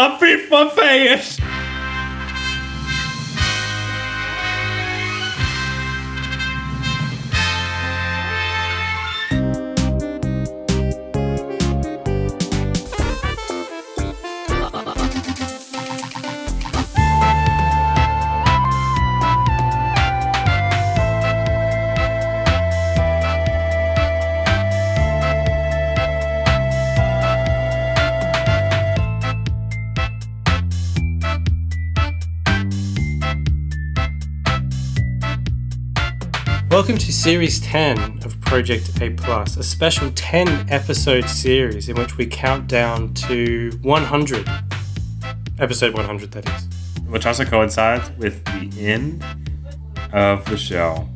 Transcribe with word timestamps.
Happy 0.00 0.46
Buffet! 0.48 1.38
Welcome 1.38 1.59
Series 37.20 37.60
10 37.60 38.22
of 38.24 38.40
Project 38.40 38.98
A 39.02 39.10
Plus, 39.10 39.58
a 39.58 39.62
special 39.62 40.10
10 40.12 40.70
episode 40.70 41.28
series 41.28 41.90
in 41.90 41.96
which 41.96 42.16
we 42.16 42.24
count 42.24 42.66
down 42.66 43.12
to 43.12 43.78
100. 43.82 44.48
Episode 45.58 45.92
100, 45.92 46.30
that 46.30 46.48
is. 46.48 46.68
Which 47.10 47.26
also 47.26 47.44
coincides 47.44 48.10
with 48.16 48.42
the 48.46 48.86
end 48.86 49.22
of 50.14 50.46
the 50.46 50.56
show. 50.56 51.06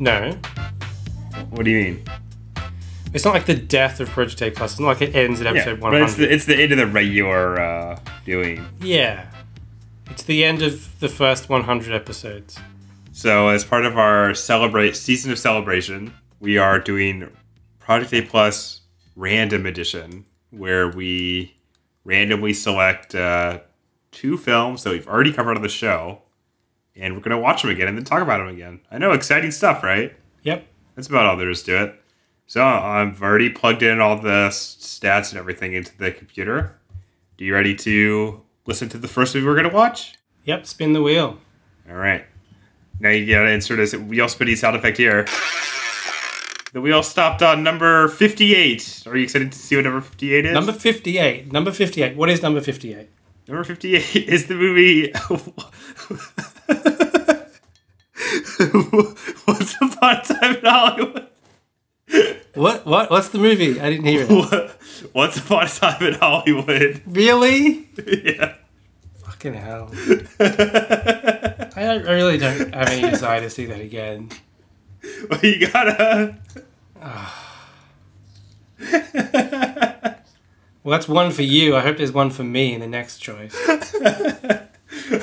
No, 0.00 0.36
What 1.50 1.64
do 1.64 1.70
you 1.70 1.84
mean? 1.84 2.04
it's 3.14 3.24
not 3.24 3.32
like 3.32 3.46
the 3.46 3.54
death 3.54 4.00
of 4.00 4.08
Project 4.08 4.42
A 4.42 4.50
Plus. 4.50 4.72
It's 4.72 4.80
not 4.80 4.88
like 4.88 5.02
it 5.02 5.14
ends 5.14 5.40
at 5.40 5.46
episode 5.46 5.78
but 5.78 5.94
it's 5.94 6.16
100. 6.16 6.28
the, 6.28 6.34
it's 6.34 6.44
the 6.46 6.56
end 6.56 6.72
of 6.72 6.78
the 6.78 6.88
regular 6.88 7.60
uh, 7.60 8.00
doing. 8.24 8.66
yeah. 8.80 9.30
It's 10.10 10.24
the 10.24 10.44
end 10.44 10.60
of 10.60 10.98
the 10.98 11.08
first 11.08 11.48
100 11.48 11.94
episodes. 11.94 12.58
So, 13.20 13.48
as 13.48 13.64
part 13.64 13.84
of 13.84 13.98
our 13.98 14.32
celebrate 14.32 14.96
season 14.96 15.30
of 15.30 15.38
celebration, 15.38 16.14
we 16.38 16.56
are 16.56 16.78
doing 16.78 17.28
Project 17.78 18.14
A 18.14 18.22
Plus 18.22 18.80
Random 19.14 19.66
Edition, 19.66 20.24
where 20.48 20.88
we 20.88 21.54
randomly 22.02 22.54
select 22.54 23.14
uh, 23.14 23.60
two 24.10 24.38
films 24.38 24.84
that 24.84 24.92
we've 24.92 25.06
already 25.06 25.34
covered 25.34 25.54
on 25.54 25.62
the 25.62 25.68
show, 25.68 26.22
and 26.96 27.14
we're 27.14 27.20
going 27.20 27.36
to 27.36 27.42
watch 27.42 27.60
them 27.60 27.70
again 27.70 27.88
and 27.88 27.98
then 27.98 28.06
talk 28.06 28.22
about 28.22 28.38
them 28.38 28.48
again. 28.48 28.80
I 28.90 28.96
know, 28.96 29.12
exciting 29.12 29.50
stuff, 29.50 29.82
right? 29.82 30.16
Yep. 30.44 30.66
That's 30.96 31.08
about 31.08 31.26
all 31.26 31.36
there 31.36 31.50
is 31.50 31.62
to 31.64 31.82
it. 31.82 32.02
So, 32.46 32.64
I've 32.64 33.20
already 33.20 33.50
plugged 33.50 33.82
in 33.82 34.00
all 34.00 34.16
the 34.16 34.48
stats 34.48 35.28
and 35.28 35.38
everything 35.38 35.74
into 35.74 35.94
the 35.98 36.10
computer. 36.10 36.58
Are 36.58 37.44
you 37.44 37.52
ready 37.52 37.74
to 37.74 38.40
listen 38.64 38.88
to 38.88 38.96
the 38.96 39.08
first 39.08 39.34
movie 39.34 39.46
we're 39.46 39.56
going 39.56 39.68
to 39.68 39.76
watch? 39.76 40.14
Yep, 40.44 40.64
spin 40.64 40.94
the 40.94 41.02
wheel. 41.02 41.36
All 41.86 41.96
right. 41.96 42.24
Now 43.00 43.10
you 43.10 43.26
gotta 43.26 43.50
insert 43.50 43.78
this 43.78 43.94
wheel 43.94 44.28
spinning 44.28 44.56
sound 44.56 44.76
effect 44.76 44.98
here. 44.98 45.26
The 46.72 46.80
wheel 46.80 47.02
stopped 47.02 47.42
on 47.42 47.64
number 47.64 48.06
58. 48.08 49.02
Are 49.06 49.16
you 49.16 49.24
excited 49.24 49.50
to 49.50 49.58
see 49.58 49.74
what 49.74 49.84
number 49.84 50.00
58 50.02 50.46
is? 50.46 50.52
Number 50.52 50.72
58. 50.72 51.52
Number 51.52 51.72
58. 51.72 52.16
What 52.16 52.28
is 52.28 52.42
number 52.42 52.60
58? 52.60 53.08
Number 53.48 53.64
58 53.64 54.28
is 54.28 54.46
the 54.46 54.54
movie. 54.54 55.12
Once 59.48 59.74
Upon 59.80 60.16
a 60.16 60.22
Time 60.22 60.56
in 60.56 60.64
Hollywood. 60.64 61.26
What? 62.54 62.86
What? 62.86 63.10
What's 63.10 63.28
the 63.30 63.38
movie? 63.38 63.80
I 63.80 63.90
didn't 63.90 64.04
hear 64.06 64.26
it. 64.28 64.70
Once 65.14 65.38
Upon 65.38 65.64
a 65.64 65.68
Time 65.68 66.02
in 66.06 66.14
Hollywood. 66.14 67.02
Really? 67.06 67.88
yeah. 68.06 68.54
Fucking 69.40 69.54
hell. 69.54 69.90
I, 71.74 71.86
I 71.86 72.12
really 72.12 72.36
don't 72.36 72.74
have 72.74 72.88
any 72.88 73.08
desire 73.08 73.40
to 73.40 73.48
see 73.48 73.64
that 73.64 73.80
again. 73.80 74.28
Well, 75.30 75.40
you 75.40 75.66
gotta. 75.66 76.36
Well, 80.82 80.92
that's 80.92 81.08
one 81.08 81.30
for 81.30 81.42
you. 81.42 81.76
I 81.76 81.80
hope 81.80 81.98
there's 81.98 82.12
one 82.12 82.30
for 82.30 82.42
me 82.42 82.72
in 82.72 82.80
the 82.80 82.86
next 82.86 83.18
choice. 83.18 83.54
it 83.68 84.66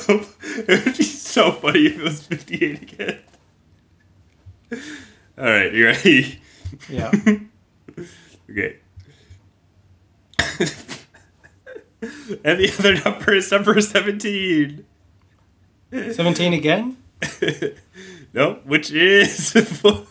would 0.08 0.98
be 0.98 1.04
so 1.04 1.52
funny 1.52 1.88
if 1.88 1.98
it 1.98 2.04
was 2.04 2.22
58 2.22 2.82
again. 2.84 3.20
All 4.72 5.46
right, 5.46 5.74
you 5.74 5.86
ready? 5.86 6.42
Yeah. 6.90 7.12
Okay. 8.50 8.78
and 12.02 12.60
the 12.60 12.72
other 12.78 12.96
number 13.04 13.34
is 13.34 13.52
number 13.52 13.80
17. 13.82 14.86
17 15.92 16.54
again? 16.54 16.98
no, 18.34 18.60
which 18.66 18.92
is 18.92 19.54
the 19.54 20.06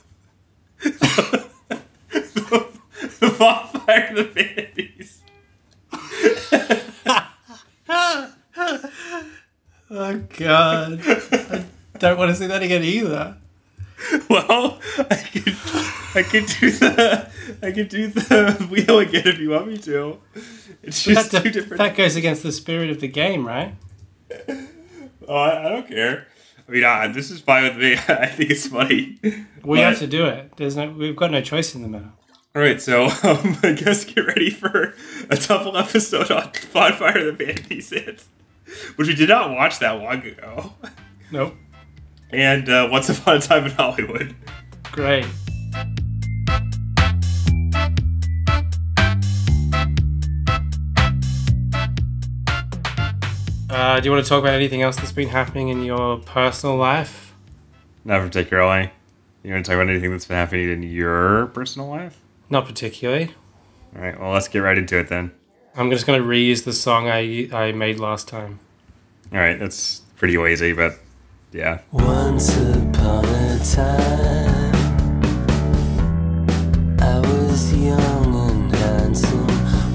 bonfire 3.39 4.09
of 4.11 4.17
the 4.17 4.25
vanities. 4.25 5.23
Oh, 9.89 10.25
God. 10.37 11.01
I 11.07 11.65
don't 11.99 12.19
want 12.19 12.31
to 12.31 12.35
see 12.35 12.49
that 12.49 12.63
again 12.63 12.83
either. 12.83 13.37
Well, 14.31 14.79
I 14.99 15.15
could, 15.33 15.57
I 16.15 16.23
could 16.23 16.47
do 16.47 16.71
the, 16.71 17.31
I 17.63 17.71
could 17.73 17.89
do 17.89 18.09
the 18.09 18.67
wheel 18.71 18.99
again 18.99 19.27
if 19.27 19.39
you 19.39 19.51
want 19.51 19.69
me 19.69 19.79
to. 19.79 20.19
It's 20.83 21.03
just 21.03 21.31
That, 21.33 21.43
two 21.43 21.51
different. 21.51 21.79
that 21.79 21.97
goes 21.97 22.15
against 22.17 22.43
the 22.43 22.53
spirit 22.53 22.91
of 22.91 23.01
the 23.01 23.09
game, 23.09 23.47
right? 23.47 23.75
Oh, 25.29 25.35
I, 25.35 25.67
I 25.67 25.69
don't 25.71 25.89
care. 25.89 26.29
I 26.69 26.71
mean, 26.73 26.85
uh, 26.85 27.09
this 27.13 27.33
is 27.33 27.41
fine 27.41 27.65
with 27.65 27.77
me. 27.79 27.95
I 28.09 28.27
think 28.27 28.49
it's 28.51 28.69
funny. 28.69 29.19
We 29.65 29.79
But- 29.79 29.79
have 29.81 29.99
to 29.99 30.07
do 30.07 30.27
it. 30.27 30.53
There's 30.57 30.77
no. 30.77 30.89
We've 30.91 31.17
got 31.17 31.33
no 31.33 31.41
choice 31.41 31.75
in 31.75 31.83
the 31.83 31.89
matter. 31.89 32.11
All 32.55 32.63
right, 32.63 32.81
so 32.81 33.07
um, 33.25 33.57
I 33.65 33.73
guess 33.73 34.05
get 34.05 34.25
ready 34.25 34.51
for 34.51 34.95
a 35.29 35.37
double 35.37 35.77
episode 35.77 36.31
on 36.31 36.53
Bonfire 36.73 37.29
of 37.29 37.37
the 37.39 37.45
Vanities, 37.45 37.91
which 38.97 39.09
we 39.09 39.15
did 39.17 39.29
not 39.29 39.51
watch 39.51 39.79
that 39.81 39.93
long 39.93 40.23
ago, 40.23 40.73
Nope. 41.33 41.57
And 42.37 42.69
uh, 42.69 42.87
Once 42.93 43.09
Upon 43.09 43.39
a 43.39 43.41
Time 43.41 43.65
in 43.65 43.71
Hollywood. 43.73 44.37
Great. 44.93 45.25
Uh, 53.71 54.01
do 54.01 54.07
you 54.07 54.13
want 54.13 54.23
to 54.23 54.29
talk 54.29 54.41
about 54.41 54.53
anything 54.53 54.83
else 54.83 54.97
that's 54.97 55.13
been 55.13 55.29
happening 55.29 55.69
in 55.69 55.83
your 55.83 56.19
personal 56.19 56.77
life? 56.77 57.35
Not 58.05 58.21
particularly. 58.21 58.91
You 59.43 59.53
want 59.53 59.65
to 59.65 59.71
talk 59.71 59.81
about 59.81 59.89
anything 59.89 60.11
that's 60.11 60.27
been 60.27 60.37
happening 60.37 60.69
in 60.69 60.83
your 60.83 61.47
personal 61.47 61.89
life? 61.89 62.21
Not 62.51 62.67
particularly. 62.67 63.35
All 63.95 64.03
right, 64.03 64.21
well, 64.21 64.33
let's 64.33 64.49
get 64.49 64.59
right 64.59 64.77
into 64.77 64.99
it 64.99 65.09
then. 65.09 65.31
I'm 65.75 65.91
just 65.91 66.07
going 66.07 66.21
to 66.21 66.27
reuse 66.27 66.65
the 66.65 66.73
song 66.73 67.09
I 67.09 67.49
I 67.53 67.73
made 67.73 67.99
last 67.99 68.29
time. 68.29 68.61
All 69.33 69.39
right, 69.39 69.59
that's 69.59 70.03
pretty 70.17 70.37
lazy, 70.37 70.73
but 70.73 70.99
yeah. 71.57 71.79
Once 71.91 72.55
upon 72.55 73.25
a 73.25 73.59
time, 73.65 74.75
I 77.01 77.19
was 77.19 77.73
young 77.75 78.51
and 78.51 78.75
handsome. 78.75 79.47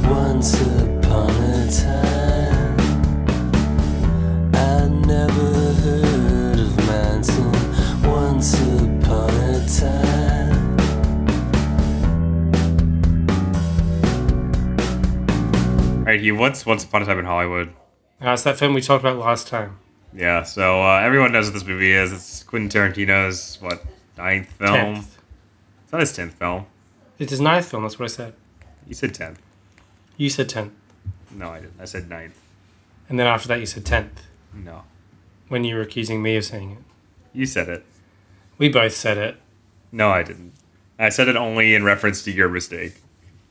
Once 0.01 0.59
upon 0.59 1.29
a 1.29 1.71
time, 1.71 2.79
I 4.55 4.87
never 5.05 5.73
heard 5.83 6.59
of 6.59 6.75
Manson. 6.77 7.51
Once 8.09 8.55
upon 8.55 9.29
a 9.29 9.67
time. 9.67 10.79
All 15.99 16.05
right, 16.07 16.19
he 16.19 16.31
once 16.31 16.65
Once 16.65 16.83
Upon 16.83 17.03
a 17.03 17.05
Time 17.05 17.19
in 17.19 17.25
Hollywood. 17.25 17.69
Uh, 18.19 18.31
it's 18.31 18.43
that 18.43 18.57
film 18.57 18.73
we 18.73 18.81
talked 18.81 19.03
about 19.03 19.19
last 19.19 19.47
time. 19.47 19.80
Yeah, 20.13 20.43
so 20.43 20.83
uh, 20.83 20.99
everyone 20.99 21.31
knows 21.31 21.45
what 21.45 21.53
this 21.53 21.65
movie 21.65 21.93
is. 21.93 22.11
It's 22.11 22.43
Quentin 22.43 22.69
Tarantino's 22.69 23.57
what 23.61 23.83
ninth 24.17 24.47
film? 24.53 24.73
Tenth. 24.95 25.17
It's 25.83 25.91
not 25.91 26.01
his 26.01 26.13
tenth 26.13 26.33
film. 26.33 26.65
It's 27.19 27.31
his 27.31 27.39
ninth 27.41 27.69
film. 27.69 27.83
That's 27.83 27.97
what 27.97 28.05
I 28.05 28.13
said. 28.13 28.33
You 28.87 28.93
said 28.93 29.13
tenth. 29.13 29.39
You 30.17 30.29
said 30.29 30.49
tenth, 30.49 30.73
No, 31.31 31.49
I 31.49 31.61
didn't. 31.61 31.79
I 31.79 31.85
said 31.85 32.09
ninth. 32.09 32.37
and 33.09 33.17
then 33.19 33.25
after 33.27 33.47
that 33.47 33.59
you 33.59 33.65
said 33.65 33.85
tenth 33.85 34.21
No, 34.53 34.83
when 35.47 35.63
you 35.63 35.75
were 35.75 35.81
accusing 35.81 36.21
me 36.21 36.35
of 36.35 36.45
saying 36.45 36.71
it. 36.71 36.77
you 37.33 37.45
said 37.45 37.69
it. 37.69 37.85
We 38.57 38.69
both 38.69 38.93
said 38.93 39.17
it. 39.17 39.37
No, 39.91 40.09
I 40.09 40.23
didn't. 40.23 40.53
I 40.99 41.09
said 41.09 41.27
it 41.27 41.35
only 41.35 41.73
in 41.73 41.83
reference 41.83 42.21
to 42.23 42.31
your 42.31 42.49
mistake, 42.49 42.95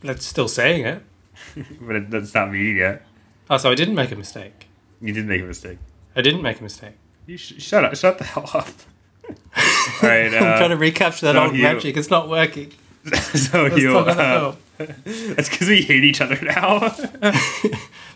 That's 0.02 0.24
still 0.24 0.46
saying 0.46 0.84
it. 0.86 1.02
but 1.80 1.96
it, 1.96 2.10
that's 2.10 2.34
not 2.34 2.52
me 2.52 2.72
yet. 2.78 3.02
Oh, 3.48 3.56
so 3.56 3.70
I 3.70 3.74
didn't 3.74 3.94
make 3.96 4.12
a 4.12 4.16
mistake. 4.16 4.68
You 5.00 5.12
did 5.12 5.26
make 5.26 5.42
a 5.42 5.46
mistake. 5.46 5.78
I 6.16 6.22
didn't 6.22 6.42
make 6.42 6.60
a 6.60 6.62
mistake. 6.62 6.94
You 7.26 7.36
sh- 7.36 7.54
shut 7.58 7.84
up. 7.84 7.94
Shut 7.96 8.18
the 8.18 8.24
hell 8.24 8.48
up. 8.54 8.68
All 9.28 10.08
right. 10.08 10.32
I'm 10.34 10.42
Uh, 10.42 10.58
trying 10.58 10.70
to 10.70 10.76
recapture 10.76 11.26
that 11.26 11.34
so 11.34 11.42
old 11.44 11.56
you- 11.56 11.62
magic. 11.62 11.96
It's 11.96 12.10
not 12.10 12.28
working. 12.28 12.72
so 13.34 13.64
Let's 13.64 13.76
you. 13.78 13.92
talk 13.92 14.08
about 14.08 14.56
the 14.78 14.84
Uh, 14.84 14.86
that's 15.34 15.48
because 15.50 15.68
we 15.68 15.82
hate 15.82 16.04
each 16.04 16.20
other 16.20 16.38
now. 16.42 16.78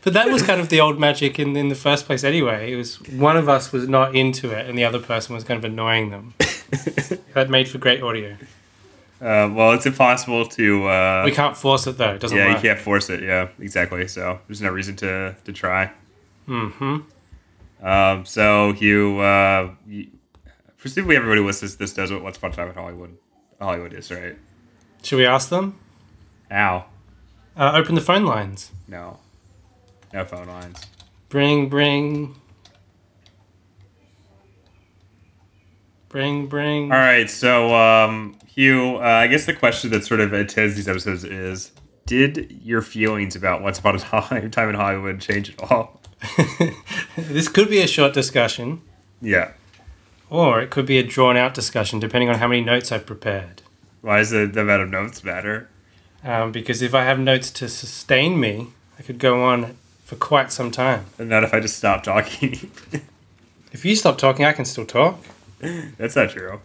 But 0.03 0.13
that 0.13 0.29
was 0.29 0.43
kind 0.43 0.61
of 0.61 0.69
the 0.69 0.81
old 0.81 0.99
magic 1.01 1.39
in, 1.39 1.57
in 1.57 1.69
the 1.69 1.75
first 1.75 2.05
place 2.07 2.25
anyway. 2.25 2.73
It 2.73 2.77
was 2.77 3.01
one 3.11 3.37
of 3.39 3.49
us 3.49 3.73
was 3.73 3.89
not 3.89 4.15
into 4.15 4.51
it 4.51 4.67
and 4.69 4.77
the 4.79 4.85
other 4.85 4.99
person 4.99 5.35
was 5.35 5.45
kind 5.45 5.57
of 5.59 5.65
annoying 5.65 6.11
them. 6.11 6.35
that 7.35 7.49
made 7.49 7.69
for 7.69 7.79
great 7.79 8.03
audio. 8.03 8.33
uh, 9.23 9.49
well, 9.53 9.73
it's 9.73 9.87
impossible 9.87 10.45
to. 10.47 10.87
Uh, 10.89 11.23
We 11.25 11.33
can't 11.33 11.57
force 11.57 11.87
it 11.87 11.97
though. 11.97 12.15
It 12.15 12.21
doesn't 12.21 12.37
yeah, 12.37 12.49
work. 12.53 12.63
you 12.63 12.69
can't 12.71 12.81
force 12.81 13.09
it. 13.09 13.23
Yeah, 13.23 13.49
exactly. 13.61 14.07
So 14.09 14.41
there's 14.49 14.61
no 14.61 14.71
reason 14.71 14.97
to 14.97 15.35
to 15.45 15.53
try. 15.53 15.91
Mm-hmm. 16.49 16.97
Um, 17.85 18.25
so 18.25 18.73
you, 18.73 19.21
uh, 19.21 19.71
you, 19.87 20.09
presumably 20.79 21.17
everybody 21.17 21.43
listens 21.43 21.73
to 21.73 21.79
this 21.79 21.93
does 21.93 22.11
what 22.11 22.23
Once 22.23 22.39
Upon 22.39 22.51
a 22.51 22.55
Time 22.55 22.69
in 22.69 22.75
Hollywood 22.75 23.17
Hollywood 23.61 23.93
is, 23.93 24.11
right? 24.11 24.37
Should 25.03 25.17
we 25.17 25.27
ask 25.27 25.51
them? 25.51 25.79
Ow. 26.51 26.87
Uh, 27.57 27.73
open 27.75 27.95
the 27.95 28.01
phone 28.01 28.25
lines. 28.25 28.73
No. 28.89 29.19
No 30.15 30.25
phone 30.25 30.47
lines. 30.49 30.81
Bring, 31.29 31.69
bring. 31.69 32.35
Bring, 36.09 36.47
bring. 36.47 36.91
All 36.91 36.99
right. 36.99 37.29
So, 37.29 37.75
um, 37.75 38.39
Hugh, 38.47 38.97
uh, 38.97 39.01
I 39.01 39.27
guess 39.27 39.47
the 39.47 39.53
question 39.53 39.91
that 39.91 40.05
sort 40.05 40.21
of 40.21 40.33
attends 40.33 40.77
these 40.77 40.89
episodes 40.89 41.25
is: 41.25 41.73
Did 42.07 42.61
your 42.63 42.83
feelings 42.83 43.37
about 43.37 43.63
Once 43.63 43.79
Upon 43.79 43.97
a 43.97 43.99
Time, 43.99 44.51
time 44.53 44.69
in 44.71 44.75
Hollywood 44.75 45.21
change 45.21 45.51
at 45.51 45.71
all? 45.71 46.01
this 47.17 47.49
could 47.49 47.69
be 47.69 47.81
a 47.81 47.87
short 47.87 48.13
discussion, 48.15 48.81
Yeah. 49.21 49.53
or 50.31 50.61
it 50.61 50.71
could 50.71 50.87
be 50.87 50.99
a 50.99 51.03
drawn 51.03 51.37
out 51.37 51.55
discussion, 51.55 52.01
depending 52.01 52.29
on 52.29 52.37
how 52.39 52.49
many 52.49 52.63
notes 52.63 52.91
I've 52.93 53.07
prepared. 53.07 53.63
Why 54.01 54.19
does 54.19 54.31
the, 54.31 54.47
the 54.47 54.61
amount 54.61 54.83
of 54.83 54.91
notes 54.91 55.25
matter? 55.25 55.69
Um, 56.23 56.53
because 56.53 56.83
if 56.83 56.95
I 56.95 57.05
have 57.05 57.19
notes 57.19 57.51
to 57.53 57.69
sustain 57.69 58.39
me, 58.41 58.69
I 58.99 59.03
could 59.03 59.19
go 59.19 59.43
on 59.45 59.77
for 60.05 60.17
quite 60.17 60.53
some 60.53 60.71
time. 60.71 61.07
And 61.19 61.29
not 61.29 61.45
if 61.45 61.53
I 61.55 61.61
just 61.61 61.77
stop 61.77 62.03
talking. 62.03 62.71
If 63.73 63.85
you 63.85 63.97
stop 63.97 64.19
talking, 64.19 64.45
I 64.45 64.53
can 64.53 64.65
still 64.65 64.87
talk. 64.87 65.19
That's 65.99 66.15
not 66.17 66.31
true. 66.31 66.61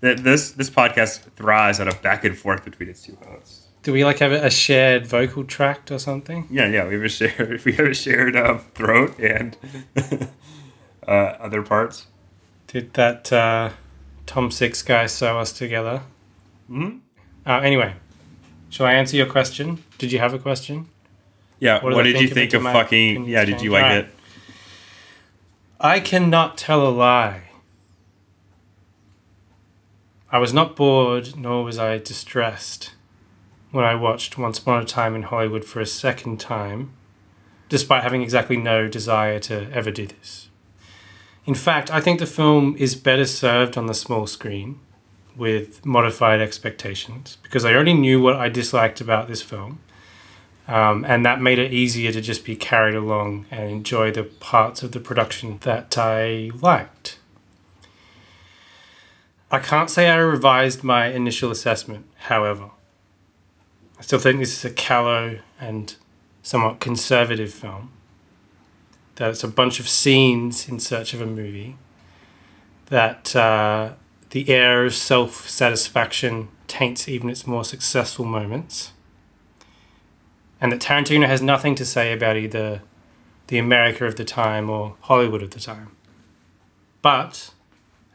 This 0.00 0.52
this 0.52 0.70
podcast 0.70 1.20
thrives 1.36 1.80
on 1.80 1.88
a 1.88 1.94
back 1.96 2.24
and 2.24 2.36
forth 2.36 2.64
between 2.64 2.88
its 2.88 3.02
two 3.02 3.16
hosts. 3.26 3.63
Do 3.84 3.92
we 3.92 4.02
like 4.02 4.18
have 4.20 4.32
a 4.32 4.48
shared 4.50 5.06
vocal 5.06 5.44
tract 5.44 5.90
or 5.90 5.98
something? 5.98 6.48
Yeah, 6.50 6.66
yeah, 6.68 6.88
we 6.88 6.94
have 6.94 7.02
a 7.02 7.08
shared 7.20 7.64
we 7.64 7.72
have 7.74 7.86
a 7.86 7.94
shared 7.94 8.34
um, 8.34 8.60
throat 8.74 9.18
and 9.18 9.56
uh, 11.06 11.10
other 11.10 11.62
parts. 11.62 12.06
Did 12.66 12.94
that 12.94 13.30
uh, 13.30 13.70
Tom 14.24 14.50
Six 14.50 14.82
guy 14.82 15.04
sew 15.06 15.38
us 15.38 15.52
together? 15.52 16.00
Mhm. 16.70 17.00
Uh, 17.46 17.60
anyway, 17.60 17.94
shall 18.70 18.86
I 18.86 18.94
answer 18.94 19.18
your 19.18 19.26
question? 19.26 19.84
Did 19.98 20.12
you 20.12 20.18
have 20.18 20.32
a 20.32 20.38
question? 20.38 20.88
Yeah. 21.60 21.84
What 21.84 21.94
What, 21.94 22.02
did 22.04 22.14
did 22.14 22.22
you 22.22 22.28
think 22.28 22.52
think 22.52 22.54
of 22.54 22.60
of 22.62 22.66
it? 22.66 22.70
Do 22.70 22.72
my 22.72 22.82
fucking? 22.82 23.24
Yeah. 23.26 23.44
Did 23.44 23.60
you 23.60 23.70
like 23.70 23.82
Alright. 23.84 24.04
it? 24.06 24.14
I 25.78 26.00
cannot 26.00 26.56
tell 26.56 26.86
a 26.86 26.88
lie. 26.88 27.42
I 30.32 30.38
was 30.38 30.54
not 30.54 30.74
bored, 30.74 31.36
nor 31.36 31.62
was 31.64 31.78
I 31.78 31.98
distressed 31.98 32.92
when 33.74 33.84
I 33.84 33.96
watched 33.96 34.38
Once 34.38 34.60
Upon 34.60 34.80
a 34.80 34.84
Time 34.84 35.16
in 35.16 35.24
Hollywood 35.24 35.64
for 35.64 35.80
a 35.80 35.86
second 35.86 36.38
time, 36.38 36.92
despite 37.68 38.04
having 38.04 38.22
exactly 38.22 38.56
no 38.56 38.86
desire 38.86 39.40
to 39.40 39.68
ever 39.72 39.90
do 39.90 40.06
this. 40.06 40.48
In 41.44 41.56
fact, 41.56 41.90
I 41.90 42.00
think 42.00 42.20
the 42.20 42.26
film 42.26 42.76
is 42.78 42.94
better 42.94 43.24
served 43.24 43.76
on 43.76 43.86
the 43.86 43.92
small 43.92 44.28
screen 44.28 44.78
with 45.34 45.84
modified 45.84 46.40
expectations 46.40 47.36
because 47.42 47.64
I 47.64 47.74
already 47.74 47.94
knew 47.94 48.22
what 48.22 48.36
I 48.36 48.48
disliked 48.48 49.00
about 49.00 49.26
this 49.26 49.42
film. 49.42 49.80
Um, 50.68 51.04
and 51.04 51.26
that 51.26 51.42
made 51.42 51.58
it 51.58 51.72
easier 51.72 52.12
to 52.12 52.20
just 52.20 52.44
be 52.44 52.54
carried 52.54 52.94
along 52.94 53.46
and 53.50 53.68
enjoy 53.68 54.12
the 54.12 54.22
parts 54.22 54.84
of 54.84 54.92
the 54.92 55.00
production 55.00 55.58
that 55.62 55.98
I 55.98 56.52
liked. 56.62 57.18
I 59.50 59.58
can't 59.58 59.90
say 59.90 60.08
I 60.08 60.18
revised 60.18 60.84
my 60.84 61.08
initial 61.08 61.50
assessment, 61.50 62.06
however. 62.18 62.70
I 64.04 64.06
still 64.06 64.18
think 64.18 64.40
this 64.40 64.58
is 64.58 64.64
a 64.66 64.74
callow 64.74 65.38
and 65.58 65.96
somewhat 66.42 66.78
conservative 66.78 67.54
film. 67.54 67.90
That 69.14 69.30
it's 69.30 69.42
a 69.42 69.48
bunch 69.48 69.80
of 69.80 69.88
scenes 69.88 70.68
in 70.68 70.78
search 70.78 71.14
of 71.14 71.22
a 71.22 71.26
movie. 71.26 71.78
That 72.86 73.34
uh, 73.34 73.94
the 74.28 74.50
air 74.50 74.84
of 74.84 74.94
self 74.94 75.48
satisfaction 75.48 76.48
taints 76.66 77.08
even 77.08 77.30
its 77.30 77.46
more 77.46 77.64
successful 77.64 78.26
moments 78.26 78.92
and 80.60 80.70
that 80.70 80.80
Tarantino 80.80 81.26
has 81.26 81.40
nothing 81.40 81.74
to 81.74 81.86
say 81.86 82.12
about 82.12 82.36
either 82.36 82.82
the 83.46 83.56
America 83.56 84.04
of 84.04 84.16
the 84.16 84.24
time 84.24 84.68
or 84.68 84.96
Hollywood 85.00 85.42
of 85.42 85.52
the 85.52 85.60
time. 85.60 85.96
But, 87.00 87.52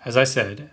as 0.06 0.16
I 0.16 0.24
said, 0.24 0.70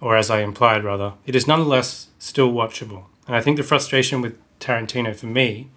or 0.00 0.16
as 0.16 0.30
I 0.30 0.40
implied 0.40 0.84
rather, 0.84 1.12
it 1.26 1.36
is 1.36 1.46
nonetheless 1.46 2.08
still 2.18 2.50
watchable. 2.50 3.04
And 3.26 3.36
I 3.36 3.40
think 3.40 3.56
the 3.56 3.62
frustration 3.62 4.20
with 4.20 4.38
Tarantino 4.60 5.14
for 5.14 5.26
me, 5.26 5.70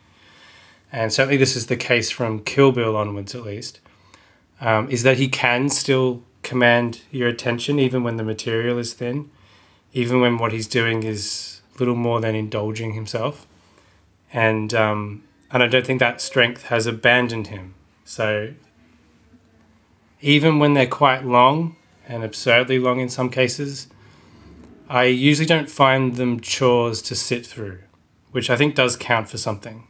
and 0.91 1.11
certainly 1.11 1.37
this 1.37 1.55
is 1.55 1.67
the 1.67 1.77
case 1.77 2.09
from 2.09 2.43
Kill 2.43 2.71
Bill 2.71 2.95
onwards 2.95 3.35
at 3.35 3.43
least, 3.43 3.79
um, 4.59 4.89
is 4.89 5.03
that 5.03 5.17
he 5.17 5.27
can 5.27 5.69
still 5.69 6.23
command 6.43 7.01
your 7.11 7.27
attention 7.27 7.79
even 7.79 8.03
when 8.03 8.17
the 8.17 8.23
material 8.23 8.77
is 8.77 8.93
thin, 8.93 9.29
even 9.93 10.21
when 10.21 10.37
what 10.37 10.51
he's 10.51 10.67
doing 10.67 11.03
is 11.03 11.61
little 11.79 11.95
more 11.95 12.19
than 12.19 12.33
indulging 12.33 12.93
himself 12.93 13.45
and 14.31 14.73
um, 14.73 15.23
and 15.51 15.63
I 15.63 15.67
don't 15.67 15.85
think 15.85 15.99
that 15.99 16.21
strength 16.21 16.63
has 16.63 16.85
abandoned 16.85 17.47
him. 17.47 17.73
So 18.03 18.53
even 20.21 20.59
when 20.59 20.73
they're 20.73 20.87
quite 20.87 21.25
long 21.25 21.75
and 22.07 22.23
absurdly 22.23 22.79
long 22.79 22.99
in 22.99 23.09
some 23.09 23.29
cases, 23.29 23.87
I 24.89 25.05
usually 25.05 25.45
don't 25.45 25.69
find 25.69 26.15
them 26.15 26.39
chores 26.39 27.01
to 27.03 27.15
sit 27.15 27.45
through, 27.45 27.79
which 28.31 28.49
I 28.49 28.55
think 28.55 28.75
does 28.75 28.95
count 28.95 29.29
for 29.29 29.37
something. 29.37 29.85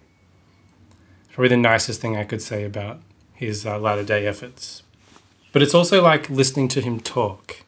Probably 1.31 1.49
the 1.49 1.57
nicest 1.57 2.01
thing 2.01 2.17
I 2.17 2.23
could 2.23 2.41
say 2.41 2.63
about 2.63 2.99
his 3.33 3.65
uh, 3.65 3.77
latter 3.77 4.03
day 4.03 4.25
efforts. 4.25 4.81
But 5.51 5.61
it's 5.61 5.75
also 5.75 6.01
like 6.01 6.29
listening 6.29 6.67
to 6.69 6.81
him 6.81 6.99
talk, 6.99 7.63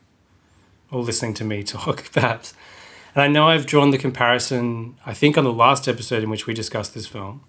or 0.92 1.02
listening 1.02 1.36
to 1.36 1.44
me 1.44 1.64
talk, 1.76 2.12
perhaps. 2.12 2.54
And 3.14 3.22
I 3.22 3.28
know 3.28 3.48
I've 3.48 3.66
drawn 3.66 3.92
the 3.92 3.98
comparison, 3.98 4.98
I 5.06 5.14
think, 5.14 5.38
on 5.38 5.44
the 5.44 5.54
last 5.54 5.88
episode 5.88 6.24
in 6.24 6.30
which 6.30 6.48
we 6.48 6.54
discussed 6.54 6.94
this 6.94 7.08
film. 7.08 7.42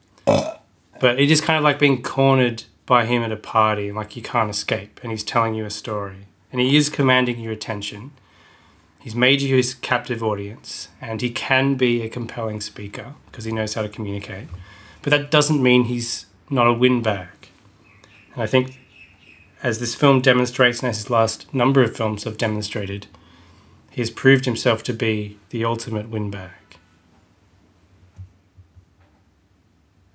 But 1.00 1.18
it 1.18 1.30
is 1.30 1.40
kind 1.40 1.56
of 1.56 1.64
like 1.64 1.78
being 1.78 2.02
cornered 2.02 2.64
by 2.84 3.06
him 3.06 3.22
at 3.22 3.32
a 3.32 3.36
party, 3.36 3.92
like 3.92 4.16
you 4.16 4.22
can't 4.22 4.50
escape, 4.50 5.00
and 5.02 5.10
he's 5.10 5.24
telling 5.24 5.54
you 5.54 5.64
a 5.64 5.70
story. 5.70 6.26
And 6.52 6.60
he 6.60 6.76
is 6.76 6.90
commanding 6.90 7.40
your 7.40 7.52
attention. 7.52 8.10
He's 9.00 9.14
made 9.14 9.40
you 9.40 9.56
his 9.56 9.72
captive 9.72 10.22
audience, 10.22 10.88
and 11.00 11.22
he 11.22 11.30
can 11.30 11.74
be 11.76 12.02
a 12.02 12.08
compelling 12.08 12.60
speaker 12.60 13.14
because 13.26 13.46
he 13.46 13.52
knows 13.52 13.72
how 13.74 13.82
to 13.82 13.88
communicate. 13.88 14.48
But 15.02 15.10
that 15.10 15.30
doesn't 15.30 15.62
mean 15.62 15.84
he's 15.84 16.26
not 16.50 16.66
a 16.66 16.72
windbag. 16.74 17.48
And 18.34 18.42
I 18.42 18.46
think, 18.46 18.78
as 19.62 19.80
this 19.80 19.94
film 19.94 20.20
demonstrates, 20.20 20.80
and 20.80 20.90
as 20.90 20.98
his 20.98 21.10
last 21.10 21.52
number 21.54 21.82
of 21.82 21.96
films 21.96 22.24
have 22.24 22.36
demonstrated, 22.36 23.06
he 23.90 24.02
has 24.02 24.10
proved 24.10 24.44
himself 24.44 24.82
to 24.84 24.92
be 24.92 25.38
the 25.48 25.64
ultimate 25.64 26.10
windbag. 26.10 26.50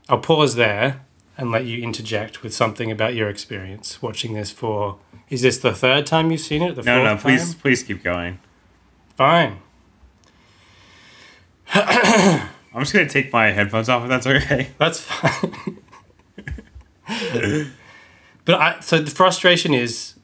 I'll 0.08 0.20
pause 0.20 0.54
there 0.54 1.02
and 1.38 1.52
let 1.52 1.66
you 1.66 1.82
interject 1.84 2.44
with 2.44 2.54
something 2.54 2.92
about 2.92 3.16
your 3.16 3.30
experience 3.30 4.02
watching 4.02 4.36
this 4.36 4.52
for. 4.52 5.00
Is 5.30 5.42
this 5.42 5.58
the 5.58 5.74
third 5.74 6.06
time 6.06 6.30
you've 6.30 6.42
seen 6.42 6.62
it? 6.62 6.76
The 6.76 6.84
No, 6.84 7.04
no, 7.04 7.18
please, 7.18 7.54
time? 7.54 7.62
please 7.62 7.82
keep 7.82 8.04
going. 8.04 8.40
Fine. 9.16 9.60
I'm 11.74 12.50
just 12.80 12.94
gonna 12.94 13.10
take 13.10 13.32
my 13.32 13.52
headphones 13.52 13.90
off 13.90 14.04
if 14.04 14.10
that's 14.10 14.28
okay. 14.28 14.70
That's 14.78 15.00
fine. 15.00 15.68
but 18.46 18.56
I 18.62 18.80
so 18.82 19.00
the 19.00 19.12
frustration 19.12 19.74
is 19.74 20.16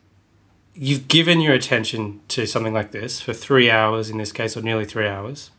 you've 0.73 1.07
given 1.07 1.39
your 1.41 1.53
attention 1.53 2.21
to 2.29 2.45
something 2.45 2.73
like 2.73 2.91
this 2.91 3.21
for 3.21 3.33
three 3.33 3.69
hours 3.69 4.09
in 4.09 4.17
this 4.17 4.31
case, 4.31 4.57
or 4.57 4.61
nearly 4.61 4.85
three 4.85 5.07
hours, 5.07 5.51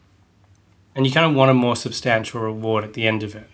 and 0.94 1.06
you 1.06 1.12
kind 1.12 1.26
of 1.26 1.34
want 1.34 1.50
a 1.50 1.54
more 1.54 1.76
substantial 1.76 2.40
reward 2.40 2.84
at 2.84 2.94
the 2.94 3.06
end 3.06 3.22
of 3.22 3.34
it. 3.34 3.48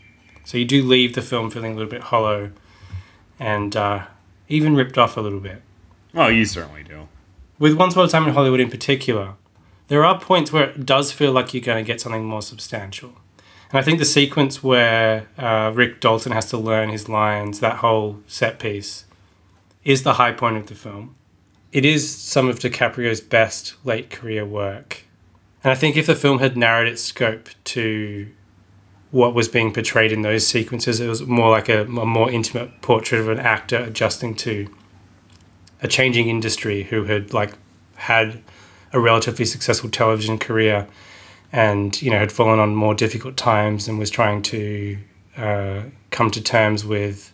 So 0.44 0.58
you 0.58 0.64
do 0.64 0.82
leave 0.82 1.14
the 1.14 1.22
film 1.22 1.50
feeling 1.50 1.72
a 1.72 1.74
little 1.74 1.90
bit 1.90 2.02
hollow, 2.02 2.52
and 3.38 3.76
uh, 3.76 4.06
even 4.48 4.74
ripped 4.74 4.98
off 4.98 5.16
a 5.16 5.20
little 5.20 5.40
bit. 5.40 5.62
Well, 6.12 6.30
you 6.30 6.44
certainly 6.44 6.82
do. 6.82 7.08
With 7.58 7.74
Once 7.74 7.94
Upon 7.94 8.06
a 8.06 8.08
Time 8.08 8.26
in 8.26 8.34
Hollywood 8.34 8.60
in 8.60 8.70
particular, 8.70 9.34
there 9.88 10.04
are 10.04 10.20
points 10.20 10.52
where 10.52 10.70
it 10.70 10.86
does 10.86 11.12
feel 11.12 11.32
like 11.32 11.52
you're 11.52 11.62
going 11.62 11.82
to 11.82 11.86
get 11.86 12.00
something 12.00 12.24
more 12.24 12.42
substantial. 12.42 13.12
And 13.70 13.78
I 13.78 13.82
think 13.82 13.98
the 13.98 14.04
sequence 14.04 14.62
where 14.62 15.28
uh, 15.36 15.72
Rick 15.74 16.00
Dalton 16.00 16.32
has 16.32 16.46
to 16.50 16.58
learn 16.58 16.88
his 16.88 17.08
lines, 17.08 17.60
that 17.60 17.76
whole 17.76 18.20
set 18.26 18.58
piece, 18.58 19.04
is 19.84 20.02
the 20.02 20.14
high 20.14 20.32
point 20.32 20.56
of 20.56 20.66
the 20.66 20.74
film. 20.74 21.16
It 21.72 21.84
is 21.84 22.08
some 22.08 22.48
of 22.48 22.58
DiCaprio's 22.58 23.20
best 23.20 23.74
late 23.84 24.08
career 24.08 24.44
work. 24.44 25.04
And 25.62 25.70
I 25.70 25.74
think 25.74 25.96
if 25.96 26.06
the 26.06 26.14
film 26.14 26.38
had 26.38 26.56
narrowed 26.56 26.88
its 26.88 27.02
scope 27.02 27.50
to 27.64 28.28
what 29.10 29.34
was 29.34 29.48
being 29.48 29.72
portrayed 29.72 30.12
in 30.12 30.22
those 30.22 30.46
sequences, 30.46 31.00
it 31.00 31.08
was 31.08 31.22
more 31.22 31.50
like 31.50 31.68
a, 31.68 31.82
a 31.82 32.06
more 32.06 32.30
intimate 32.30 32.80
portrait 32.80 33.20
of 33.20 33.28
an 33.28 33.38
actor 33.38 33.78
adjusting 33.78 34.34
to 34.36 34.68
a 35.82 35.88
changing 35.88 36.28
industry 36.28 36.84
who 36.84 37.04
had 37.04 37.32
like 37.32 37.52
had 37.96 38.42
a 38.92 39.00
relatively 39.00 39.44
successful 39.44 39.90
television 39.90 40.38
career 40.38 40.86
and 41.52 42.00
you 42.02 42.10
know 42.10 42.18
had 42.18 42.32
fallen 42.32 42.58
on 42.58 42.74
more 42.74 42.94
difficult 42.94 43.36
times 43.36 43.88
and 43.88 43.98
was 43.98 44.10
trying 44.10 44.42
to 44.42 44.98
uh, 45.36 45.82
come 46.10 46.30
to 46.30 46.42
terms 46.42 46.84
with 46.84 47.32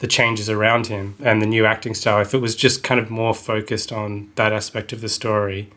the 0.00 0.06
changes 0.06 0.50
around 0.50 0.88
him 0.88 1.14
and 1.22 1.40
the 1.40 1.46
new 1.46 1.64
acting 1.64 1.94
style 1.94 2.20
if 2.20 2.34
it 2.34 2.38
was 2.38 2.56
just 2.56 2.82
kind 2.82 3.00
of 3.00 3.10
more 3.10 3.34
focused 3.34 3.92
on 3.92 4.30
that 4.34 4.52
aspect 4.52 4.92
of 4.92 5.00
the 5.00 5.08
story 5.08 5.70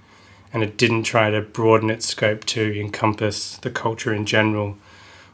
and 0.53 0.63
it 0.63 0.77
didn't 0.77 1.03
try 1.03 1.29
to 1.29 1.41
broaden 1.41 1.89
its 1.89 2.07
scope 2.07 2.43
to 2.46 2.79
encompass 2.79 3.57
the 3.57 3.69
culture 3.69 4.13
in 4.13 4.25
general 4.25 4.77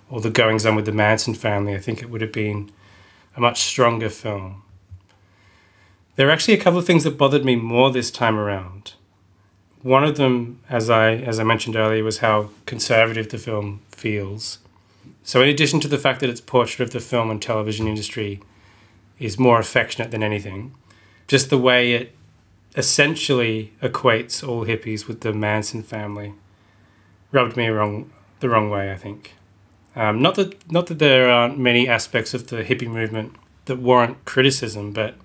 or 0.10 0.22
the 0.22 0.30
goings 0.30 0.66
on 0.66 0.76
with 0.76 0.86
the 0.86 0.92
Manson 0.92 1.34
family, 1.34 1.74
I 1.74 1.80
think 1.80 2.02
it 2.02 2.10
would 2.10 2.22
have 2.22 2.32
been 2.32 2.72
a 3.36 3.42
much 3.42 3.62
stronger 3.62 4.10
film. 4.10 4.62
There 6.16 6.28
are 6.28 6.32
actually 6.32 6.54
a 6.54 6.62
couple 6.62 6.78
of 6.78 6.86
things 6.86 7.04
that 7.04 7.18
bothered 7.18 7.44
me 7.44 7.56
more 7.56 7.92
this 7.92 8.12
time 8.12 8.38
around. 8.38 8.94
One 9.84 10.06
of 10.06 10.16
them, 10.16 10.60
as 10.70 10.90
I 10.90 11.12
as 11.16 11.40
I 11.40 11.44
mentioned 11.44 11.76
earlier, 11.76 12.04
was 12.04 12.20
how 12.20 12.50
conservative 12.66 13.30
the 13.30 13.38
film 13.38 13.82
feels. 13.90 14.60
So, 15.24 15.42
in 15.42 15.50
addition 15.50 15.82
to 15.82 15.90
the 15.90 15.98
fact 15.98 16.22
that 16.22 16.30
its 16.30 16.42
portrait 16.42 16.86
of 16.86 16.92
the 16.92 17.02
film 17.02 17.30
and 17.30 17.42
television 17.42 17.88
industry 17.88 18.40
is 19.20 19.38
more 19.38 19.60
affectionate 19.60 20.12
than 20.12 20.24
anything, 20.24 20.74
just 21.28 21.50
the 21.50 21.58
way 21.58 21.92
it 21.94 22.16
essentially 22.76 23.74
equates 23.82 24.46
all 24.48 24.66
hippies 24.66 25.08
with 25.08 25.22
the 25.22 25.34
Manson 25.34 25.84
family 25.84 26.34
rubbed 27.32 27.58
me 27.58 27.68
wrong 27.68 28.10
the 28.40 28.50
wrong 28.50 28.70
way. 28.70 28.90
I 28.90 28.96
think. 28.96 29.34
Um, 29.98 30.22
not 30.22 30.36
that 30.36 30.72
not 30.72 30.88
that 30.88 31.00
there 31.00 31.30
aren't 31.30 31.60
many 31.60 31.90
aspects 31.90 32.34
of 32.34 32.48
the 32.48 32.64
hippie 32.64 32.88
movement 32.88 33.36
that 33.66 33.80
warrant 33.80 34.24
criticism, 34.24 34.94
but 34.94 35.16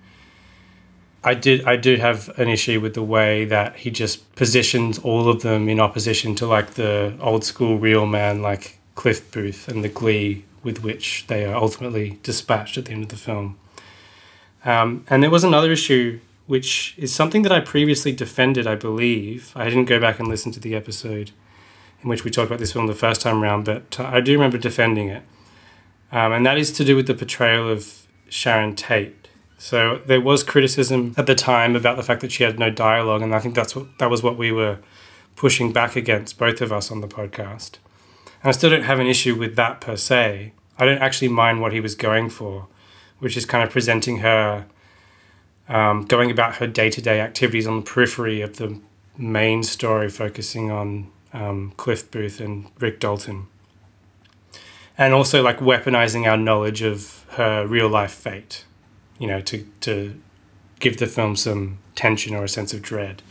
I 1.23 1.33
did 1.33 1.65
I 1.65 1.75
do 1.75 1.97
have 1.97 2.29
an 2.39 2.47
issue 2.47 2.79
with 2.79 2.93
the 2.93 3.03
way 3.03 3.45
that 3.45 3.77
he 3.77 3.91
just 3.91 4.33
positions 4.35 4.99
all 4.99 5.27
of 5.27 5.41
them 5.41 5.67
in 5.67 5.79
opposition 5.79 6.35
to 6.35 6.47
like 6.47 6.71
the 6.71 7.13
old 7.19 7.43
school 7.43 7.77
real 7.77 8.05
man 8.05 8.41
like 8.41 8.79
Cliff 8.95 9.29
Booth 9.31 9.67
and 9.67 9.83
the 9.83 9.89
glee 9.89 10.45
with 10.63 10.83
which 10.83 11.25
they 11.27 11.45
are 11.45 11.55
ultimately 11.55 12.19
dispatched 12.23 12.77
at 12.77 12.85
the 12.85 12.91
end 12.91 13.03
of 13.03 13.09
the 13.09 13.15
film. 13.15 13.57
Um, 14.65 15.05
and 15.09 15.23
there 15.23 15.29
was 15.29 15.43
another 15.43 15.71
issue 15.71 16.19
which 16.47 16.95
is 16.97 17.13
something 17.13 17.43
that 17.43 17.51
I 17.51 17.59
previously 17.59 18.11
defended, 18.11 18.65
I 18.65 18.75
believe. 18.75 19.53
I 19.55 19.65
didn't 19.65 19.85
go 19.85 19.99
back 19.99 20.19
and 20.19 20.27
listen 20.27 20.51
to 20.53 20.59
the 20.59 20.75
episode 20.75 21.31
in 22.01 22.09
which 22.09 22.23
we 22.23 22.31
talked 22.31 22.47
about 22.47 22.59
this 22.59 22.73
film 22.73 22.87
the 22.87 22.95
first 22.95 23.21
time 23.21 23.43
around, 23.43 23.65
but 23.65 23.99
I 23.99 24.19
do 24.19 24.33
remember 24.33 24.57
defending 24.57 25.09
it. 25.09 25.23
Um, 26.11 26.31
and 26.31 26.45
that 26.45 26.57
is 26.57 26.71
to 26.73 26.85
do 26.85 26.95
with 26.95 27.07
the 27.07 27.13
portrayal 27.13 27.69
of 27.69 28.07
Sharon 28.29 28.75
Tate. 28.75 29.18
So 29.59 30.01
there 30.05 30.21
was 30.21 30.41
criticism 30.41 31.13
at 31.17 31.27
the 31.27 31.35
time 31.35 31.75
about 31.75 31.97
the 31.97 32.03
fact 32.03 32.21
that 32.21 32.31
she 32.31 32.43
had 32.43 32.57
no 32.57 32.69
dialogue, 32.69 33.21
and 33.21 33.35
I 33.35 33.39
think 33.39 33.55
that's 33.55 33.75
what 33.75 33.99
that 33.99 34.09
was 34.09 34.23
what 34.23 34.37
we 34.37 34.53
were 34.53 34.79
pushing 35.35 35.73
back 35.73 35.97
against, 35.97 36.37
both 36.37 36.61
of 36.61 36.71
us 36.71 36.89
on 36.89 37.01
the 37.01 37.09
podcast. 37.09 37.71
And 38.41 38.49
I 38.49 38.51
still 38.51 38.69
don't 38.69 38.83
have 38.83 38.99
an 38.99 39.07
issue 39.07 39.35
with 39.35 39.57
that 39.57 39.81
per 39.81 39.97
se. 39.97 40.53
I 40.77 40.85
don't 40.85 40.99
actually 40.99 41.27
mind 41.27 41.59
what 41.59 41.73
he 41.73 41.81
was 41.81 41.93
going 41.93 42.29
for, 42.29 42.67
which 43.19 43.35
is 43.35 43.45
kind 43.45 43.61
of 43.61 43.69
presenting 43.69 44.19
her 44.19 44.65
um, 45.67 46.05
going 46.05 46.31
about 46.31 46.55
her 46.55 46.67
day 46.67 46.89
to 46.89 47.01
day 47.01 47.19
activities 47.19 47.67
on 47.67 47.81
the 47.81 47.85
periphery 47.85 48.39
of 48.39 48.55
the 48.57 48.79
main 49.17 49.63
story, 49.63 50.07
focusing 50.07 50.71
on 50.71 51.11
um, 51.33 51.73
Cliff 51.75 52.09
Booth 52.09 52.39
and 52.39 52.67
Rick 52.79 53.01
Dalton. 53.01 53.47
And 54.97 55.13
also 55.13 55.43
like 55.43 55.59
weaponizing 55.59 56.25
our 56.25 56.37
knowledge 56.37 56.81
of 56.81 57.25
her 57.31 57.67
real 57.67 57.89
life 57.89 58.13
fate, 58.13 58.63
you 59.19 59.27
know, 59.27 59.41
to, 59.41 59.65
to 59.81 60.19
give 60.79 60.97
the 60.97 61.05
film 61.05 61.35
some 61.35 61.77
tension 61.95 62.35
or 62.35 62.45
a 62.45 62.49
sense 62.49 62.73
of 62.73 62.81
dread. 62.81 63.21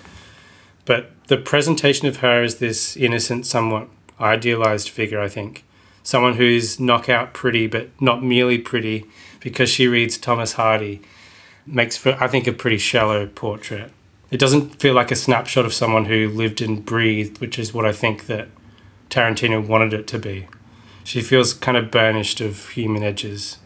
But 0.84 1.10
the 1.26 1.36
presentation 1.36 2.06
of 2.06 2.18
her 2.18 2.42
as 2.42 2.56
this 2.56 2.96
innocent, 2.96 3.46
somewhat 3.46 3.88
idealized 4.20 4.88
figure, 4.88 5.20
I 5.20 5.28
think. 5.28 5.64
Someone 6.02 6.34
who's 6.34 6.78
knockout 6.78 7.34
pretty, 7.34 7.66
but 7.66 7.88
not 8.00 8.22
merely 8.22 8.58
pretty 8.58 9.04
because 9.40 9.68
she 9.68 9.86
reads 9.86 10.16
Thomas 10.16 10.54
Hardy, 10.54 11.02
makes 11.66 11.96
for, 11.96 12.16
I 12.22 12.28
think, 12.28 12.46
a 12.46 12.52
pretty 12.52 12.78
shallow 12.78 13.26
portrait 13.26 13.92
it 14.30 14.38
doesn't 14.38 14.80
feel 14.80 14.94
like 14.94 15.10
a 15.10 15.16
snapshot 15.16 15.64
of 15.64 15.72
someone 15.72 16.04
who 16.04 16.28
lived 16.28 16.60
and 16.60 16.84
breathed, 16.84 17.40
which 17.40 17.58
is 17.58 17.72
what 17.72 17.86
I 17.86 17.92
think 17.92 18.26
that 18.26 18.48
Tarantino 19.08 19.66
wanted 19.66 19.94
it 19.94 20.06
to 20.08 20.18
be. 20.18 20.46
She 21.02 21.22
feels 21.22 21.54
kind 21.54 21.78
of 21.78 21.90
burnished 21.90 22.40
of 22.40 22.68
human 22.70 23.02
edges 23.02 23.58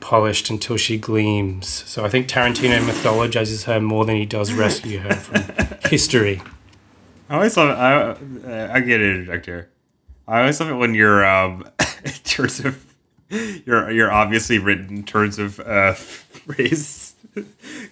polished 0.00 0.50
until 0.50 0.76
she 0.76 0.98
gleams. 0.98 1.66
So 1.66 2.04
I 2.04 2.08
think 2.08 2.28
Tarantino 2.28 2.78
mythologizes 2.80 3.64
her 3.64 3.80
more 3.80 4.04
than 4.04 4.16
he 4.16 4.26
does 4.26 4.52
rescue 4.52 4.98
her 4.98 5.14
from 5.14 5.88
history. 5.90 6.42
I 7.28 7.36
always 7.36 7.56
love. 7.56 7.78
I 7.78 8.72
I 8.72 8.80
get 8.80 8.98
to 8.98 9.10
interject 9.10 9.46
here. 9.46 9.70
I 10.26 10.40
always 10.40 10.60
love 10.60 10.70
it 10.70 10.74
when 10.74 10.94
you're 10.94 11.24
um, 11.24 11.64
in 12.04 12.12
terms 12.24 12.60
of 12.60 12.84
you're 13.28 13.90
you're 13.90 14.12
obviously 14.12 14.58
written 14.58 14.96
in 14.96 15.04
terms 15.04 15.38
of 15.38 15.60
uh, 15.60 15.92
phrase 15.94 17.14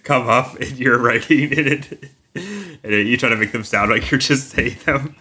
come 0.03 0.29
up 0.29 0.55
in 0.57 0.77
your 0.77 0.97
writing 0.99 1.51
and, 1.51 1.67
it, 1.67 2.09
and 2.35 2.93
it, 2.93 3.07
you 3.07 3.17
try 3.17 3.27
to 3.29 3.35
make 3.35 3.51
them 3.51 3.63
sound 3.63 3.91
like 3.91 4.09
you're 4.09 4.19
just 4.19 4.51
saying 4.51 4.77
them. 4.85 5.15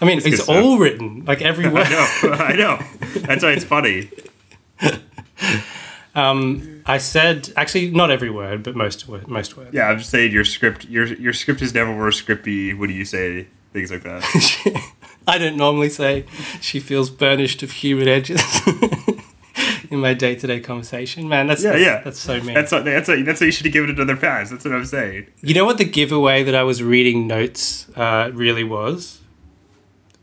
I 0.00 0.04
mean, 0.04 0.20
it's, 0.24 0.48
all 0.48 0.78
written, 0.78 1.24
like 1.24 1.40
every 1.40 1.68
word. 1.68 1.86
I 1.86 1.90
know, 1.90 2.32
I 2.32 2.56
know. 2.56 2.78
That's 3.22 3.42
why 3.42 3.52
it's 3.52 3.64
funny. 3.64 4.10
Um, 6.14 6.82
I 6.86 6.98
said 6.98 7.52
actually 7.56 7.90
not 7.90 8.10
every 8.10 8.30
word, 8.30 8.62
but 8.62 8.76
most 8.76 9.08
word, 9.08 9.26
most 9.26 9.56
words. 9.56 9.70
Yeah, 9.72 9.88
I'm 9.88 9.98
just 9.98 10.10
saying 10.10 10.32
your 10.32 10.44
script. 10.44 10.84
Your 10.84 11.06
your 11.06 11.32
script 11.32 11.60
is 11.62 11.74
never 11.74 11.90
more 11.90 12.10
scripty 12.10 12.76
when 12.76 12.90
you 12.90 13.04
say 13.04 13.48
things 13.72 13.90
like 13.90 14.02
that. 14.04 14.92
I 15.26 15.38
don't 15.38 15.56
normally 15.56 15.88
say 15.88 16.26
she 16.60 16.80
feels 16.80 17.10
burnished 17.10 17.62
of 17.62 17.72
human 17.72 18.08
edges. 18.08 18.42
in 19.90 20.00
my 20.00 20.12
day 20.12 20.34
to 20.34 20.46
day 20.46 20.60
conversation. 20.60 21.28
Man, 21.28 21.46
that's 21.46 21.62
yeah, 21.62 21.70
that's, 21.70 21.82
yeah. 21.82 22.00
that's 22.02 22.18
so 22.18 22.40
mean. 22.40 22.54
That's 22.54 22.72
what 22.72 22.84
that's 22.84 23.08
what 23.08 23.24
that's 23.24 23.40
what 23.40 23.46
you 23.46 23.52
should 23.52 23.66
have 23.66 23.72
given 23.72 23.90
it 23.90 23.98
another 23.98 24.20
pass. 24.20 24.50
That's 24.50 24.64
what 24.64 24.74
I'm 24.74 24.84
saying. 24.84 25.26
You 25.40 25.54
know 25.54 25.64
what 25.64 25.78
the 25.78 25.84
giveaway 25.84 26.42
that 26.44 26.54
I 26.54 26.62
was 26.62 26.82
reading 26.82 27.26
notes 27.26 27.88
uh, 27.96 28.30
really 28.34 28.64
was? 28.64 29.20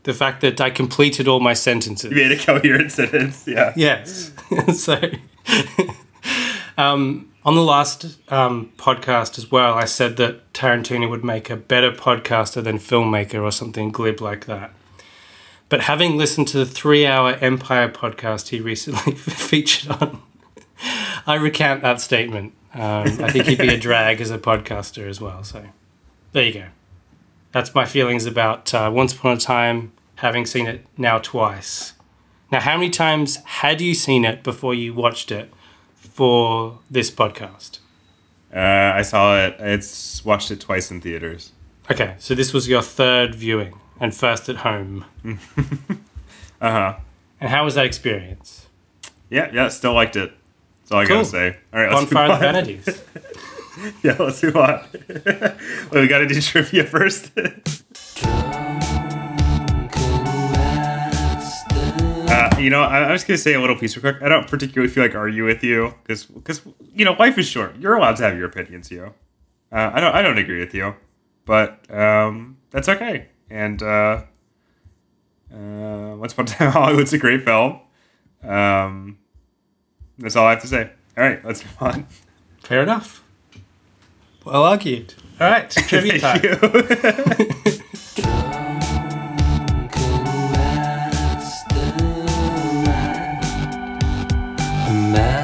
The 0.04 0.14
fact 0.14 0.40
that 0.40 0.60
I 0.60 0.70
completed 0.70 1.28
all 1.28 1.40
my 1.40 1.54
sentences. 1.54 2.10
You 2.10 2.16
made 2.16 2.32
a 2.32 2.38
coherent 2.38 2.90
sentence. 2.90 3.46
Yeah. 3.46 3.72
Yes. 3.76 4.32
so, 4.74 5.00
um, 6.78 7.30
on 7.44 7.54
the 7.54 7.62
last 7.62 8.18
um, 8.30 8.72
podcast 8.76 9.38
as 9.38 9.50
well, 9.50 9.74
I 9.74 9.84
said 9.84 10.16
that 10.18 10.52
Tarantino 10.52 11.10
would 11.10 11.24
make 11.24 11.50
a 11.50 11.56
better 11.56 11.90
podcaster 11.90 12.62
than 12.62 12.78
filmmaker 12.78 13.42
or 13.42 13.50
something 13.50 13.90
glib 13.90 14.20
like 14.20 14.46
that. 14.46 14.72
But 15.68 15.82
having 15.82 16.16
listened 16.16 16.48
to 16.48 16.58
the 16.58 16.66
three 16.66 17.06
hour 17.06 17.32
Empire 17.40 17.88
podcast 17.88 18.48
he 18.48 18.60
recently 18.60 19.14
featured 19.16 19.90
on, 19.90 20.22
I 21.26 21.34
recant 21.34 21.82
that 21.82 22.00
statement. 22.00 22.52
Um, 22.74 23.06
I 23.22 23.30
think 23.30 23.46
he'd 23.46 23.58
be 23.58 23.74
a 23.74 23.78
drag 23.78 24.20
as 24.20 24.30
a 24.30 24.38
podcaster 24.38 25.08
as 25.08 25.20
well. 25.20 25.42
So 25.44 25.64
there 26.32 26.44
you 26.44 26.52
go. 26.52 26.66
That's 27.52 27.74
my 27.74 27.84
feelings 27.84 28.24
about 28.26 28.72
uh, 28.72 28.90
Once 28.92 29.14
Upon 29.14 29.36
a 29.36 29.40
Time, 29.40 29.92
having 30.16 30.46
seen 30.46 30.66
it 30.66 30.86
now 30.96 31.18
twice. 31.18 31.91
Now, 32.52 32.60
how 32.60 32.76
many 32.76 32.90
times 32.90 33.36
had 33.36 33.80
you 33.80 33.94
seen 33.94 34.26
it 34.26 34.42
before 34.42 34.74
you 34.74 34.92
watched 34.92 35.32
it 35.32 35.50
for 35.96 36.78
this 36.90 37.10
podcast? 37.10 37.78
Uh, 38.54 38.58
I 38.94 39.00
saw 39.00 39.38
it. 39.38 39.56
It's 39.58 40.22
watched 40.22 40.50
it 40.50 40.60
twice 40.60 40.90
in 40.90 41.00
theaters. 41.00 41.52
Okay, 41.90 42.14
so 42.18 42.34
this 42.34 42.52
was 42.52 42.68
your 42.68 42.82
third 42.82 43.34
viewing 43.34 43.72
and 43.98 44.14
first 44.14 44.50
at 44.50 44.56
home. 44.56 45.06
uh 46.60 46.70
huh. 46.70 46.94
And 47.40 47.48
how 47.48 47.64
was 47.64 47.74
that 47.76 47.86
experience? 47.86 48.66
Yeah, 49.30 49.50
yeah, 49.52 49.68
still 49.68 49.94
liked 49.94 50.16
it. 50.16 50.30
That's 50.82 50.92
all 50.92 51.00
I 51.00 51.06
Cool. 51.06 51.16
gotta 51.16 51.28
say. 51.28 51.56
All 51.72 51.80
right, 51.80 51.90
let's 51.90 52.12
Bonfire 52.12 52.32
of 52.32 52.66
the. 52.66 52.82
Vanities. 52.84 53.02
yeah, 54.04 54.16
let's 54.18 54.42
move 54.42 54.56
on. 54.56 54.84
well, 55.90 56.02
we 56.02 56.06
gotta 56.06 56.26
do 56.26 56.38
trivia 56.42 56.84
first. 56.84 57.30
You 62.62 62.70
know, 62.70 62.82
I, 62.82 63.04
I'm 63.04 63.14
just 63.14 63.26
gonna 63.26 63.38
say 63.38 63.54
a 63.54 63.60
little 63.60 63.76
piece 63.76 63.96
real 63.96 64.12
quick. 64.12 64.22
I 64.22 64.28
don't 64.28 64.48
particularly 64.48 64.92
feel 64.92 65.04
like 65.04 65.14
argue 65.14 65.44
with 65.44 65.62
you 65.62 65.94
because, 66.02 66.24
because 66.24 66.62
you 66.94 67.04
know, 67.04 67.12
life 67.12 67.38
is 67.38 67.46
short. 67.46 67.76
You're 67.76 67.94
allowed 67.94 68.16
to 68.16 68.22
have 68.24 68.36
your 68.36 68.46
opinions, 68.46 68.90
you. 68.90 69.12
Uh, 69.70 69.90
I 69.92 70.00
don't, 70.00 70.14
I 70.14 70.22
don't 70.22 70.38
agree 70.38 70.60
with 70.60 70.74
you, 70.74 70.94
but 71.44 71.90
um, 71.90 72.58
that's 72.70 72.88
okay. 72.88 73.28
And 73.50 73.82
uh, 73.82 74.24
uh, 75.52 76.16
Once 76.16 76.32
Upon 76.32 76.44
a 76.46 76.48
Time 76.48 76.72
Hollywood's 76.72 77.12
a 77.12 77.18
great 77.18 77.44
film. 77.44 77.80
Um, 78.42 79.18
that's 80.18 80.36
all 80.36 80.46
I 80.46 80.50
have 80.50 80.62
to 80.62 80.68
say. 80.68 80.90
All 81.16 81.24
right, 81.24 81.44
let's 81.44 81.64
move 81.64 81.76
on. 81.80 82.06
Fair 82.60 82.82
enough. 82.82 83.24
Well 84.44 84.64
argued. 84.64 85.14
All 85.40 85.50
right, 85.50 85.70
trivia 85.88 86.18
time. 86.18 86.40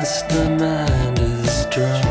Thank 0.08 0.32
you. 0.32 0.38
mastermind 0.38 1.18
is 1.18 1.66
drunk. 1.66 2.04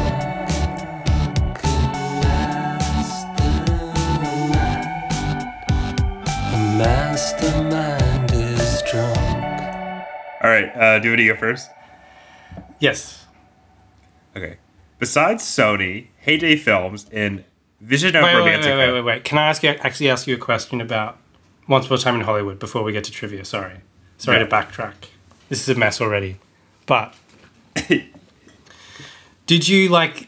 The 6.52 6.58
mastermind 6.78 8.32
is 8.34 8.84
drunk. 8.84 9.18
All 10.44 10.50
right, 10.52 10.70
uh, 10.76 11.00
do 11.00 11.08
you 11.08 11.12
want 11.12 11.20
to 11.22 11.28
go 11.28 11.36
first? 11.38 11.72
Yes. 12.80 13.26
Okay. 14.36 14.58
Besides 15.00 15.44
Sony, 15.44 16.10
Heyday 16.20 16.56
Films, 16.56 17.08
and 17.12 17.44
Vision 17.82 18.16
of 18.16 18.24
Wait, 18.24 18.36
wait, 18.36 18.64
wait, 18.64 18.78
wait, 18.78 18.92
wait, 18.94 19.02
wait. 19.02 19.24
Can 19.24 19.40
I 19.40 19.48
ask 19.48 19.64
you 19.64 19.70
actually 19.70 20.12
ask 20.12 20.28
you 20.28 20.36
a 20.36 20.40
question 20.40 20.82
about 20.82 21.18
Once 21.68 21.88
Upon 21.88 21.98
a 21.98 22.02
Time 22.02 22.16
in 22.16 22.22
Hollywood 22.22 22.60
before 22.60 22.84
we 22.84 22.92
get 22.92 23.06
to 23.06 23.12
trivia? 23.12 23.44
Sorry, 23.44 23.78
sorry 24.20 24.38
Yeah. 24.38 24.44
to 24.46 24.50
backtrack. 24.52 24.94
This 25.50 25.68
is 25.68 25.76
a 25.76 25.80
mess 25.80 26.00
already. 26.00 26.38
But 26.86 27.16
did 29.46 29.68
you 29.68 29.90
like 29.90 30.28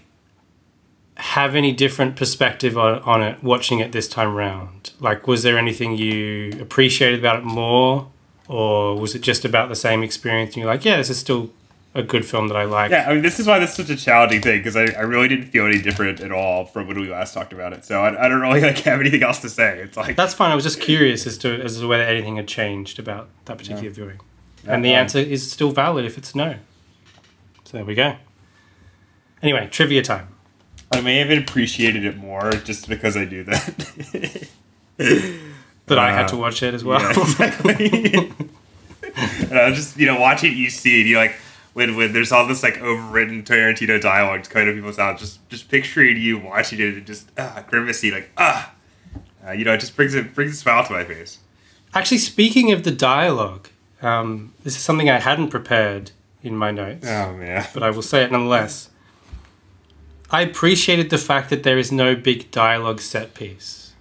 have 1.16 1.54
any 1.54 1.72
different 1.74 2.16
perspective 2.16 2.78
on, 2.78 3.00
on 3.02 3.22
it 3.22 3.44
watching 3.44 3.80
it 3.80 3.92
this 3.92 4.08
time 4.08 4.36
round? 4.36 4.92
Like, 5.00 5.28
was 5.28 5.44
there 5.44 5.58
anything 5.58 5.98
you 5.98 6.58
appreciated 6.62 7.20
about 7.20 7.40
it 7.40 7.44
more, 7.44 8.10
or 8.48 8.98
was 8.98 9.16
it 9.16 9.20
just 9.22 9.46
about 9.46 9.70
the 9.70 9.76
same 9.76 10.02
experience? 10.02 10.50
And 10.56 10.64
you're 10.64 10.72
like, 10.72 10.86
yeah, 10.86 10.98
this 10.98 11.10
is 11.10 11.20
still 11.20 11.52
a 11.94 12.04
good 12.04 12.26
film 12.26 12.48
that 12.48 12.56
I 12.56 12.66
like. 12.66 12.92
Yeah, 12.92 13.10
I 13.10 13.14
mean, 13.14 13.24
this 13.24 13.40
is 13.40 13.48
why 13.48 13.60
this 13.60 13.72
is 13.72 13.76
such 13.76 13.90
a 13.90 13.96
challenging 13.96 14.42
thing 14.42 14.60
because 14.60 14.76
I, 14.76 14.86
I 14.98 15.02
really 15.02 15.28
didn't 15.28 15.48
feel 15.48 15.66
any 15.66 15.82
different 15.82 16.20
at 16.20 16.32
all 16.32 16.66
from 16.66 16.88
when 16.88 17.00
we 17.00 17.10
last 17.10 17.34
talked 17.34 17.52
about 17.52 17.74
it. 17.74 17.84
So 17.84 18.02
I, 18.02 18.26
I 18.26 18.30
don't 18.30 18.42
really 18.42 18.62
like 18.62 18.80
have 18.80 19.00
anything 19.00 19.24
else 19.24 19.40
to 19.40 19.50
say. 19.50 19.80
It's 19.80 19.98
like 19.98 20.16
That's 20.16 20.34
fine. 20.34 20.52
I 20.52 20.56
was 20.56 20.64
just 20.64 20.80
curious 20.80 21.26
as 21.26 21.38
to 21.40 21.62
as 21.62 21.80
to 21.80 21.88
whether 21.88 22.04
anything 22.04 22.38
had 22.38 22.48
changed 22.48 23.00
about 23.00 23.30
that 23.46 23.58
particular 23.58 23.90
viewing, 23.90 24.20
and 24.66 24.86
the 24.86 24.92
um, 24.92 25.02
answer 25.02 25.20
is 25.20 25.52
still 25.52 25.72
valid 25.72 26.06
if 26.06 26.18
it's 26.18 26.36
no. 26.36 26.56
So 27.70 27.78
there 27.78 27.86
we 27.86 27.94
go. 27.94 28.16
Anyway, 29.44 29.68
trivia 29.70 30.02
time. 30.02 30.30
I 30.92 31.02
may 31.02 31.20
have 31.20 31.30
appreciated 31.30 32.04
it 32.04 32.18
more 32.18 32.50
just 32.52 32.90
because 32.90 33.16
I 33.16 33.26
do 33.26 33.44
that. 33.44 34.48
That 34.98 36.00
I 36.00 36.12
had 36.12 36.26
Uh, 36.26 36.30
to 36.30 36.38
watch 36.38 36.64
it 36.64 36.74
as 36.74 36.84
well. 36.84 37.00
Yeah, 37.00 37.12
exactly. 37.22 38.16
and 39.16 39.60
I 39.60 39.72
just 39.72 39.98
you 39.98 40.08
know 40.08 40.20
watching 40.20 40.58
you 40.58 40.72
see 40.72 41.02
it, 41.02 41.06
you 41.06 41.18
like 41.18 41.36
when 41.74 41.96
when 41.96 42.12
there's 42.12 42.32
all 42.32 42.48
this 42.48 42.64
like 42.64 42.76
overwritten 42.80 43.44
Tarantino 43.44 44.02
dialogue 44.02 44.44
to 44.44 44.50
kind 44.50 44.68
of 44.68 44.74
people's 44.76 44.98
out 44.98 45.20
just 45.20 45.48
just 45.50 45.70
picturing 45.70 46.18
you 46.18 46.40
watching 46.40 46.80
it 46.80 46.96
and 46.96 47.06
just 47.06 47.30
ah 47.38 47.64
grimacing 47.70 48.12
like 48.14 48.32
ah 48.40 48.74
uh, 49.48 49.52
you 49.52 49.64
know 49.64 49.74
it 49.74 49.80
just 49.80 49.96
brings 49.96 50.16
it 50.16 50.34
brings 50.34 50.54
a 50.54 50.56
smile 50.56 50.84
to 50.84 50.92
my 50.92 51.04
face. 51.04 51.38
Actually, 51.94 52.18
speaking 52.18 52.72
of 52.72 52.84
the 52.84 52.92
dialogue, 52.92 53.70
um, 54.02 54.54
this 54.64 54.76
is 54.76 54.82
something 54.82 55.08
I 55.08 55.20
hadn't 55.20 55.50
prepared 55.50 56.12
in 56.44 56.56
my 56.56 56.72
notes, 56.72 57.06
Oh 57.08 57.34
man. 57.36 57.68
but 57.74 57.84
I 57.84 57.90
will 57.90 58.02
say 58.02 58.24
it 58.24 58.32
nonetheless. 58.32 58.90
I 60.32 60.42
appreciated 60.42 61.10
the 61.10 61.18
fact 61.18 61.50
that 61.50 61.64
there 61.64 61.78
is 61.78 61.92
no 61.92 62.16
big 62.16 62.52
dialogue 62.52 63.02
set 63.02 63.34
piece, 63.34 63.94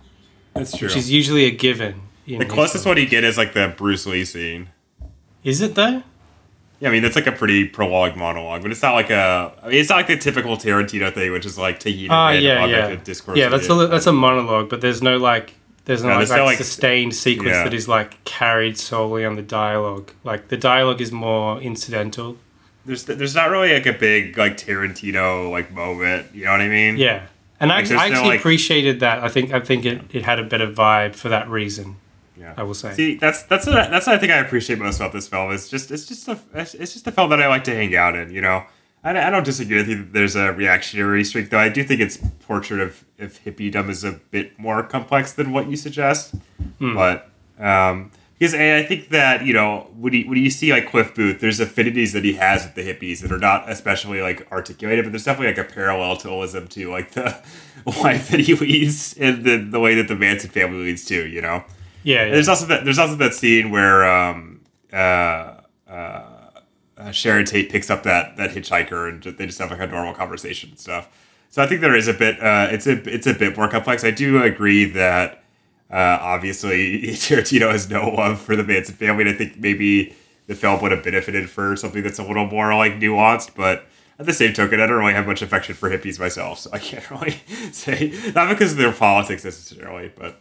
That's 0.54 0.76
true. 0.76 0.88
which 0.88 0.96
is 0.96 1.10
usually 1.10 1.44
a 1.46 1.50
given. 1.50 2.02
In 2.26 2.38
The 2.40 2.44
closest 2.44 2.84
one 2.84 2.98
you 2.98 3.06
get 3.08 3.24
is 3.24 3.38
like 3.38 3.54
the 3.54 3.72
Bruce 3.76 4.04
Lee 4.06 4.24
scene. 4.24 4.68
is 5.42 5.60
it 5.62 5.74
though? 5.74 6.02
Yeah, 6.80 6.90
I 6.90 6.92
mean 6.92 7.02
that's 7.02 7.16
like 7.16 7.26
a 7.26 7.32
pretty 7.32 7.66
prologue 7.66 8.14
monologue, 8.16 8.62
but 8.62 8.70
it's 8.70 8.82
not 8.82 8.92
like 8.92 9.10
a. 9.10 9.52
I 9.64 9.68
mean, 9.68 9.78
it's 9.80 9.88
not 9.88 9.96
like 9.96 10.06
the 10.06 10.16
typical 10.16 10.56
Tarantino 10.56 11.12
thing, 11.12 11.32
which 11.32 11.44
is 11.44 11.58
like 11.58 11.80
taking 11.80 12.08
ah, 12.10 12.28
random 12.28 12.44
yeah, 12.44 12.66
yeah, 12.90 12.94
discourse. 13.02 13.36
yeah. 13.36 13.48
That's 13.48 13.68
a 13.68 13.86
that's 13.88 14.06
a 14.06 14.12
monologue, 14.12 14.68
but 14.68 14.80
there's 14.80 15.02
no 15.02 15.16
like 15.16 15.54
there's 15.88 16.02
no 16.04 16.10
No, 16.10 16.18
like, 16.18 16.28
like, 16.30 16.56
sustained 16.58 17.14
sequence 17.16 17.48
yeah. 17.56 17.64
that 17.64 17.74
is 17.74 17.88
like 17.88 18.22
carried 18.24 18.78
solely 18.78 19.24
on 19.24 19.34
the 19.36 19.42
dialogue. 19.42 20.12
Like 20.22 20.46
the 20.48 20.56
dialogue 20.56 21.00
is 21.00 21.10
more 21.10 21.60
incidental. 21.60 22.36
there's 22.86 23.04
there's 23.04 23.34
not 23.34 23.50
really 23.50 23.72
like 23.72 23.86
a 23.86 23.92
big 23.92 24.38
like 24.38 24.56
Tarantino 24.56 25.50
like 25.50 25.72
moment. 25.72 26.26
You 26.34 26.44
know 26.44 26.52
what 26.52 26.60
I 26.60 26.68
mean? 26.68 26.96
Yeah, 26.98 27.26
and 27.58 27.72
I, 27.72 27.80
Like, 27.80 27.90
I 27.90 27.94
no, 27.94 28.00
actually 28.14 28.28
like- 28.28 28.40
appreciated 28.40 29.00
that. 29.00 29.24
I 29.24 29.28
think 29.28 29.52
I 29.52 29.60
think 29.60 29.84
it, 29.84 30.02
it 30.10 30.22
had 30.24 30.38
a 30.38 30.44
better 30.44 30.66
vibe 30.70 31.14
for 31.16 31.28
that 31.30 31.48
reason. 31.48 31.96
Yeah. 32.38 32.54
I 32.56 32.62
will 32.62 32.74
say. 32.74 32.94
See, 32.94 33.14
that's 33.16 33.42
that's 33.44 33.66
I, 33.66 33.88
that's 33.88 34.06
what 34.06 34.14
I 34.14 34.18
think 34.18 34.30
I 34.30 34.36
appreciate 34.38 34.78
most 34.78 34.96
about 35.00 35.12
this 35.12 35.26
film. 35.26 35.52
It's 35.52 35.68
just 35.68 35.90
it's 35.90 36.06
just 36.06 36.28
a 36.28 36.38
it's 36.54 36.74
it's 36.74 36.92
just 36.92 37.06
a 37.08 37.12
film 37.12 37.30
that 37.30 37.42
I 37.42 37.48
like 37.48 37.64
to 37.64 37.74
hang 37.74 37.96
out 37.96 38.14
in. 38.14 38.30
You 38.32 38.42
know, 38.42 38.62
I, 39.04 39.12
don't- 39.12 39.22
I 39.24 39.30
don't 39.30 39.44
disagree 39.44 39.76
with 39.78 39.88
you. 39.88 39.96
That 39.96 40.12
there's 40.12 40.36
a 40.36 40.52
reactionary 40.52 41.24
streak, 41.24 41.50
though. 41.50 41.58
I 41.58 41.68
do 41.68 41.82
think 41.84 42.00
its 42.00 42.16
portrait 42.16 42.80
of 42.80 43.04
of 43.18 43.38
hippiedom 43.44 43.88
is 43.88 44.04
a 44.04 44.12
bit 44.30 44.58
more 44.58 44.82
complex 44.82 45.32
than 45.32 45.52
what 45.52 45.68
you 45.70 45.76
suggest. 45.76 46.34
Hmm. 46.78 46.94
But 46.94 47.30
um, 47.58 48.10
because 48.38 48.54
and 48.54 48.62
I 48.76 48.82
think 48.84 49.08
that 49.08 49.44
you 49.44 49.52
know 49.52 49.88
when 49.96 50.12
you 50.12 50.28
when 50.28 50.38
you 50.38 50.50
see 50.50 50.72
like 50.72 50.88
Cliff 50.90 51.14
Booth, 51.14 51.40
there's 51.40 51.58
affinities 51.60 52.12
that 52.12 52.24
he 52.24 52.34
has 52.34 52.64
with 52.64 52.74
the 52.74 52.82
hippies 52.82 53.20
that 53.22 53.32
are 53.32 53.38
not 53.38 53.68
especially 53.70 54.20
like 54.20 54.46
articulated, 54.52 55.04
but 55.04 55.10
there's 55.12 55.24
definitely 55.24 55.54
like 55.56 55.70
a 55.70 55.72
parallelism 55.72 56.68
to 56.68 56.90
like 56.90 57.12
the 57.12 57.36
life 58.02 58.28
that 58.30 58.40
he 58.40 58.54
leads 58.54 59.14
and 59.18 59.44
the 59.44 59.56
the 59.58 59.80
way 59.80 59.94
that 59.96 60.06
the 60.08 60.14
Manson 60.16 60.50
family 60.50 60.84
leads 60.84 61.04
too. 61.04 61.26
You 61.26 61.40
know. 61.42 61.64
Yeah, 62.04 62.24
yeah. 62.26 62.30
There's 62.32 62.48
also 62.48 62.66
that. 62.66 62.84
There's 62.84 62.98
also 62.98 63.16
that 63.16 63.34
scene 63.34 63.70
where 63.72 64.04
um, 64.08 64.60
uh, 64.92 64.96
uh, 65.88 66.27
uh, 66.98 67.12
Sharon 67.12 67.44
Tate 67.44 67.70
picks 67.70 67.90
up 67.90 68.02
that 68.02 68.36
that 68.36 68.50
hitchhiker 68.50 69.08
and 69.08 69.22
they 69.36 69.46
just 69.46 69.58
have 69.58 69.70
like 69.70 69.80
a 69.80 69.86
normal 69.86 70.14
conversation 70.14 70.70
and 70.70 70.78
stuff. 70.78 71.08
So 71.50 71.62
I 71.62 71.66
think 71.66 71.80
there 71.80 71.96
is 71.96 72.08
a 72.08 72.12
bit. 72.12 72.40
Uh, 72.42 72.68
it's 72.70 72.86
a 72.86 72.92
it's 73.08 73.26
a 73.26 73.34
bit 73.34 73.56
more 73.56 73.68
complex. 73.68 74.04
I 74.04 74.10
do 74.10 74.42
agree 74.42 74.84
that 74.86 75.44
uh, 75.90 76.18
obviously 76.20 77.02
Tarantino 77.12 77.70
has 77.70 77.88
no 77.88 78.08
love 78.10 78.40
for 78.40 78.56
the 78.56 78.64
Manson 78.64 78.94
family, 78.94 79.22
and 79.22 79.30
I 79.30 79.34
think 79.34 79.58
maybe 79.58 80.14
the 80.46 80.54
film 80.54 80.82
would 80.82 80.92
have 80.92 81.04
benefited 81.04 81.48
for 81.48 81.76
something 81.76 82.02
that's 82.02 82.18
a 82.18 82.24
little 82.24 82.46
more 82.46 82.74
like 82.74 82.98
nuanced, 82.98 83.54
but. 83.54 83.86
At 84.20 84.26
the 84.26 84.32
same 84.32 84.52
token, 84.52 84.80
I 84.80 84.86
don't 84.86 84.98
really 84.98 85.12
have 85.12 85.28
much 85.28 85.42
affection 85.42 85.76
for 85.76 85.88
hippies 85.88 86.18
myself, 86.18 86.58
so 86.58 86.70
I 86.72 86.80
can't 86.80 87.08
really 87.12 87.40
say 87.70 88.12
not 88.34 88.48
because 88.48 88.72
of 88.72 88.78
their 88.78 88.90
politics 88.90 89.44
necessarily, 89.44 90.10
but 90.12 90.40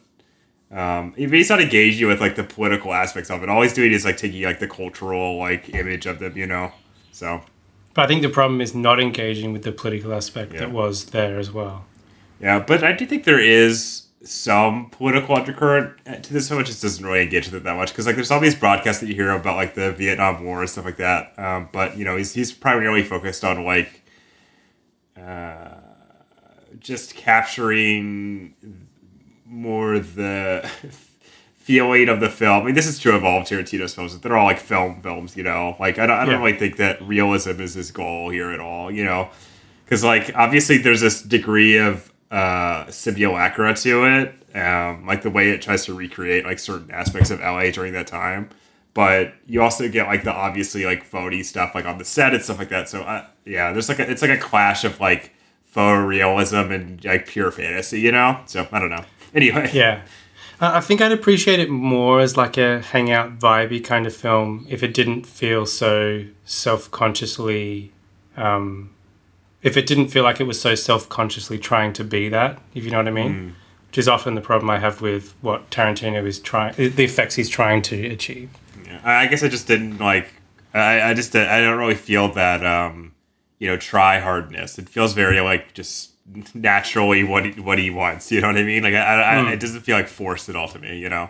um, 0.72 1.14
he's 1.16 1.50
not 1.50 1.62
engaging 1.62 2.00
you 2.00 2.08
with 2.08 2.20
like 2.22 2.36
the 2.36 2.44
political 2.44 2.94
aspects 2.94 3.30
of 3.30 3.42
it. 3.44 3.50
All 3.50 3.62
he's 3.62 3.74
doing 3.74 3.92
is 3.94 4.04
like 4.06 4.18
taking 4.18 4.44
like 4.44 4.60
the 4.60 4.68
cultural 4.68 5.38
like 5.38 5.70
image 5.74 6.06
of 6.06 6.20
them, 6.20 6.38
you 6.38 6.46
know. 6.46 6.72
So 7.12 7.42
But 7.94 8.04
I 8.06 8.08
think 8.08 8.22
the 8.22 8.30
problem 8.30 8.60
is 8.62 8.76
not 8.76 9.00
engaging 9.00 9.54
with 9.54 9.64
the 9.64 9.72
political 9.72 10.14
aspect 10.14 10.54
Yeah. 10.54 10.60
that 10.62 10.72
was 10.72 11.06
there 11.06 11.40
as 11.40 11.52
well. 11.52 11.86
yeah, 12.42 12.60
but 12.60 12.84
I 12.84 12.92
do 12.92 13.06
think 13.06 13.24
there 13.24 13.40
is 13.40 14.04
some 14.24 14.90
political 14.90 15.36
undercurrent 15.36 15.94
to 16.24 16.34
this 16.34 16.50
film, 16.50 16.58
which 16.58 16.68
just 16.68 16.82
doesn't 16.82 17.06
really 17.06 17.22
engage 17.24 17.46
with 17.46 17.54
it 17.56 17.64
that 17.64 17.76
much 17.78 17.90
because 17.92 18.06
like 18.06 18.16
there's 18.16 18.30
all 18.30 18.40
these 18.42 18.56
broadcasts 18.56 19.00
that 19.00 19.08
you 19.08 19.16
hear 19.16 19.32
about 19.32 19.56
like 19.56 19.74
the 19.74 19.94
Vietnam 19.94 20.44
War 20.44 20.60
and 20.62 20.70
stuff 20.70 20.84
like 20.86 20.98
that. 20.98 21.38
Um, 21.40 21.70
but 21.72 21.98
you 21.98 22.04
know 22.04 22.18
he's 22.18 22.34
he's 22.34 22.52
primarily 22.52 23.04
focused 23.04 23.44
on 23.46 23.64
like 23.64 24.02
uh, 25.16 25.76
just 26.80 27.16
capturing 27.16 28.54
more 29.48 30.00
the 30.00 30.70
feeling 31.58 32.10
of 32.10 32.20
the 32.20 32.30
film. 32.30 32.64
I 32.64 32.66
mean, 32.68 32.76
this 32.76 32.88
is 32.88 33.00
true 33.00 33.16
of 33.16 33.24
all 33.24 33.42
Tarantino's 33.42 33.94
films. 33.94 34.18
They're 34.20 34.38
all 34.38 34.46
like 34.46 34.60
film 34.60 35.02
films, 35.02 35.36
you 35.36 35.44
know. 35.44 35.76
Like 35.80 36.00
I 36.00 36.06
don't, 36.06 36.18
I 36.18 36.26
don't 36.26 36.36
Yeah. 36.36 36.46
really 36.46 36.58
think 36.58 36.78
that 36.78 37.02
realism 37.02 37.60
is 37.62 37.74
his 37.74 37.92
goal 37.92 38.30
here 38.30 38.52
at 38.52 38.60
all, 38.60 38.92
you 38.92 39.04
know. 39.04 39.30
Because 39.86 40.04
like 40.04 40.32
obviously 40.36 40.78
there's 40.78 41.02
this 41.02 41.22
degree 41.22 41.78
of 41.78 42.12
uh, 42.32 42.90
simulacra 42.92 43.74
to 43.74 44.06
it, 44.06 44.56
um, 44.58 45.06
like 45.06 45.22
the 45.22 45.30
way 45.30 45.50
it 45.52 45.62
tries 45.62 45.86
to 45.86 45.94
recreate 45.94 46.46
like 46.46 46.60
certain 46.60 46.92
aspects 46.92 47.32
of 47.32 47.40
LA 47.40 47.72
during 47.72 47.94
that 47.94 48.08
time. 48.08 48.50
But 48.94 49.34
you 49.46 49.62
also 49.62 49.88
get 49.88 50.08
like 50.08 50.24
the 50.24 50.34
obviously 50.34 50.84
like 50.86 51.04
phony 51.04 51.44
stuff 51.44 51.76
like 51.76 51.86
on 51.86 52.00
the 52.00 52.06
set 52.06 52.34
and 52.34 52.44
stuff 52.44 52.58
like 52.60 52.70
that. 52.70 52.90
So 52.90 53.02
uh, 53.04 53.26
yeah, 53.46 53.72
there's 53.72 53.88
like 53.90 54.00
a, 54.00 54.10
it's 54.10 54.22
like 54.22 54.32
a 54.32 54.38
clash 54.38 54.84
of 54.84 55.00
like 55.00 55.32
faux 55.66 56.06
realism 56.06 56.72
and 56.72 57.04
like 57.06 57.28
pure 57.28 57.52
fantasy, 57.52 58.00
you 58.02 58.12
know. 58.12 58.40
So 58.46 58.68
I 58.72 58.80
don't 58.80 58.90
know. 58.90 59.06
Anyway, 59.38 59.70
Yeah. 59.74 60.02
I 60.60 60.78
I 60.78 60.82
think 60.82 61.02
I'd 61.02 61.12
appreciate 61.12 61.60
it 61.60 61.70
more 61.70 62.20
as 62.20 62.36
like 62.36 62.58
a 62.58 62.82
hangout 62.82 63.38
vibey 63.40 63.84
kind 63.84 64.08
of 64.08 64.16
film 64.16 64.66
if 64.68 64.82
it 64.82 64.94
didn't 64.94 65.26
feel 65.28 65.66
so 65.66 66.26
self 66.46 66.90
consciously, 66.92 67.92
um, 68.36 68.90
if 69.62 69.78
it 69.78 69.86
didn't 69.86 70.08
feel 70.08 70.24
like 70.24 70.40
it 70.40 70.46
was 70.46 70.60
so 70.60 70.74
self 70.76 71.08
consciously 71.08 71.60
trying 71.60 71.94
to 71.94 72.04
be 72.04 72.28
that, 72.30 72.60
if 72.74 72.84
you 72.84 72.90
know 72.92 72.98
what 72.98 73.08
I 73.08 73.12
mean. 73.12 73.56
Which 73.90 74.00
is 74.00 74.08
often 74.10 74.36
the 74.36 74.42
problem 74.42 74.70
I 74.70 74.80
have 74.80 75.02
with 75.02 75.34
what 75.42 75.70
Tarantino 75.70 76.26
is 76.26 76.40
trying, 76.40 76.74
the 76.76 77.04
effects 77.06 77.36
he's 77.36 77.48
trying 77.50 77.82
to 77.84 78.08
achieve. 78.08 78.50
Yeah, 78.86 79.00
I 79.04 79.24
I 79.24 79.28
guess 79.28 79.44
I 79.44 79.48
just 79.48 79.68
didn't 79.68 80.00
like. 80.00 80.28
I, 80.74 81.12
I 81.12 81.14
just 81.14 81.36
I 81.36 81.62
don't 81.62 81.78
really 81.78 81.96
feel 81.96 82.28
that 82.34 82.66
um, 82.66 83.14
you 83.60 83.68
know 83.68 83.78
try 83.78 84.20
hardness. 84.20 84.78
It 84.78 84.90
feels 84.90 85.14
very 85.14 85.40
like 85.40 85.74
just 85.74 86.12
naturally 86.54 87.24
what 87.24 87.46
he, 87.46 87.52
what 87.62 87.80
he 87.80 87.90
wants. 87.90 88.32
You 88.32 88.42
know 88.42 88.48
what 88.48 88.58
I 88.58 88.64
mean? 88.64 88.84
Like 88.84 88.94
I, 88.94 89.22
I, 89.22 89.36
I, 89.38 89.52
it 89.54 89.60
doesn't 89.60 89.82
feel 89.82 89.98
like 89.98 90.08
forced 90.08 90.50
at 90.50 90.56
all 90.56 90.68
to 90.70 90.80
me. 90.80 90.98
You 90.98 91.10
know, 91.10 91.30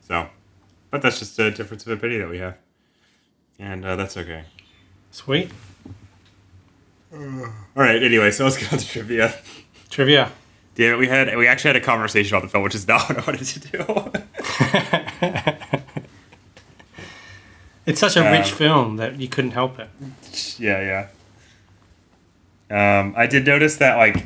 so 0.00 0.28
but 0.90 1.02
that's 1.02 1.18
just 1.18 1.38
a 1.38 1.50
difference 1.50 1.84
of 1.86 1.92
opinion 1.92 2.22
that 2.22 2.30
we 2.30 2.38
have, 2.38 2.56
and 3.58 3.84
uh, 3.84 3.96
that's 3.96 4.16
okay. 4.16 4.44
Sweet. 5.10 5.50
All 7.12 7.52
right. 7.76 8.02
Anyway, 8.02 8.30
so 8.32 8.44
let's 8.44 8.56
get 8.56 8.72
on 8.72 8.78
to 8.78 8.86
trivia. 8.86 9.34
Trivia. 9.88 10.32
Damn 10.74 10.94
it, 10.94 10.98
we 10.98 11.06
had 11.06 11.36
we 11.36 11.46
actually 11.46 11.68
had 11.68 11.76
a 11.76 11.80
conversation 11.84 12.34
about 12.36 12.42
the 12.46 12.50
film, 12.50 12.64
which 12.64 12.74
is 12.74 12.88
not 12.88 13.02
what 13.08 13.18
I 13.18 13.20
wanted 13.30 13.46
to 13.46 13.60
do. 13.60 13.84
It's 17.86 18.00
such 18.00 18.16
a 18.16 18.22
rich 18.22 18.50
Um, 18.52 18.56
film 18.58 18.96
that 18.96 19.20
you 19.20 19.28
couldn't 19.28 19.50
help 19.50 19.78
it. 19.78 19.90
yeah, 20.58 20.80
yeah. 20.80 21.08
Um, 22.74 23.14
I 23.16 23.28
did 23.28 23.46
notice 23.46 23.76
that 23.76 23.96
like 23.98 24.16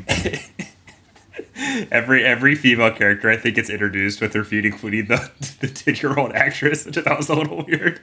every 1.91 2.25
every 2.25 2.55
female 2.55 2.91
character 2.91 3.29
I 3.29 3.37
think 3.37 3.57
gets 3.57 3.69
introduced 3.69 4.23
with 4.23 4.33
her 4.33 4.43
feet, 4.43 4.65
including 4.65 5.07
the 5.07 5.31
the 5.61 5.69
ten 5.69 5.97
year 5.97 6.19
old 6.19 6.33
actress, 6.33 6.87
which 6.87 6.97
I 6.97 7.03
thought 7.03 7.19
was 7.19 7.29
a 7.29 7.35
little 7.35 7.65
weird. 7.67 8.01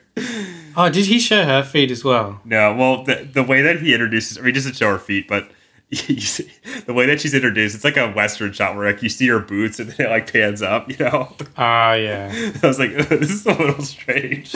Oh, 0.77 0.89
did 0.89 1.05
he 1.07 1.17
show 1.17 1.43
her 1.45 1.63
feet 1.63 1.89
as 1.89 2.03
well? 2.03 2.41
No, 2.45 2.75
well, 2.75 3.03
the 3.03 3.27
the 3.31 3.41
way 3.41 3.63
that 3.63 3.81
he 3.81 3.93
introduces, 3.93 4.37
I 4.37 4.41
mean, 4.41 4.53
just 4.53 4.67
to 4.67 4.73
show 4.73 4.91
her 4.91 4.99
feet, 4.99 5.27
but 5.27 5.49
you 5.89 6.21
see, 6.21 6.51
the 6.85 6.93
way 6.93 7.07
that 7.07 7.21
she's 7.21 7.33
introduced, 7.33 7.73
it's 7.73 7.83
like 7.83 7.97
a 7.97 8.11
western 8.11 8.53
shot 8.53 8.75
where 8.75 8.91
like 8.91 9.01
you 9.01 9.09
see 9.09 9.27
her 9.29 9.39
boots 9.39 9.79
and 9.79 9.89
then 9.89 10.05
it 10.05 10.09
like 10.11 10.31
pans 10.31 10.61
up, 10.61 10.89
you 10.91 10.97
know. 10.97 11.33
Ah, 11.57 11.93
yeah. 11.93 12.31
I 12.61 12.67
was 12.67 12.77
like, 12.77 12.91
this 12.93 13.31
is 13.31 13.45
a 13.47 13.53
little 13.53 13.83
strange. 13.83 14.53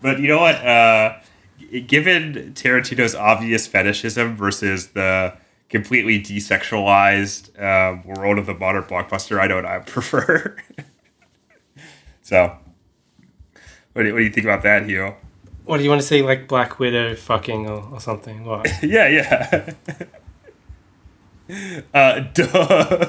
but 0.00 0.20
you 0.20 0.28
know 0.28 0.38
what? 0.38 0.56
Uh, 0.56 1.18
given 1.80 2.52
Tarantino's 2.54 3.14
obvious 3.14 3.66
fetishism 3.66 4.36
versus 4.36 4.88
the 4.88 5.34
completely 5.68 6.20
desexualized 6.20 7.60
um, 7.60 8.04
world 8.04 8.38
of 8.38 8.46
the 8.46 8.54
modern 8.54 8.82
blockbuster, 8.84 9.40
I 9.40 9.48
don't 9.48 9.64
I 9.64 9.78
prefer. 9.78 10.56
so, 12.22 12.56
what 13.94 14.02
do, 14.02 14.08
you, 14.08 14.12
what 14.12 14.18
do 14.18 14.24
you 14.24 14.30
think 14.30 14.44
about 14.44 14.62
that, 14.62 14.86
Hugh? 14.86 15.14
What 15.64 15.78
do 15.78 15.84
you 15.84 15.88
want 15.88 16.02
to 16.02 16.06
say, 16.06 16.22
like 16.22 16.46
Black 16.46 16.78
Widow 16.78 17.14
fucking 17.14 17.68
or, 17.68 17.88
or 17.92 18.00
something? 18.00 18.44
What? 18.44 18.68
Yeah, 18.82 19.08
yeah. 19.08 19.72
uh, 21.94 22.20
duh. 22.34 23.06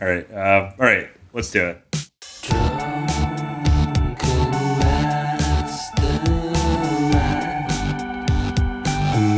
all 0.00 0.08
right, 0.08 0.26
um, 0.32 0.72
all 0.78 0.86
right. 0.86 1.08
Let's 1.32 1.50
do 1.50 1.66
it. 1.66 3.10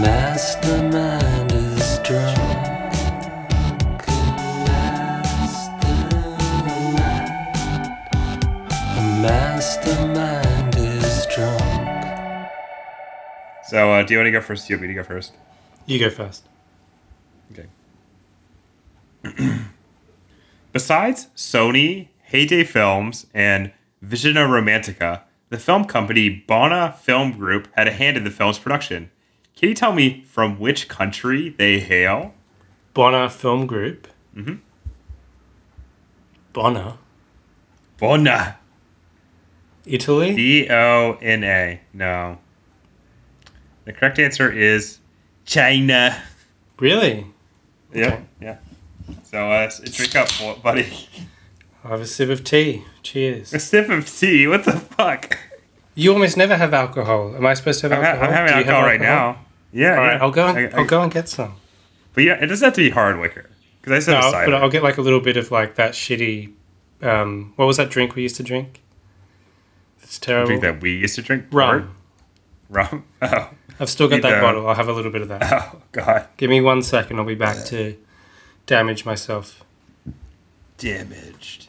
Mastermind 0.00 1.52
is 1.52 1.98
drunk. 2.00 2.36
Mastermind 9.22 10.76
is 10.76 11.26
drunk. 11.34 12.50
So, 13.68 13.90
uh, 13.90 14.02
do 14.02 14.12
you 14.12 14.18
want 14.18 14.26
to 14.26 14.32
go 14.32 14.42
first? 14.42 14.66
Do 14.66 14.74
you 14.74 14.76
want 14.76 14.82
me 14.82 14.88
to 14.88 14.94
go 14.94 15.02
first? 15.02 15.32
You 15.86 15.98
go 15.98 16.10
first. 16.10 16.46
Okay. 17.52 17.66
Besides 20.74 21.28
Sony, 21.34 22.08
Heyday 22.22 22.64
Films, 22.64 23.28
and 23.32 23.72
Visiona 24.04 24.46
Romantica, 24.46 25.22
the 25.48 25.58
film 25.58 25.86
company 25.86 26.28
Bona 26.28 26.94
Film 27.00 27.32
Group 27.32 27.68
had 27.76 27.88
a 27.88 27.92
hand 27.92 28.18
in 28.18 28.24
the 28.24 28.30
film's 28.30 28.58
production. 28.58 29.10
Can 29.56 29.70
you 29.70 29.74
tell 29.74 29.92
me 29.92 30.22
from 30.28 30.58
which 30.60 30.86
country 30.86 31.48
they 31.56 31.80
hail? 31.80 32.34
Bonner 32.92 33.28
Film 33.30 33.66
Group. 33.66 34.06
Mhm. 34.36 34.58
Bonner. 36.52 36.94
Bona. 37.98 38.58
Italy? 39.86 40.34
B 40.34 40.68
O 40.68 41.16
N 41.22 41.42
A. 41.44 41.80
No. 41.94 42.38
The 43.86 43.92
correct 43.94 44.18
answer 44.18 44.50
is 44.52 44.98
China. 45.46 46.22
Really? 46.78 47.26
Yep. 47.94 48.12
Okay. 48.12 48.22
Yeah. 48.42 48.56
So, 49.22 49.50
uh, 49.50 49.70
drink 49.84 50.16
up, 50.16 50.28
buddy. 50.62 50.92
I'll 51.84 51.92
have 51.92 52.00
a 52.00 52.06
sip 52.06 52.28
of 52.28 52.44
tea. 52.44 52.82
Cheers. 53.02 53.54
A 53.54 53.58
sip 53.60 53.88
of 53.88 54.06
tea. 54.06 54.46
What 54.46 54.64
the 54.64 54.72
fuck? 54.72 55.38
You 55.94 56.12
almost 56.12 56.36
never 56.36 56.56
have 56.56 56.74
alcohol. 56.74 57.34
Am 57.36 57.46
I 57.46 57.54
supposed 57.54 57.80
to 57.80 57.88
have 57.88 57.98
I'm, 57.98 58.04
ha- 58.04 58.10
alcohol? 58.10 58.28
I'm 58.28 58.34
having 58.34 58.52
have 58.54 58.66
alcohol 58.66 58.82
right 58.82 59.00
now. 59.00 59.38
Yeah. 59.76 59.90
All 59.90 59.96
right, 59.98 60.14
yeah. 60.14 60.22
I'll 60.22 60.30
go 60.30 60.46
and 60.46 60.58
I- 60.58 60.62
I, 60.62 60.70
I- 60.76 60.80
will 60.80 60.86
go 60.88 61.02
and 61.02 61.12
get 61.12 61.28
some. 61.28 61.56
But 62.14 62.24
yeah, 62.24 62.34
it 62.42 62.46
doesn't 62.46 62.64
have 62.64 62.74
to 62.74 62.80
be 62.80 62.90
hard 62.90 63.18
liquor. 63.18 63.50
Because 63.80 63.92
I 63.92 63.98
said 64.12 64.20
No, 64.20 64.30
cider. 64.30 64.50
but 64.50 64.62
I'll 64.62 64.70
get 64.70 64.82
like 64.82 64.96
a 64.96 65.02
little 65.02 65.20
bit 65.20 65.36
of 65.36 65.50
like 65.50 65.74
that 65.76 65.92
shitty. 65.92 66.52
Um, 67.02 67.52
what 67.56 67.66
was 67.66 67.76
that 67.76 67.90
drink 67.90 68.14
we 68.14 68.22
used 68.22 68.36
to 68.36 68.42
drink? 68.42 68.80
It's 70.02 70.18
terrible. 70.18 70.46
drink 70.46 70.62
that 70.62 70.80
we 70.80 70.96
used 70.96 71.14
to 71.16 71.22
drink. 71.22 71.44
Rum. 71.52 71.94
Port? 72.70 72.90
Rum. 72.92 73.04
Oh. 73.22 73.50
I've 73.78 73.90
still 73.90 74.08
got 74.08 74.22
that 74.22 74.32
Either- 74.32 74.40
bottle. 74.40 74.66
I'll 74.66 74.74
have 74.74 74.88
a 74.88 74.92
little 74.94 75.12
bit 75.12 75.20
of 75.20 75.28
that. 75.28 75.42
Oh 75.74 75.82
God. 75.92 76.26
Give 76.38 76.48
me 76.48 76.62
one 76.62 76.82
second. 76.82 77.18
I'll 77.18 77.26
be 77.26 77.34
back 77.34 77.62
to 77.66 77.96
damage 78.64 79.04
myself. 79.04 79.62
Damaged. 80.78 81.68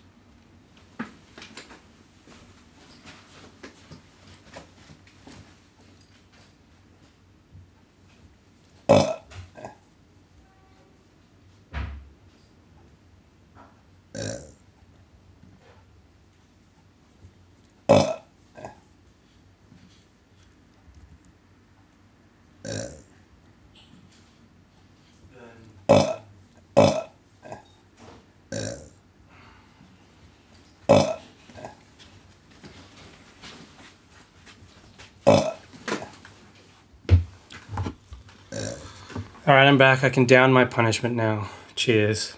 All 39.45 39.46
right, 39.57 39.67
I'm 39.67 39.77
back. 39.77 40.03
I 40.03 40.09
can 40.09 40.25
down 40.25 40.53
my 40.53 40.65
punishment 40.65 41.15
now. 41.15 41.49
Cheers. 41.75 42.35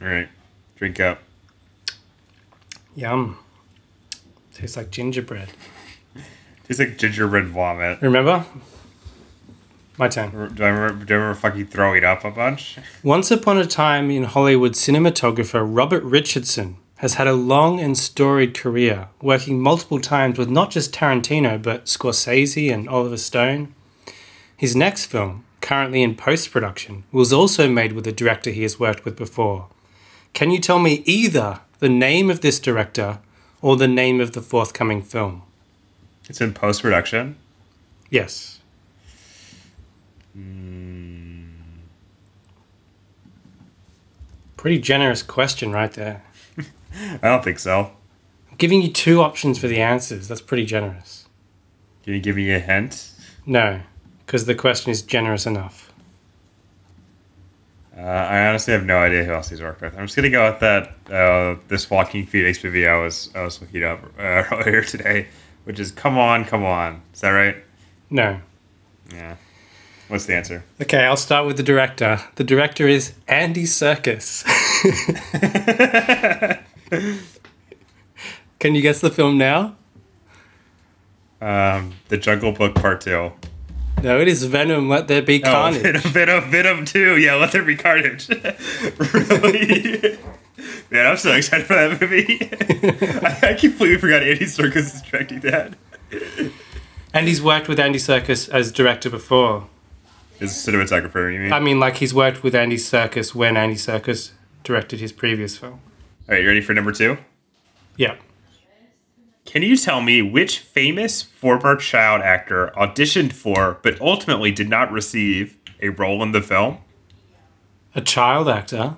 All 0.00 0.06
right. 0.06 0.28
Drink 0.76 1.00
up. 1.00 1.20
Yum. 2.94 3.38
Tastes 4.54 4.76
like 4.76 4.90
gingerbread. 4.90 5.48
Tastes 6.64 6.78
like 6.78 6.96
gingerbread 6.96 7.48
vomit. 7.48 8.00
Remember? 8.02 8.44
My 9.98 10.06
turn. 10.06 10.30
Do 10.54 10.62
I 10.62 10.68
remember, 10.68 11.04
do 11.04 11.14
I 11.14 11.16
remember 11.16 11.40
fucking 11.40 11.66
throwing 11.66 11.98
it 11.98 12.04
up 12.04 12.24
a 12.24 12.30
bunch? 12.30 12.78
Once 13.02 13.30
upon 13.32 13.58
a 13.58 13.66
time 13.66 14.10
in 14.10 14.24
Hollywood, 14.24 14.72
cinematographer 14.72 15.66
Robert 15.66 16.04
Richardson 16.04 16.76
has 16.98 17.14
had 17.14 17.26
a 17.26 17.32
long 17.32 17.80
and 17.80 17.98
storied 17.98 18.56
career, 18.56 19.08
working 19.20 19.60
multiple 19.60 19.98
times 20.00 20.38
with 20.38 20.48
not 20.48 20.70
just 20.70 20.94
Tarantino, 20.94 21.60
but 21.60 21.86
Scorsese 21.86 22.72
and 22.72 22.88
Oliver 22.88 23.16
Stone. 23.16 23.74
His 24.56 24.76
next 24.76 25.06
film, 25.06 25.44
currently 25.60 26.02
in 26.02 26.14
post 26.14 26.50
production, 26.50 27.04
was 27.12 27.32
also 27.32 27.68
made 27.68 27.92
with 27.92 28.06
a 28.06 28.12
director 28.12 28.50
he 28.50 28.62
has 28.62 28.80
worked 28.80 29.04
with 29.04 29.16
before. 29.16 29.68
Can 30.32 30.50
you 30.50 30.58
tell 30.60 30.78
me 30.78 31.02
either 31.06 31.60
the 31.78 31.88
name 31.88 32.30
of 32.30 32.40
this 32.40 32.60
director 32.60 33.18
or 33.62 33.76
the 33.76 33.88
name 33.88 34.20
of 34.20 34.32
the 34.32 34.42
forthcoming 34.42 35.02
film? 35.02 35.42
It's 36.28 36.40
in 36.40 36.54
post 36.54 36.82
production. 36.82 37.36
Yes. 38.08 38.60
Hmm. 40.32 41.48
Pretty 44.56 44.78
generous 44.78 45.22
question 45.22 45.72
right 45.72 45.92
there. 45.92 46.22
I 47.22 47.28
don't 47.28 47.42
think 47.42 47.58
so. 47.58 47.92
I'm 48.50 48.56
giving 48.58 48.82
you 48.82 48.88
two 48.88 49.22
options 49.22 49.58
for 49.58 49.68
the 49.68 49.80
answers. 49.80 50.28
That's 50.28 50.40
pretty 50.40 50.66
generous. 50.66 51.26
Can 52.04 52.14
you 52.14 52.20
give 52.20 52.36
me 52.36 52.50
a 52.52 52.58
hint? 52.58 53.10
No, 53.46 53.80
because 54.30 54.44
the 54.44 54.54
question 54.54 54.92
is 54.92 55.02
generous 55.02 55.44
enough. 55.44 55.92
Uh, 57.98 58.02
I 58.02 58.46
honestly 58.46 58.72
have 58.72 58.86
no 58.86 58.98
idea 58.98 59.24
who 59.24 59.32
else 59.32 59.48
he's 59.48 59.60
worked 59.60 59.80
with. 59.80 59.92
I'm 59.98 60.06
just 60.06 60.14
gonna 60.14 60.30
go 60.30 60.52
with 60.52 60.60
that. 60.60 60.94
Uh, 61.12 61.56
this 61.66 61.90
Joaquin 61.90 62.26
Phoenix 62.26 62.62
movie 62.62 62.86
I 62.86 62.96
was 62.96 63.30
I 63.34 63.42
was 63.42 63.60
looking 63.60 63.82
up 63.82 64.04
uh, 64.20 64.44
earlier 64.52 64.84
today, 64.84 65.26
which 65.64 65.80
is 65.80 65.90
"Come 65.90 66.16
On, 66.16 66.44
Come 66.44 66.62
On." 66.62 67.02
Is 67.12 67.22
that 67.22 67.30
right? 67.30 67.56
No. 68.08 68.40
Yeah. 69.12 69.34
What's 70.06 70.26
the 70.26 70.36
answer? 70.36 70.62
Okay, 70.80 71.04
I'll 71.04 71.16
start 71.16 71.44
with 71.44 71.56
the 71.56 71.64
director. 71.64 72.20
The 72.36 72.44
director 72.44 72.86
is 72.86 73.14
Andy 73.26 73.64
Serkis. 73.64 74.44
Can 78.60 78.76
you 78.76 78.80
guess 78.80 79.00
the 79.00 79.10
film 79.10 79.38
now? 79.38 79.74
Um, 81.40 81.94
the 82.06 82.16
Jungle 82.16 82.52
Book 82.52 82.76
Part 82.76 83.00
Two. 83.00 83.32
No, 84.02 84.18
it 84.20 84.28
is 84.28 84.44
Venom. 84.44 84.88
Let 84.88 85.08
there 85.08 85.22
be 85.22 85.42
Oh, 85.44 85.50
carnage. 85.50 85.82
Venom, 85.82 86.02
Venom, 86.02 86.50
Venom 86.50 86.84
Two. 86.84 87.16
Yeah, 87.18 87.34
let 87.34 87.52
there 87.52 87.62
be 87.64 87.76
carnage. 87.76 88.28
really? 88.98 90.18
Man, 90.90 91.06
I'm 91.06 91.16
so 91.16 91.32
excited 91.32 91.66
for 91.66 91.74
that 91.74 92.00
movie. 92.00 92.38
I, 93.26 93.50
I 93.50 93.54
completely 93.54 93.98
forgot 93.98 94.22
Andy 94.22 94.44
Serkis 94.46 94.76
is 94.76 95.02
directing 95.02 95.40
that. 95.40 95.74
And 97.12 97.28
he's 97.28 97.42
worked 97.42 97.68
with 97.68 97.78
Andy 97.78 97.98
Serkis 97.98 98.48
as 98.48 98.72
director 98.72 99.10
before. 99.10 99.68
Is 100.40 100.52
cinematographer? 100.52 101.32
You 101.32 101.40
mean? 101.40 101.52
I 101.52 101.60
mean, 101.60 101.78
like 101.78 101.96
he's 101.98 102.14
worked 102.14 102.42
with 102.42 102.54
Andy 102.54 102.76
Serkis 102.76 103.34
when 103.34 103.56
Andy 103.56 103.76
Serkis 103.76 104.32
directed 104.64 105.00
his 105.00 105.12
previous 105.12 105.56
film. 105.58 105.72
All 105.74 105.80
right, 106.28 106.42
you 106.42 106.48
ready 106.48 106.60
for 106.60 106.72
number 106.74 106.92
two? 106.92 107.18
Yeah. 107.96 108.16
Can 109.50 109.62
you 109.62 109.76
tell 109.76 110.00
me 110.00 110.22
which 110.22 110.60
famous 110.60 111.22
former 111.22 111.74
child 111.74 112.22
actor 112.22 112.70
auditioned 112.76 113.32
for 113.32 113.80
but 113.82 114.00
ultimately 114.00 114.52
did 114.52 114.68
not 114.68 114.92
receive 114.92 115.58
a 115.82 115.88
role 115.88 116.22
in 116.22 116.30
the 116.30 116.40
film? 116.40 116.78
A 117.96 118.00
child 118.00 118.48
actor. 118.48 118.94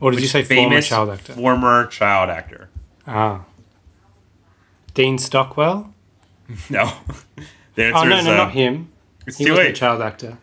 Or 0.00 0.10
did 0.10 0.20
you 0.22 0.26
say 0.26 0.42
famous 0.42 0.88
former 0.88 1.06
child 1.06 1.10
actor? 1.10 1.34
Former 1.34 1.86
child 1.86 2.30
actor. 2.30 2.68
ah. 3.06 3.44
Dean 4.92 5.18
Stockwell? 5.18 5.94
No. 6.68 6.92
the 7.76 7.84
answer 7.84 7.96
Oh, 7.96 8.02
no, 8.08 8.16
is 8.18 8.24
no, 8.24 8.32
uh, 8.32 8.36
not 8.38 8.50
him. 8.50 8.90
It's 9.24 9.38
He 9.38 9.44
too 9.44 9.52
wasn't 9.52 9.68
a 9.68 9.72
child 9.72 10.02
actor. 10.02 10.36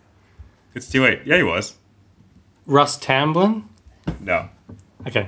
It's 0.74 0.90
too 0.90 1.04
late. 1.04 1.20
Yeah, 1.26 1.36
he 1.36 1.44
was. 1.44 1.76
Russ 2.66 2.98
Tamblyn? 2.98 3.64
No. 4.22 4.48
Okay. 5.06 5.28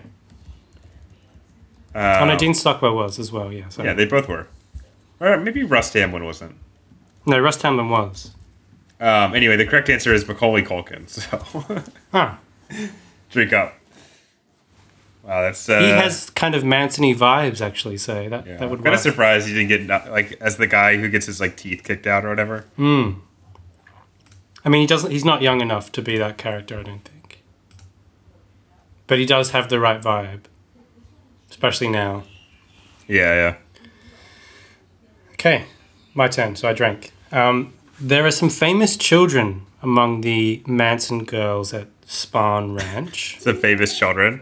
Uh, 1.95 2.19
oh, 2.21 2.25
no, 2.25 2.38
Dean 2.38 2.54
Stockwell 2.54 2.95
was 2.95 3.17
as 3.19 3.32
well, 3.32 3.52
yeah. 3.52 3.69
So. 3.69 3.84
Yeah, 3.84 3.93
they 3.93 4.06
both 4.06 4.28
were. 4.28 4.47
Or 5.19 5.38
maybe 5.38 5.63
Russ 5.63 5.91
Tamblyn 5.91 6.23
wasn't. 6.23 6.56
No, 7.25 7.39
Russ 7.39 7.58
Tamblyn 7.58 7.89
was. 7.89 8.32
Um, 8.99 9.34
anyway, 9.36 9.56
the 9.56 9.65
correct 9.65 9.89
answer 9.89 10.13
is 10.13 10.28
Macaulay 10.28 10.63
Culkin. 10.63 11.08
So 11.10 11.82
Ah. 12.13 12.39
drink 13.32 13.54
up. 13.54 13.75
Wow, 15.23 15.41
that's 15.41 15.67
uh, 15.69 15.80
He 15.80 15.89
has 15.89 16.30
kind 16.32 16.56
of 16.56 16.63
Manson-y 16.63 17.13
vibes, 17.13 17.62
actually, 17.62 17.97
so 17.97 18.30
that, 18.30 18.45
Yeah. 18.47 18.58
that 18.58 18.69
would 18.69 18.80
I'm 18.80 18.84
kind 18.84 18.95
of 18.95 19.02
surprised 19.02 19.47
he 19.47 19.54
didn't 19.54 19.88
get 19.88 20.10
like 20.12 20.34
as 20.41 20.58
the 20.58 20.67
guy 20.67 20.97
who 20.97 21.10
gets 21.10 21.25
his 21.28 21.39
like 21.39 21.56
teeth 21.58 21.84
kicked 21.84 22.08
out 22.08 22.25
or 22.25 22.30
whatever. 22.30 22.65
Hmm. 22.78 23.12
I 24.65 24.69
mean, 24.69 24.82
he 24.82 24.88
doesn't. 24.88 25.12
He's 25.12 25.25
not 25.25 25.41
young 25.41 25.62
enough 25.62 25.91
to 25.93 26.02
be 26.02 26.17
that 26.17 26.38
character, 26.38 26.80
I 26.80 26.84
don't 26.84 27.04
think. 27.04 27.41
But 29.08 29.17
he 29.19 29.25
does 29.25 29.52
have 29.52 29.69
the 29.69 29.80
right 29.80 30.02
vibe, 30.02 30.41
especially 31.60 31.89
now. 31.89 32.24
Yeah, 33.08 33.34
yeah. 33.36 33.56
Okay, 35.34 35.65
my 36.13 36.30
turn. 36.30 36.56
So 36.56 36.69
I 36.69 36.74
drank. 36.74 37.12
Um, 37.34 37.74
there 38.00 38.26
are 38.26 38.32
some 38.32 38.50
famous 38.50 38.95
children 38.95 39.65
among 39.84 40.22
the 40.22 40.63
Manson 40.65 41.26
girls 41.26 41.74
at 41.74 41.88
Spahn 42.08 42.78
Ranch, 42.80 43.38
Some 43.41 43.58
famous 43.58 43.98
children. 43.98 44.41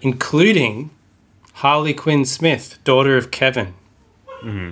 including 0.00 0.90
Harley 1.54 1.94
Quinn 1.94 2.24
Smith, 2.24 2.78
daughter 2.84 3.16
of 3.16 3.30
Kevin. 3.30 3.74
Hmm. 4.26 4.70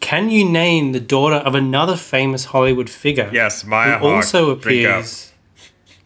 Can 0.00 0.30
you 0.30 0.44
name 0.48 0.92
the 0.92 1.00
daughter 1.00 1.36
of 1.36 1.54
another 1.54 1.96
famous 1.96 2.46
Hollywood 2.46 2.88
figure? 2.90 3.30
Yes, 3.32 3.64
Maya 3.64 3.98
who 3.98 4.06
Hawke. 4.06 4.16
also 4.16 4.50
appears. 4.50 5.32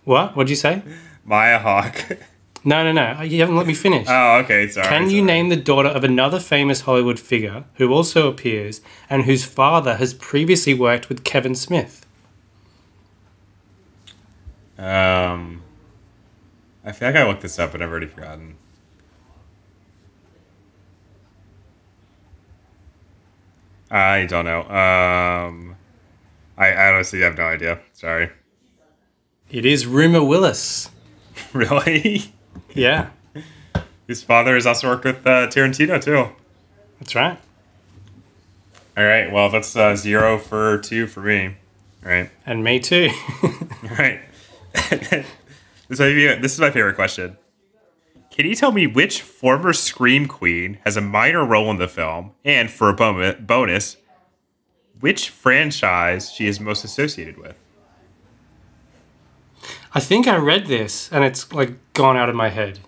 What? 0.04 0.34
What'd 0.36 0.50
you 0.50 0.56
say? 0.56 0.82
Maya 1.24 1.58
Hawke. 1.60 2.18
No, 2.66 2.82
no, 2.82 2.90
no. 2.90 3.22
You 3.22 3.38
haven't 3.38 3.54
let 3.54 3.68
me 3.68 3.74
finish. 3.74 4.08
oh, 4.10 4.38
okay. 4.38 4.66
Sorry. 4.66 4.88
Can 4.88 5.04
you 5.04 5.20
sorry. 5.20 5.22
name 5.22 5.48
the 5.50 5.56
daughter 5.56 5.88
of 5.88 6.02
another 6.02 6.40
famous 6.40 6.80
Hollywood 6.80 7.20
figure 7.20 7.64
who 7.74 7.92
also 7.92 8.28
appears 8.28 8.80
and 9.08 9.22
whose 9.22 9.44
father 9.44 9.94
has 9.98 10.12
previously 10.12 10.74
worked 10.74 11.08
with 11.08 11.22
Kevin 11.22 11.54
Smith? 11.54 12.04
Um, 14.76 15.62
I 16.84 16.90
feel 16.90 17.08
like 17.08 17.16
I 17.16 17.24
looked 17.28 17.42
this 17.42 17.56
up, 17.60 17.70
but 17.70 17.80
I've 17.80 17.88
already 17.88 18.08
forgotten. 18.08 18.56
I 23.88 24.26
don't 24.26 24.44
know. 24.44 24.62
Um, 24.62 25.76
I, 26.58 26.72
I 26.72 26.92
honestly 26.92 27.20
have 27.20 27.38
no 27.38 27.44
idea. 27.44 27.78
Sorry. 27.92 28.28
It 29.52 29.64
is 29.64 29.86
Rumer 29.86 30.24
Willis. 30.24 30.90
really? 31.52 32.32
Yeah, 32.76 33.10
His 34.06 34.22
father 34.22 34.54
has 34.54 34.66
also 34.66 34.88
worked 34.88 35.04
with 35.04 35.26
uh, 35.26 35.48
Tarantino 35.48 36.02
too. 36.02 36.28
that's 36.98 37.14
right. 37.14 37.38
All 38.96 39.04
right. 39.04 39.30
Well, 39.30 39.50
that's 39.50 39.76
uh, 39.76 39.94
zero 39.96 40.38
for 40.38 40.78
two 40.78 41.06
for 41.06 41.20
me. 41.20 41.56
All 42.04 42.10
right. 42.10 42.30
And 42.46 42.64
me 42.64 42.80
too. 42.80 43.10
All 43.42 43.96
right. 43.98 44.20
this, 44.90 45.98
might 45.98 46.14
be, 46.14 46.34
this 46.36 46.54
is 46.54 46.60
my 46.60 46.70
favorite 46.70 46.94
question. 46.94 47.36
Can 48.30 48.46
you 48.46 48.54
tell 48.54 48.72
me 48.72 48.86
which 48.86 49.22
former 49.22 49.72
Scream 49.72 50.26
Queen 50.28 50.78
has 50.84 50.96
a 50.96 51.00
minor 51.00 51.44
role 51.44 51.70
in 51.70 51.78
the 51.78 51.88
film, 51.88 52.32
and 52.44 52.70
for 52.70 52.90
a 52.90 53.34
bonus, 53.34 53.96
which 55.00 55.30
franchise 55.30 56.30
she 56.30 56.46
is 56.46 56.60
most 56.60 56.84
associated 56.84 57.38
with? 57.38 57.56
I 59.96 60.00
think 60.00 60.28
I 60.28 60.36
read 60.36 60.66
this 60.66 61.10
and 61.10 61.24
it's 61.24 61.50
like 61.54 61.72
gone 61.94 62.18
out 62.18 62.28
of 62.28 62.34
my 62.34 62.50
head. 62.50 62.80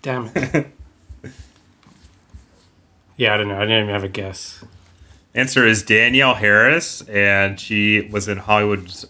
Damn 0.00 0.30
it. 0.34 0.66
yeah, 3.18 3.34
I 3.34 3.36
don't 3.36 3.48
know. 3.48 3.58
I 3.58 3.66
didn't 3.66 3.82
even 3.82 3.90
have 3.92 4.04
a 4.04 4.08
guess. 4.08 4.64
Answer 5.34 5.66
is 5.66 5.82
Danielle 5.82 6.32
Harris, 6.32 7.02
and 7.02 7.60
she 7.60 8.08
was 8.10 8.26
in 8.26 8.38
Hollywood's 8.38 9.04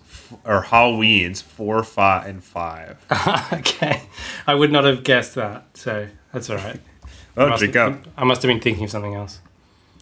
or 0.44 0.62
Halloween's 0.62 1.40
four, 1.40 1.84
five, 1.84 2.26
and 2.26 2.42
five. 2.42 2.98
okay. 3.52 4.02
I 4.48 4.56
would 4.56 4.72
not 4.72 4.82
have 4.82 5.04
guessed 5.04 5.36
that, 5.36 5.66
so 5.74 6.08
that's 6.32 6.50
all 6.50 6.56
right. 6.56 6.80
Oh, 7.36 7.50
Must- 7.50 7.62
drink. 7.62 8.06
I 8.16 8.24
must 8.24 8.42
have 8.42 8.48
been 8.48 8.60
thinking 8.60 8.82
of 8.82 8.90
something 8.90 9.14
else. 9.14 9.38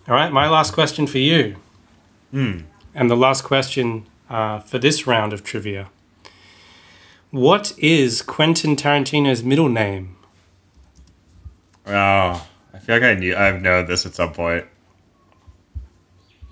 All 0.09 0.15
right, 0.15 0.33
my 0.33 0.49
last 0.49 0.73
question 0.73 1.07
for 1.07 1.19
you. 1.19 1.57
Hmm. 2.31 2.61
And 2.95 3.11
the 3.11 3.19
last 3.19 3.45
question 3.45 4.07
uh, 4.31 4.61
for 4.61 4.79
this 4.79 5.07
round 5.07 5.35
of 5.35 5.45
trivia. 5.45 5.91
What 7.35 7.73
is 7.79 8.23
Quentin 8.23 8.77
Tarantino's 8.77 9.43
middle 9.43 9.69
name? 9.69 10.15
Oh, 11.85 12.47
I 12.73 12.79
feel 12.79 12.95
like 12.95 13.03
I 13.03 13.15
knew. 13.15 13.35
I've 13.35 13.61
known 13.61 13.87
this 13.87 14.07
at 14.07 14.15
some 14.15 14.33
point. 14.33 14.67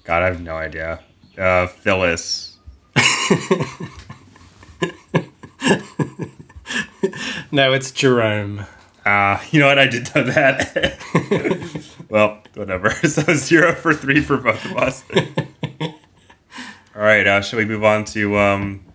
God, 0.03 0.25
I 0.25 0.27
have 0.27 0.43
no 0.43 0.57
idea. 0.57 0.99
Uh, 1.39 1.69
Phyllis. 1.69 2.59
No, 7.55 7.75
it's 7.75 7.91
Jerome. 7.93 8.65
Ah, 9.05 9.45
you 9.51 9.61
know 9.61 9.67
what? 9.67 9.79
I 9.79 9.87
did 9.87 10.13
know 10.15 10.23
that. 10.25 10.99
well, 12.09 12.43
whatever. 12.55 12.91
So 13.09 13.35
zero 13.35 13.75
for 13.75 13.93
three 13.95 14.21
for 14.21 14.39
both 14.39 14.65
of 14.65 14.77
us. 14.79 15.05
all 16.97 17.03
right. 17.03 17.27
Uh, 17.27 17.43
shall 17.43 17.59
we 17.59 17.67
move 17.67 17.85
on 17.85 18.07
to 18.07 18.39
um, 18.39 18.92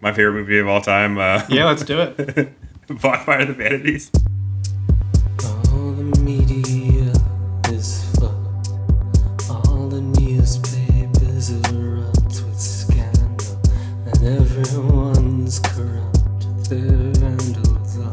my 0.00 0.12
favorite 0.12 0.34
movie 0.34 0.58
of 0.58 0.68
all 0.68 0.80
time? 0.80 1.18
Uh, 1.18 1.42
Yeah, 1.48 1.66
let's 1.66 1.84
do 1.84 2.00
it. 2.00 2.52
Bonfire 2.88 3.40
of 3.40 3.48
the 3.48 3.54
Vanities. 3.54 4.10
All 5.44 5.92
the 5.92 6.20
media 6.20 7.12
is 7.72 8.04
fucked. 8.18 8.70
All 9.48 9.88
the 9.88 10.00
newspapers 10.00 11.50
erupt 11.70 12.42
with 12.44 12.58
scandal, 12.60 13.60
and 14.06 14.40
everyone's 14.40 15.58
corrupt. 15.60 16.68
They're 16.68 16.80
vandals 16.80 17.98
of 17.98 18.12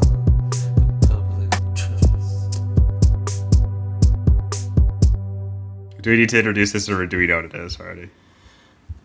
the 0.50 1.08
public 1.08 1.50
trust. 1.74 2.62
Do 6.02 6.10
we 6.10 6.16
need 6.18 6.28
to 6.28 6.38
introduce 6.38 6.72
this, 6.72 6.88
or 6.88 7.04
do 7.06 7.18
we 7.18 7.26
know 7.26 7.36
what 7.36 7.46
it 7.46 7.54
is 7.54 7.80
already? 7.80 8.10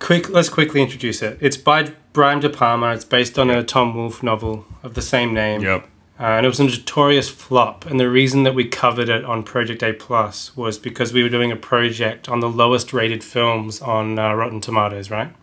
Quick, 0.04 0.30
let's 0.30 0.50
quickly 0.50 0.82
introduce 0.82 1.22
it. 1.22 1.38
It's 1.40 1.56
by 1.56 1.94
Brian 2.12 2.42
De 2.42 2.50
Palma. 2.50 2.92
It's 2.94 3.06
based 3.06 3.40
on 3.40 3.50
a 3.50 3.64
Tom 3.64 3.96
Wolfe 3.96 4.22
novel 4.22 4.66
of 4.84 4.96
the 4.96 5.02
same 5.02 5.34
name. 5.34 5.62
Yep. 5.62 5.88
Uh, 6.20 6.24
and 6.24 6.46
it 6.46 6.50
was 6.50 6.60
a 6.60 6.66
notorious 6.66 7.30
flop. 7.30 7.86
And 7.86 8.02
the 8.02 8.10
reason 8.10 8.44
that 8.44 8.54
we 8.54 8.68
covered 8.68 9.08
it 9.08 9.24
on 9.24 9.44
Project 9.44 9.82
A 9.82 9.94
Plus 9.94 10.58
was 10.58 10.78
because 10.78 11.14
we 11.14 11.24
were 11.24 11.30
doing 11.30 11.54
a 11.54 11.56
project 11.56 12.28
on 12.28 12.42
the 12.42 12.50
lowest 12.50 12.92
rated 12.92 13.24
films 13.24 13.82
on 13.82 14.20
uh, 14.20 14.34
Rotten 14.34 14.60
Tomatoes, 14.60 15.10
right? 15.10 15.34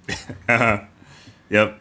uh-huh. 0.49 0.81
Yep. 1.49 1.81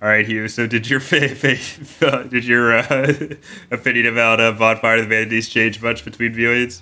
All 0.00 0.08
right, 0.08 0.24
Hugh. 0.24 0.46
So, 0.46 0.66
did 0.68 0.88
your 0.88 1.00
fa- 1.00 1.28
fa- 1.28 2.24
did 2.30 2.46
your 2.46 2.78
uh, 2.78 3.12
opinion 3.70 4.06
about 4.06 4.40
uh, 4.40 4.52
Bonfire 4.52 4.98
of 4.98 5.02
the 5.02 5.08
Vanities 5.08 5.48
change 5.50 5.82
much 5.82 6.02
between 6.04 6.32
viewings? 6.32 6.80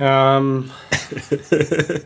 Um, 0.00 0.70
I 0.90 2.00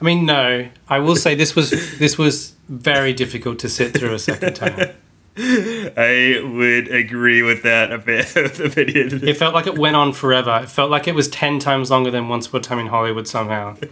mean, 0.00 0.24
no. 0.26 0.68
I 0.88 0.98
will 1.00 1.16
say 1.16 1.34
this 1.34 1.54
was 1.56 1.70
this 1.98 2.16
was 2.16 2.54
very 2.68 3.12
difficult 3.12 3.58
to 3.60 3.68
sit 3.68 3.92
through 3.94 4.14
a 4.14 4.18
second 4.18 4.54
time. 4.54 4.90
I 5.36 6.42
would 6.44 6.88
agree 6.88 7.42
with 7.42 7.62
that 7.62 7.90
a 7.90 7.98
bit 7.98 8.36
opinion. 8.60 9.26
It 9.26 9.36
felt 9.36 9.54
like 9.54 9.66
it 9.66 9.78
went 9.78 9.96
on 9.96 10.12
forever. 10.12 10.60
It 10.62 10.68
felt 10.70 10.90
like 10.90 11.08
it 11.08 11.14
was 11.14 11.28
ten 11.28 11.58
times 11.58 11.90
longer 11.90 12.10
than 12.10 12.28
Once 12.28 12.46
Upon 12.46 12.60
a 12.60 12.64
Time 12.64 12.78
in 12.78 12.86
Hollywood 12.88 13.26
somehow. 13.28 13.76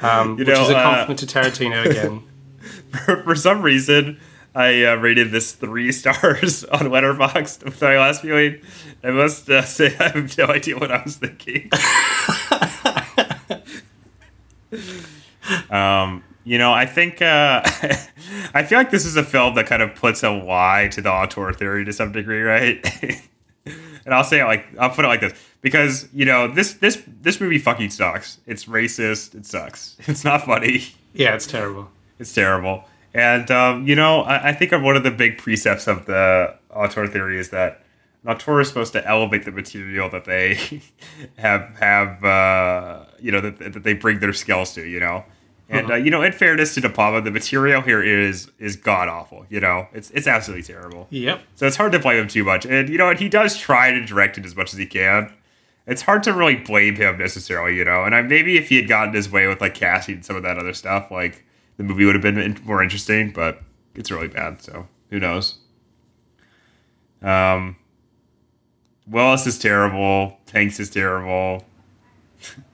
Um, 0.00 0.30
You 0.30 0.44
which 0.44 0.48
know, 0.48 0.62
is 0.64 0.70
a 0.70 0.76
uh, 0.76 0.82
compliment 0.82 1.20
to 1.20 1.26
Tarantino 1.26 1.84
again. 1.88 2.24
for, 3.04 3.22
for 3.22 3.34
some 3.36 3.62
reason, 3.62 4.18
I 4.54 4.84
uh, 4.84 4.96
rated 4.96 5.30
this 5.30 5.52
three 5.52 5.92
stars 5.92 6.64
on 6.64 6.80
Letterboxd 6.80 7.64
with 7.64 7.80
my 7.80 7.98
last 7.98 8.22
viewing. 8.22 8.60
I 9.02 9.10
must 9.10 9.48
uh, 9.48 9.62
say 9.62 9.96
I 9.98 10.08
have 10.10 10.36
no 10.38 10.46
idea 10.46 10.78
what 10.78 10.92
I 10.92 11.02
was 11.02 11.16
thinking. 11.16 11.70
um, 15.70 16.22
you 16.44 16.58
know, 16.58 16.72
I 16.72 16.86
think 16.86 17.22
uh, 17.22 17.62
I 18.54 18.64
feel 18.64 18.78
like 18.78 18.90
this 18.90 19.06
is 19.06 19.16
a 19.16 19.24
film 19.24 19.54
that 19.54 19.66
kind 19.66 19.82
of 19.82 19.94
puts 19.94 20.22
a 20.22 20.36
why 20.36 20.88
to 20.92 21.00
the 21.00 21.10
auteur 21.10 21.52
theory 21.52 21.84
to 21.84 21.92
some 21.92 22.12
degree, 22.12 22.42
right? 22.42 22.84
and 23.64 24.14
I'll 24.14 24.24
say 24.24 24.40
it 24.40 24.44
like 24.44 24.66
I'll 24.78 24.90
put 24.90 25.04
it 25.04 25.08
like 25.08 25.20
this: 25.20 25.32
because 25.60 26.08
you 26.12 26.24
know 26.24 26.48
this 26.48 26.74
this 26.74 27.00
this 27.06 27.40
movie 27.40 27.58
fucking 27.58 27.90
sucks. 27.90 28.38
It's 28.46 28.64
racist. 28.66 29.34
It 29.34 29.46
sucks. 29.46 29.96
It's 30.00 30.24
not 30.24 30.44
funny. 30.44 30.84
Yeah, 31.14 31.34
it's 31.34 31.46
terrible. 31.46 31.90
It's 32.18 32.34
terrible. 32.34 32.84
And 33.14 33.50
um, 33.50 33.86
you 33.86 33.94
know, 33.94 34.22
I, 34.22 34.50
I 34.50 34.52
think 34.52 34.72
one 34.72 34.96
of 34.96 35.02
the 35.02 35.10
big 35.10 35.38
precepts 35.38 35.86
of 35.86 36.06
the 36.06 36.56
auteur 36.70 37.06
theory 37.06 37.38
is 37.38 37.50
that 37.50 37.82
an 38.24 38.30
auteur 38.30 38.60
is 38.60 38.68
supposed 38.68 38.92
to 38.94 39.06
elevate 39.06 39.44
the 39.44 39.52
material 39.52 40.08
that 40.10 40.24
they 40.24 40.80
have 41.38 41.76
have 41.78 42.24
uh, 42.24 43.04
you 43.20 43.32
know 43.32 43.40
that, 43.40 43.58
that 43.58 43.82
they 43.82 43.94
bring 43.94 44.20
their 44.20 44.32
skills 44.32 44.74
to. 44.74 44.86
You 44.86 45.00
know. 45.00 45.24
And 45.68 45.90
uh, 45.90 45.94
you 45.94 46.10
know, 46.10 46.22
in 46.22 46.32
fairness 46.32 46.74
to 46.74 46.82
De 46.82 46.90
Palma, 46.90 47.22
the 47.22 47.30
material 47.30 47.80
here 47.80 48.02
is 48.02 48.50
is 48.58 48.76
god 48.76 49.08
awful. 49.08 49.46
You 49.48 49.60
know, 49.60 49.88
it's 49.92 50.10
it's 50.10 50.26
absolutely 50.26 50.64
terrible. 50.64 51.06
Yep. 51.10 51.40
So 51.54 51.66
it's 51.66 51.76
hard 51.76 51.92
to 51.92 51.98
blame 51.98 52.18
him 52.18 52.28
too 52.28 52.44
much. 52.44 52.66
And 52.66 52.90
you 52.90 52.98
know, 52.98 53.08
and 53.08 53.18
he 53.18 53.28
does 53.28 53.56
try 53.56 53.90
to 53.90 54.04
direct 54.04 54.36
it 54.36 54.44
as 54.44 54.54
much 54.54 54.74
as 54.74 54.78
he 54.78 54.86
can. 54.86 55.32
It's 55.86 56.02
hard 56.02 56.22
to 56.24 56.32
really 56.32 56.56
blame 56.56 56.94
him 56.96 57.18
necessarily, 57.18 57.76
you 57.76 57.84
know. 57.84 58.04
And 58.04 58.14
I, 58.14 58.22
maybe 58.22 58.58
if 58.58 58.68
he 58.68 58.76
had 58.76 58.86
gotten 58.86 59.14
his 59.14 59.30
way 59.30 59.46
with 59.46 59.60
like 59.62 59.74
casting 59.74 60.22
some 60.22 60.36
of 60.36 60.42
that 60.42 60.58
other 60.58 60.74
stuff, 60.74 61.10
like 61.10 61.42
the 61.82 61.88
movie 61.88 62.04
would 62.04 62.14
have 62.14 62.22
been 62.22 62.60
more 62.64 62.82
interesting. 62.82 63.32
But 63.32 63.62
it's 63.94 64.10
really 64.10 64.28
bad, 64.28 64.62
so 64.62 64.86
who 65.10 65.18
knows? 65.18 65.58
Um, 67.22 67.76
Willis 69.06 69.46
is 69.46 69.58
terrible. 69.58 70.38
Hanks 70.52 70.80
is 70.80 70.90
terrible. 70.90 71.64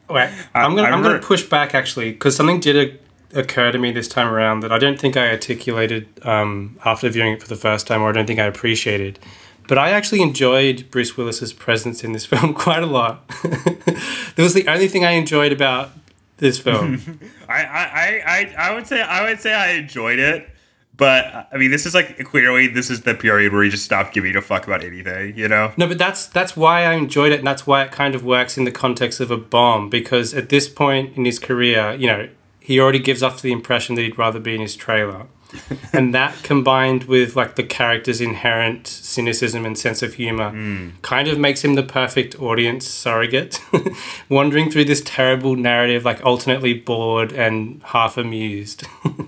Wait, 0.08 0.30
I'm 0.54 0.74
gonna 0.74 0.88
I 0.88 0.92
I'm 0.92 1.02
gonna 1.02 1.18
push 1.18 1.42
back 1.42 1.74
actually 1.74 2.12
because 2.12 2.34
something 2.34 2.60
did 2.60 2.98
occur 3.34 3.70
to 3.70 3.78
me 3.78 3.92
this 3.92 4.08
time 4.08 4.28
around 4.28 4.60
that 4.60 4.72
I 4.72 4.78
don't 4.78 4.98
think 4.98 5.16
I 5.16 5.30
articulated 5.30 6.08
um, 6.26 6.78
after 6.84 7.08
viewing 7.10 7.34
it 7.34 7.42
for 7.42 7.48
the 7.48 7.56
first 7.56 7.86
time, 7.86 8.02
or 8.02 8.08
I 8.08 8.12
don't 8.12 8.26
think 8.26 8.38
I 8.38 8.46
appreciated. 8.46 9.18
But 9.66 9.76
I 9.76 9.90
actually 9.90 10.22
enjoyed 10.22 10.90
Bruce 10.90 11.18
Willis's 11.18 11.52
presence 11.52 12.02
in 12.02 12.12
this 12.12 12.24
film 12.32 12.54
quite 12.54 12.82
a 12.82 12.86
lot. 12.86 13.28
that 13.42 14.34
was 14.38 14.54
the 14.54 14.66
only 14.66 14.88
thing 14.88 15.04
I 15.04 15.12
enjoyed 15.12 15.52
about 15.52 15.90
this 16.38 16.58
film. 16.58 17.20
I, 17.48 17.64
I, 17.64 17.82
I, 17.82 18.22
I, 18.26 18.54
I 18.70 18.74
would 18.74 18.86
say 18.86 19.02
I 19.02 19.28
would 19.28 19.40
say 19.40 19.54
I 19.54 19.72
enjoyed 19.72 20.18
it, 20.18 20.48
but 20.96 21.48
I 21.52 21.56
mean 21.56 21.70
this 21.70 21.86
is 21.86 21.94
like 21.94 22.18
clearly 22.24 22.68
this 22.68 22.90
is 22.90 23.02
the 23.02 23.14
period 23.14 23.52
where 23.52 23.62
he 23.62 23.70
just 23.70 23.84
stopped 23.84 24.14
giving 24.14 24.34
a 24.36 24.42
fuck 24.42 24.66
about 24.66 24.82
anything, 24.82 25.36
you 25.36 25.48
know? 25.48 25.72
No, 25.76 25.86
but 25.86 25.98
that's 25.98 26.26
that's 26.26 26.56
why 26.56 26.84
I 26.84 26.94
enjoyed 26.94 27.32
it, 27.32 27.38
and 27.38 27.46
that's 27.46 27.66
why 27.66 27.82
it 27.84 27.92
kind 27.92 28.14
of 28.14 28.24
works 28.24 28.56
in 28.56 28.64
the 28.64 28.72
context 28.72 29.20
of 29.20 29.30
a 29.30 29.36
bomb. 29.36 29.90
Because 29.90 30.34
at 30.34 30.48
this 30.48 30.68
point 30.68 31.16
in 31.16 31.24
his 31.24 31.38
career, 31.38 31.94
you 31.98 32.06
know, 32.06 32.28
he 32.60 32.80
already 32.80 32.98
gives 32.98 33.22
off 33.22 33.42
the 33.42 33.52
impression 33.52 33.94
that 33.94 34.02
he'd 34.02 34.18
rather 34.18 34.40
be 34.40 34.54
in 34.54 34.60
his 34.60 34.76
trailer, 34.76 35.26
and 35.92 36.14
that 36.14 36.42
combined 36.42 37.04
with 37.04 37.36
like 37.36 37.56
the 37.56 37.62
character's 37.62 38.20
inherent 38.20 38.86
cynicism 38.86 39.64
and 39.64 39.78
sense 39.78 40.02
of 40.02 40.14
humor, 40.14 40.50
hmm. 40.50 40.90
kind 41.02 41.28
of 41.28 41.38
makes 41.38 41.64
him 41.64 41.74
the 41.74 41.82
perfect 41.82 42.38
audience 42.40 42.86
surrogate, 42.86 43.60
wandering 44.28 44.70
through 44.70 44.84
this 44.84 45.02
terrible 45.04 45.56
narrative, 45.56 46.04
like 46.04 46.24
alternately 46.24 46.74
bored 46.74 47.32
and 47.32 47.82
half 47.84 48.16
amused. 48.16 48.84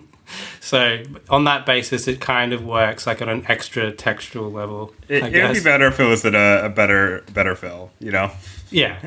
So 0.61 1.03
on 1.29 1.45
that 1.45 1.67
basis, 1.67 2.07
it 2.07 2.21
kind 2.21 2.53
of 2.53 2.65
works 2.65 3.05
like 3.05 3.21
on 3.21 3.29
an 3.29 3.45
extra 3.49 3.91
textual 3.91 4.53
level. 4.53 4.95
It, 5.09 5.23
would 5.23 5.33
be 5.33 5.61
better 5.61 5.87
if 5.87 5.99
it 5.99 6.05
was 6.05 6.25
in 6.25 6.37
a, 6.37 6.67
a 6.67 6.69
better 6.69 7.25
better 7.33 7.57
film, 7.57 7.91
you 7.99 8.13
know. 8.13 8.31
Yeah, 8.71 9.01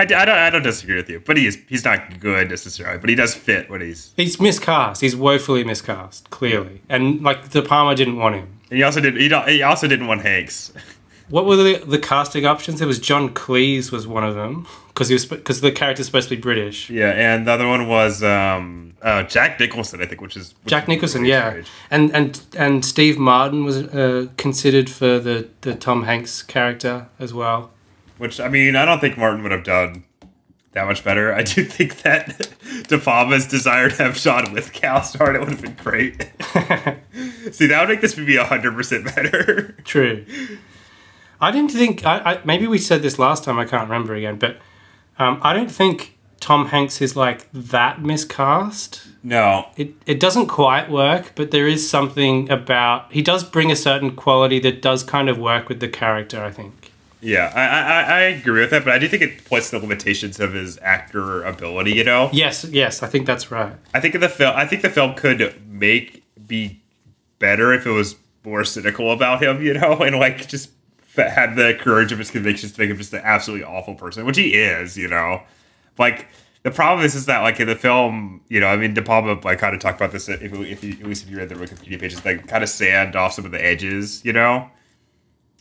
I, 0.00 0.22
I 0.22 0.24
don't 0.24 0.38
I 0.38 0.50
don't 0.50 0.62
disagree 0.62 0.96
with 0.96 1.10
you, 1.10 1.20
but 1.20 1.36
he's 1.36 1.56
he's 1.68 1.84
not 1.84 2.20
good 2.20 2.48
necessarily, 2.50 2.98
but 2.98 3.10
he 3.10 3.16
does 3.16 3.34
fit 3.34 3.68
what 3.70 3.80
he's. 3.80 4.12
he's 4.16 4.40
miscast. 4.40 5.00
He's 5.00 5.14
woefully 5.14 5.64
miscast, 5.64 6.30
clearly, 6.30 6.82
and 6.88 7.22
like 7.22 7.50
De 7.50 7.62
Palma 7.62 7.94
didn't 7.94 8.16
want 8.16 8.36
him. 8.36 8.60
And 8.70 8.78
he 8.78 8.82
also 8.82 9.00
did 9.00 9.16
he, 9.16 9.28
don't, 9.28 9.48
he 9.48 9.62
also 9.62 9.88
didn't 9.88 10.06
want 10.06 10.22
Hanks. 10.22 10.72
What 11.30 11.46
were 11.46 11.54
the, 11.54 11.78
the 11.86 11.98
casting 12.00 12.44
options? 12.44 12.80
There 12.80 12.88
was 12.88 12.98
John 12.98 13.32
Cleese 13.32 13.92
was 13.92 14.04
one 14.04 14.24
of 14.24 14.34
them 14.34 14.66
because 14.88 15.06
he 15.08 15.14
was 15.14 15.26
because 15.26 15.60
the 15.60 15.70
character's 15.70 16.06
supposed 16.06 16.28
to 16.28 16.34
be 16.34 16.40
British. 16.40 16.90
Yeah, 16.90 17.10
and 17.10 17.46
the 17.46 17.52
other 17.52 17.68
one 17.68 17.86
was 17.86 18.20
um, 18.24 18.94
uh, 19.00 19.22
Jack 19.22 19.60
Nicholson, 19.60 20.02
I 20.02 20.06
think, 20.06 20.20
which 20.20 20.36
is 20.36 20.54
which 20.64 20.70
Jack 20.70 20.88
Nicholson, 20.88 21.24
yeah, 21.24 21.62
and 21.88 22.12
and 22.16 22.40
and 22.58 22.84
Steve 22.84 23.16
Martin 23.16 23.64
was 23.64 23.76
uh, 23.76 24.26
considered 24.38 24.90
for 24.90 25.20
the 25.20 25.48
the 25.60 25.76
Tom 25.76 26.02
Hanks 26.02 26.42
character 26.42 27.06
as 27.20 27.32
well. 27.32 27.70
Which 28.20 28.38
I 28.38 28.48
mean, 28.48 28.76
I 28.76 28.84
don't 28.84 29.00
think 29.00 29.16
Martin 29.16 29.42
would 29.42 29.50
have 29.50 29.64
done 29.64 30.04
that 30.72 30.86
much 30.86 31.02
better. 31.02 31.32
I 31.32 31.42
do 31.42 31.64
think 31.64 32.02
that 32.02 32.48
De 32.88 32.98
Palma's 32.98 33.46
desire 33.46 33.88
to 33.88 33.96
have 34.02 34.18
Sean 34.18 34.52
with 34.52 34.74
Cal 34.74 34.98
in 34.98 35.36
it 35.36 35.40
would 35.40 35.48
have 35.48 35.62
been 35.62 35.74
great. 35.82 36.30
See, 37.54 37.66
that 37.66 37.80
would 37.80 37.88
make 37.88 38.02
this 38.02 38.18
movie 38.18 38.36
hundred 38.36 38.74
percent 38.74 39.06
better. 39.06 39.72
True. 39.84 40.26
I 41.40 41.50
didn't 41.50 41.70
think. 41.70 42.04
I, 42.04 42.18
I 42.18 42.40
maybe 42.44 42.66
we 42.66 42.76
said 42.76 43.00
this 43.00 43.18
last 43.18 43.42
time. 43.42 43.58
I 43.58 43.64
can't 43.64 43.84
remember 43.84 44.14
again, 44.14 44.38
but 44.38 44.58
um, 45.18 45.40
I 45.42 45.54
don't 45.54 45.70
think 45.70 46.18
Tom 46.40 46.66
Hanks 46.66 47.00
is 47.00 47.16
like 47.16 47.50
that 47.52 48.02
miscast. 48.02 49.06
No, 49.22 49.66
It 49.78 49.94
it 50.04 50.20
doesn't 50.20 50.48
quite 50.48 50.90
work, 50.90 51.32
but 51.36 51.52
there 51.52 51.66
is 51.66 51.88
something 51.88 52.50
about 52.50 53.10
he 53.12 53.22
does 53.22 53.44
bring 53.44 53.70
a 53.70 53.76
certain 53.76 54.14
quality 54.14 54.58
that 54.60 54.82
does 54.82 55.02
kind 55.02 55.30
of 55.30 55.38
work 55.38 55.70
with 55.70 55.80
the 55.80 55.88
character. 55.88 56.44
I 56.44 56.50
think. 56.50 56.79
Yeah, 57.22 57.52
I, 57.54 57.62
I 57.62 58.18
I 58.18 58.20
agree 58.22 58.60
with 58.60 58.70
that, 58.70 58.84
but 58.84 58.94
I 58.94 58.98
do 58.98 59.08
think 59.08 59.22
it 59.22 59.44
puts 59.44 59.70
the 59.70 59.78
limitations 59.78 60.40
of 60.40 60.54
his 60.54 60.78
actor 60.82 61.42
ability. 61.42 61.92
You 61.92 62.04
know, 62.04 62.30
Yes, 62.32 62.64
yes, 62.64 63.02
I 63.02 63.08
think 63.08 63.26
that's 63.26 63.50
right. 63.50 63.74
I 63.92 64.00
think 64.00 64.18
the 64.18 64.28
film. 64.28 64.54
I 64.56 64.66
think 64.66 64.82
the 64.82 64.90
film 64.90 65.14
could 65.14 65.60
make 65.68 66.24
be 66.46 66.80
better 67.38 67.72
if 67.72 67.86
it 67.86 67.90
was 67.90 68.16
more 68.44 68.64
cynical 68.64 69.12
about 69.12 69.42
him. 69.42 69.62
You 69.62 69.74
know, 69.74 69.98
and 70.02 70.16
like 70.16 70.48
just 70.48 70.70
had 71.16 71.56
the 71.56 71.76
courage 71.78 72.12
of 72.12 72.18
his 72.18 72.30
convictions 72.30 72.72
to 72.72 72.80
make 72.80 72.90
him 72.90 72.96
just 72.96 73.12
an 73.12 73.22
absolutely 73.22 73.64
awful 73.64 73.94
person, 73.94 74.24
which 74.24 74.38
he 74.38 74.54
is. 74.54 74.96
You 74.96 75.08
know, 75.08 75.42
like 75.98 76.26
the 76.62 76.70
problem 76.70 77.04
is 77.04 77.14
is 77.14 77.26
that 77.26 77.40
like 77.40 77.60
in 77.60 77.68
the 77.68 77.76
film, 77.76 78.40
you 78.48 78.60
know, 78.60 78.68
I 78.68 78.76
mean, 78.76 78.94
De 78.94 79.02
Palma 79.02 79.38
like 79.44 79.58
kind 79.58 79.74
of 79.74 79.80
talked 79.80 80.00
about 80.00 80.12
this 80.12 80.28
if, 80.28 80.42
if 80.42 80.84
you, 80.84 80.92
at 80.92 81.06
least 81.06 81.24
if 81.24 81.30
you 81.30 81.36
read 81.36 81.50
the 81.50 81.54
Wikipedia 81.54 82.00
pages, 82.00 82.24
like 82.24 82.46
kind 82.46 82.62
of 82.62 82.70
sand 82.70 83.14
off 83.14 83.34
some 83.34 83.44
of 83.44 83.50
the 83.50 83.62
edges. 83.62 84.24
You 84.24 84.32
know. 84.32 84.70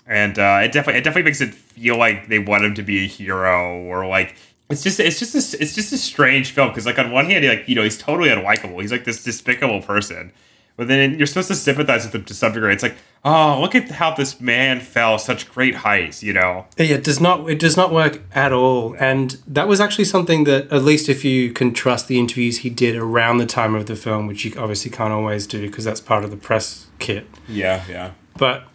And 0.10 0.39
uh, 0.39 0.62
it 0.63 0.72
definitely 0.72 1.00
it 1.00 1.04
definitely 1.04 1.30
makes 1.30 1.39
it 1.39 1.54
feel 1.54 1.95
like 1.95 2.28
they 2.28 2.39
want 2.39 2.65
him 2.65 2.74
to 2.74 2.82
be 2.82 3.06
a 3.06 3.08
hero 3.08 3.80
or 3.84 4.08
like 4.08 4.36
it's 4.67 4.82
just 4.82 5.00
it's 5.00 5.19
just 5.19 5.36
a, 5.36 5.62
it's 5.62 5.76
just 5.76 5.93
a 5.93 5.98
strange 6.00 6.50
film 6.52 6.69
because 6.69 6.88
like 6.88 6.98
on 6.98 7.12
one 7.12 7.26
hand 7.26 7.43
he 7.43 7.50
like 7.50 7.69
you 7.69 7.76
know 7.76 7.84
he's 7.84 7.98
totally 7.98 8.30
unlikable. 8.30 8.82
He's 8.82 8.91
like 8.91 9.06
this 9.06 9.24
despicable 9.24 9.84
person. 9.84 10.34
But 10.78 10.88
then 10.88 11.17
you're 11.17 11.28
supposed 11.28 11.50
to 11.50 11.56
sympathize 11.56 12.06
with 12.06 12.15
him 12.15 12.24
to 12.24 12.34
some 12.34 12.54
degree. 12.54 12.74
It's 12.74 12.82
like 12.82 12.95
oh 13.24 13.62
look 13.62 13.76
at 13.76 13.91
how 13.91 14.15
this 14.15 14.41
man 14.41 14.80
fell 14.80 15.19
such 15.19 15.48
great 15.52 15.76
heights 15.76 16.24
you 16.24 16.34
know? 16.34 16.65
Yeah, 16.80 16.95
it 16.95 17.04
does 17.04 17.19
not. 17.22 17.48
It 17.48 17.60
does 17.60 17.78
not 17.78 17.93
work 17.93 18.24
at 18.34 18.52
all, 18.52 18.95
and 19.00 19.38
that 19.45 19.67
was 19.67 19.80
actually 19.80 20.06
something 20.06 20.45
that, 20.45 20.72
at 20.72 20.84
least 20.84 21.08
if 21.08 21.24
you 21.24 21.54
can 21.54 21.72
trust 21.72 22.08
the 22.08 22.17
interviews 22.17 22.60
he 22.60 22.72
did 22.72 22.95
around 22.95 23.38
the 23.38 23.45
time 23.45 23.76
of 23.76 23.86
the 23.86 23.95
film, 23.95 24.26
which 24.26 24.43
you 24.43 24.54
obviously 24.58 24.89
can't 24.89 25.13
always 25.13 25.45
do 25.45 25.67
because 25.67 25.86
that's 25.86 26.02
part 26.02 26.24
of 26.24 26.32
the 26.32 26.38
press 26.38 26.88
kit. 26.98 27.28
yeah 27.48 27.84
yeah. 27.88 28.12
But 28.38 28.68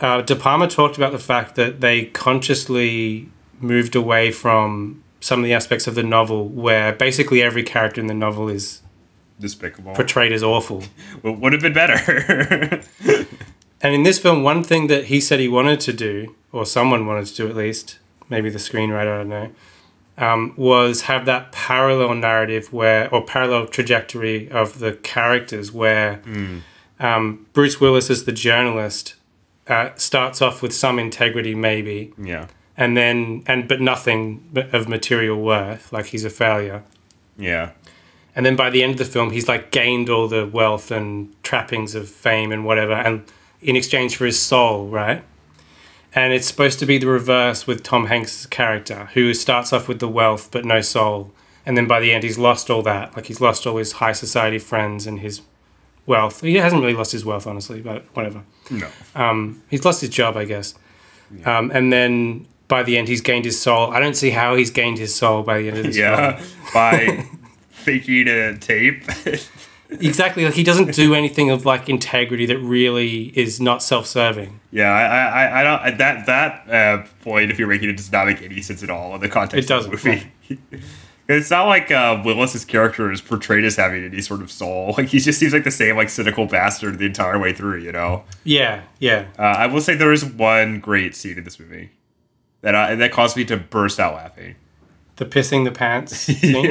uh, 0.00 0.22
De 0.22 0.36
Palma 0.36 0.68
talked 0.68 0.96
about 0.96 1.12
the 1.12 1.18
fact 1.18 1.54
that 1.56 1.80
they 1.80 2.06
consciously 2.06 3.28
moved 3.60 3.96
away 3.96 4.30
from 4.30 5.02
some 5.20 5.40
of 5.40 5.44
the 5.44 5.54
aspects 5.54 5.86
of 5.86 5.94
the 5.94 6.02
novel 6.02 6.48
where 6.48 6.92
basically 6.92 7.42
every 7.42 7.62
character 7.62 8.00
in 8.00 8.06
the 8.06 8.14
novel 8.14 8.48
is 8.48 8.82
despicable. 9.40 9.94
portrayed 9.94 10.32
as 10.32 10.42
awful. 10.42 10.82
well, 11.22 11.34
would 11.34 11.52
have 11.52 11.62
been 11.62 11.72
better. 11.72 12.82
And 13.82 13.94
in 13.94 14.02
this 14.04 14.18
film, 14.18 14.42
one 14.42 14.64
thing 14.64 14.86
that 14.86 15.06
he 15.06 15.20
said 15.20 15.38
he 15.38 15.48
wanted 15.48 15.80
to 15.80 15.92
do, 15.92 16.34
or 16.52 16.64
someone 16.64 17.06
wanted 17.06 17.26
to 17.26 17.34
do 17.34 17.48
at 17.48 17.54
least, 17.54 17.98
maybe 18.28 18.48
the 18.48 18.58
screenwriter, 18.58 19.00
I 19.00 19.18
don't 19.18 19.28
know, 19.28 19.50
um, 20.18 20.54
was 20.56 21.02
have 21.02 21.26
that 21.26 21.52
parallel 21.52 22.14
narrative 22.14 22.72
where, 22.72 23.12
or 23.12 23.22
parallel 23.22 23.66
trajectory 23.66 24.50
of 24.50 24.78
the 24.78 24.92
characters 24.92 25.72
where 25.72 26.22
um, 26.98 27.46
Bruce 27.52 27.78
Willis 27.80 28.08
is 28.08 28.24
the 28.24 28.32
journalist 28.32 29.14
uh, 29.68 29.90
starts 29.96 30.40
off 30.42 30.62
with 30.62 30.74
some 30.74 30.98
integrity, 30.98 31.54
maybe, 31.54 32.12
yeah 32.18 32.46
and 32.76 32.96
then 32.96 33.42
and 33.46 33.68
but 33.68 33.80
nothing 33.80 34.42
of 34.72 34.88
material 34.88 35.40
worth, 35.40 35.92
like 35.92 36.06
he's 36.06 36.24
a 36.24 36.30
failure. 36.30 36.82
yeah 37.38 37.70
And 38.34 38.44
then 38.44 38.56
by 38.56 38.70
the 38.70 38.82
end 38.82 38.92
of 38.92 38.98
the 38.98 39.04
film, 39.06 39.30
he's 39.30 39.48
like 39.48 39.70
gained 39.70 40.10
all 40.10 40.28
the 40.28 40.46
wealth 40.46 40.90
and 40.90 41.34
trappings 41.42 41.94
of 41.94 42.08
fame 42.08 42.52
and 42.52 42.64
whatever, 42.64 42.92
and 42.92 43.24
in 43.62 43.76
exchange 43.76 44.16
for 44.16 44.26
his 44.26 44.38
soul, 44.38 44.88
right? 44.88 45.24
And 46.14 46.32
it's 46.32 46.46
supposed 46.46 46.78
to 46.78 46.86
be 46.86 46.98
the 46.98 47.06
reverse 47.06 47.66
with 47.66 47.82
Tom 47.82 48.06
Hanks' 48.06 48.46
character, 48.46 49.10
who 49.14 49.34
starts 49.34 49.72
off 49.72 49.88
with 49.88 50.00
the 50.00 50.08
wealth 50.08 50.50
but 50.50 50.64
no 50.64 50.80
soul, 50.80 51.32
and 51.64 51.76
then 51.76 51.86
by 51.86 52.00
the 52.00 52.12
end 52.12 52.24
he's 52.24 52.38
lost 52.38 52.70
all 52.70 52.82
that. 52.82 53.16
Like 53.16 53.26
he's 53.26 53.40
lost 53.40 53.66
all 53.66 53.78
his 53.78 53.92
high 53.92 54.12
society 54.12 54.58
friends 54.58 55.06
and 55.06 55.20
his 55.20 55.40
wealth. 56.06 56.40
He 56.40 56.54
hasn't 56.56 56.80
really 56.82 56.94
lost 56.94 57.12
his 57.12 57.24
wealth, 57.24 57.46
honestly, 57.46 57.80
but 57.80 58.04
whatever. 58.14 58.42
no 58.70 58.88
Um, 59.14 59.62
he's 59.68 59.84
lost 59.84 60.00
his 60.00 60.10
job, 60.10 60.36
I 60.36 60.44
guess. 60.44 60.74
Um, 61.44 61.70
and 61.74 61.92
then 61.92 62.46
by 62.68 62.82
the 62.82 62.96
end, 62.98 63.08
he's 63.08 63.20
gained 63.20 63.44
his 63.44 63.60
soul. 63.60 63.90
I 63.92 63.98
don't 64.00 64.14
see 64.16 64.30
how 64.30 64.54
he's 64.54 64.70
gained 64.70 64.98
his 64.98 65.14
soul 65.14 65.42
by 65.42 65.60
the 65.62 65.68
end 65.68 65.78
of 65.78 65.84
this 65.84 65.96
yeah 65.96 66.40
by 66.74 67.24
faking 67.70 68.28
a 68.28 68.56
tape 68.58 69.04
exactly. 69.90 70.44
Like 70.44 70.54
he 70.54 70.64
doesn't 70.64 70.94
do 70.94 71.14
anything 71.14 71.50
of 71.50 71.64
like 71.64 71.88
integrity 71.88 72.46
that 72.46 72.58
really 72.58 73.24
is 73.38 73.60
not 73.60 73.82
self-serving. 73.82 74.60
Yeah, 74.72 74.90
I, 74.90 75.02
I, 75.44 75.60
I- 75.60 75.64
don't 75.90 75.98
that 75.98 76.26
that 76.26 76.70
uh, 76.70 77.06
point. 77.22 77.50
If 77.50 77.58
you're 77.58 77.68
making 77.68 77.90
it, 77.90 77.96
does 77.96 78.10
not 78.12 78.26
make 78.26 78.42
any 78.42 78.62
sense 78.62 78.82
at 78.82 78.90
all 78.90 79.14
in 79.14 79.20
the 79.20 79.28
context 79.28 79.64
It 79.64 79.68
doesn't. 79.68 79.92
it's 81.28 81.50
not 81.50 81.66
like 81.66 81.90
uh, 81.90 82.22
Willis's 82.24 82.64
character 82.64 83.10
is 83.10 83.20
portrayed 83.20 83.64
as 83.64 83.76
having 83.76 84.04
any 84.04 84.20
sort 84.20 84.40
of 84.42 84.50
soul. 84.50 84.94
Like 84.98 85.08
he 85.08 85.18
just 85.18 85.38
seems 85.38 85.52
like 85.52 85.64
the 85.64 85.70
same 85.70 85.96
like 85.96 86.08
cynical 86.08 86.46
bastard 86.46 86.98
the 86.98 87.06
entire 87.06 87.38
way 87.38 87.52
through. 87.52 87.78
You 87.80 87.92
know. 87.92 88.24
Yeah, 88.44 88.82
yeah. 88.98 89.26
Uh, 89.38 89.42
I 89.42 89.66
will 89.66 89.80
say 89.80 89.94
there 89.94 90.12
is 90.12 90.24
one 90.24 90.80
great 90.80 91.14
scene 91.14 91.38
in 91.38 91.44
this 91.44 91.58
movie 91.58 91.90
that 92.62 92.74
I, 92.74 92.94
that 92.94 93.12
caused 93.12 93.36
me 93.36 93.44
to 93.46 93.56
burst 93.56 93.98
out 94.00 94.14
laughing. 94.14 94.54
The 95.16 95.24
pissing 95.24 95.64
the 95.64 95.72
pants 95.72 96.16
scene. 96.16 96.66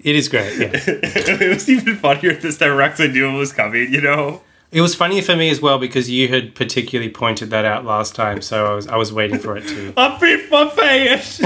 It 0.00 0.14
is 0.16 0.28
great. 0.28 0.58
Yeah. 0.58 0.70
it 0.72 1.48
was 1.54 1.68
even 1.68 1.96
funnier 1.96 2.34
this 2.34 2.58
time 2.58 2.78
'cause 2.78 3.00
I 3.00 3.06
knew 3.08 3.28
it 3.30 3.38
was 3.38 3.52
coming. 3.52 3.92
You 3.92 4.00
know. 4.00 4.42
It 4.72 4.80
was 4.80 4.94
funny 4.94 5.20
for 5.20 5.36
me 5.36 5.48
as 5.48 5.60
well 5.62 5.78
because 5.78 6.10
you 6.10 6.28
had 6.28 6.54
particularly 6.54 7.10
pointed 7.10 7.50
that 7.50 7.64
out 7.64 7.84
last 7.84 8.14
time, 8.16 8.42
so 8.42 8.66
I 8.66 8.74
was 8.74 8.86
I 8.88 8.96
was 8.96 9.12
waiting 9.12 9.38
for 9.38 9.56
it 9.56 9.66
to. 9.68 9.94
I'm 9.96 10.18
my 10.50 10.68
face. 10.70 11.40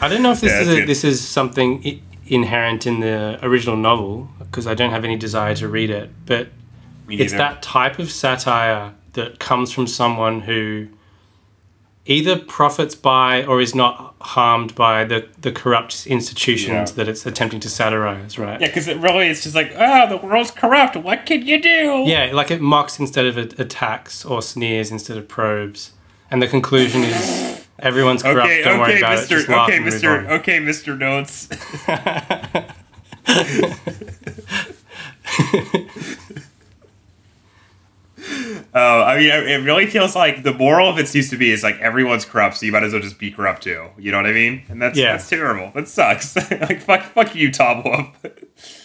I 0.00 0.08
don't 0.08 0.22
know 0.22 0.32
if 0.32 0.40
this 0.40 0.52
Yeah, 0.52 0.60
is 0.62 0.68
a, 0.68 0.84
this 0.86 1.04
is 1.04 1.26
something 1.26 1.80
I- 1.86 2.00
inherent 2.26 2.86
in 2.86 3.00
the 3.00 3.38
original 3.42 3.76
novel 3.76 4.28
because 4.38 4.66
I 4.66 4.74
don't 4.74 4.90
have 4.90 5.04
any 5.04 5.16
desire 5.16 5.54
to 5.56 5.68
read 5.68 5.90
it, 5.90 6.10
but 6.26 6.48
it's 7.08 7.32
that 7.32 7.62
type 7.62 7.98
of 7.98 8.10
satire 8.10 8.94
that 9.12 9.38
comes 9.38 9.70
from 9.72 9.86
someone 9.86 10.40
who 10.42 10.88
either 12.04 12.36
profits 12.36 12.94
by 12.96 13.44
or 13.44 13.60
is 13.60 13.74
not 13.76 14.14
harmed 14.20 14.74
by 14.74 15.04
the, 15.04 15.28
the 15.40 15.52
corrupt 15.52 16.04
institutions 16.06 16.90
Yeah. 16.90 16.96
that 16.96 17.08
it's 17.08 17.24
attempting 17.26 17.60
to 17.60 17.68
satirize, 17.68 18.38
right? 18.38 18.60
Yeah, 18.60 18.66
because 18.68 18.88
it 18.88 18.96
really 18.98 19.28
is 19.28 19.42
just 19.44 19.54
like, 19.54 19.72
oh, 19.76 20.08
the 20.08 20.16
world's 20.16 20.50
corrupt. 20.50 20.96
What 20.96 21.26
can 21.26 21.46
you 21.46 21.60
do? 21.62 22.02
Yeah, 22.06 22.30
like 22.32 22.50
it 22.50 22.60
mocks 22.60 22.98
instead 22.98 23.26
of 23.26 23.36
attacks 23.36 24.24
or 24.24 24.42
sneers 24.42 24.90
instead 24.90 25.16
of 25.16 25.28
probes. 25.28 25.92
And 26.28 26.42
the 26.42 26.48
conclusion 26.48 27.02
is 27.04 27.61
everyone's 27.82 28.22
corrupt, 28.22 28.46
Okay, 28.46 28.62
don't 28.62 28.78
worry 28.80 28.92
okay, 28.92 28.98
about 29.00 29.12
it, 29.12 29.20
Mister. 29.20 29.36
just 29.36 29.48
Okay, 29.50 29.78
Mister. 29.80 30.30
Okay, 30.32 30.58
Mister 30.60 30.96
Notes. 30.96 31.48
Oh, 38.74 39.02
I 39.02 39.18
mean, 39.18 39.26
it 39.30 39.46
it 39.50 39.64
really 39.64 39.86
feels 39.86 40.14
like 40.14 40.44
the 40.44 40.54
moral 40.54 40.88
of 40.88 40.98
it 40.98 41.12
used 41.14 41.30
to 41.30 41.36
be 41.36 41.50
is 41.50 41.62
like 41.64 41.78
everyone's 41.80 42.24
corrupt, 42.24 42.56
so 42.56 42.64
you 42.66 42.72
might 42.72 42.84
as 42.84 42.92
well 42.92 43.02
just 43.02 43.18
be 43.18 43.30
corrupt 43.32 43.62
too. 43.64 43.88
You 43.98 44.12
know 44.12 44.16
what 44.18 44.26
I 44.26 44.32
mean? 44.32 44.62
And 44.68 44.80
that's 44.80 44.96
Yeah. 44.96 45.12
that's 45.12 45.28
terrible. 45.28 45.72
That 45.74 45.88
sucks. 45.88 46.36
like 46.50 46.80
fuck, 46.80 47.02
fuck 47.02 47.34
you, 47.34 47.50
Tom 47.50 47.82
Wolfe. 47.84 48.08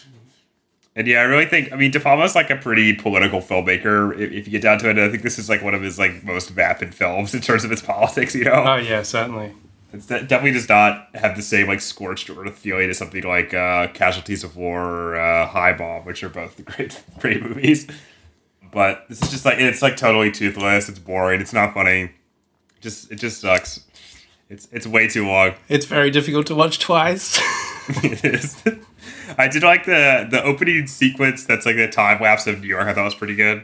and 0.97 1.05
yeah, 1.05 1.19
I 1.19 1.23
really 1.25 1.45
think 1.45 1.71
I 1.71 1.75
mean 1.75 1.91
De 1.91 1.99
Palma's 1.99 2.33
like 2.33 2.49
a 2.49 2.55
pretty 2.55 2.91
political 2.91 3.39
filmmaker. 3.39 4.19
If, 4.19 4.31
if 4.31 4.47
you 4.47 4.51
get 4.51 4.63
down 4.63 4.79
to 4.79 4.89
it, 4.89 4.97
I 4.97 5.09
think 5.09 5.21
this 5.21 5.37
is 5.37 5.47
like 5.47 5.61
one 5.61 5.75
of 5.75 5.83
his 5.83 5.99
like 5.99 6.23
most 6.23 6.49
vapid 6.49 6.95
films 6.95 7.35
in 7.35 7.41
terms 7.41 7.63
of 7.63 7.71
its 7.71 7.81
politics. 7.93 8.33
You 8.33 8.45
know? 8.45 8.63
Oh, 8.65 8.75
yeah, 8.77 9.03
certainly. 9.03 9.53
It's 9.93 10.07
de- 10.07 10.23
definitely 10.23 10.53
does 10.53 10.67
not 10.67 11.09
have 11.13 11.35
the 11.35 11.43
same 11.43 11.67
like 11.67 11.81
scorched 11.81 12.31
earth 12.31 12.57
feeling 12.57 12.89
as 12.89 12.97
something 12.97 13.21
like 13.21 13.53
uh, 13.53 13.89
Casualties 13.89 14.43
of 14.43 14.57
War 14.57 14.83
or 14.83 15.15
uh, 15.19 15.45
Hi, 15.45 15.75
Mom, 15.77 16.03
which 16.03 16.23
are 16.23 16.29
both 16.29 16.65
great, 16.65 16.99
great 17.19 17.43
movies. 17.43 17.85
But 18.71 19.05
this 19.07 19.21
is 19.21 19.29
just 19.29 19.45
like 19.45 19.59
it's 19.59 19.83
like 19.83 19.97
totally 19.97 20.31
toothless. 20.31 20.89
It's 20.89 20.99
boring. 20.99 21.41
It's 21.41 21.53
not 21.53 21.75
funny. 21.75 22.09
Just 22.81 23.11
it 23.11 23.17
just 23.17 23.39
sucks. 23.39 23.85
It's 24.49 24.67
it's 24.71 24.87
way 24.87 25.07
too 25.07 25.27
long. 25.27 25.53
It's 25.69 25.85
very 25.85 26.09
difficult 26.09 26.47
to 26.47 26.55
watch 26.55 26.79
twice. 26.79 27.39
it 28.03 28.25
is. 28.25 28.63
I 29.37 29.47
did 29.47 29.63
like 29.63 29.85
the 29.85 30.27
the 30.29 30.43
opening 30.43 30.87
sequence. 30.87 31.45
That's 31.45 31.65
like 31.65 31.75
the 31.75 31.87
time 31.87 32.21
lapse 32.21 32.47
of 32.47 32.61
New 32.61 32.67
York. 32.67 32.87
I 32.87 32.93
thought 32.93 33.05
was 33.05 33.15
pretty 33.15 33.35
good. 33.35 33.63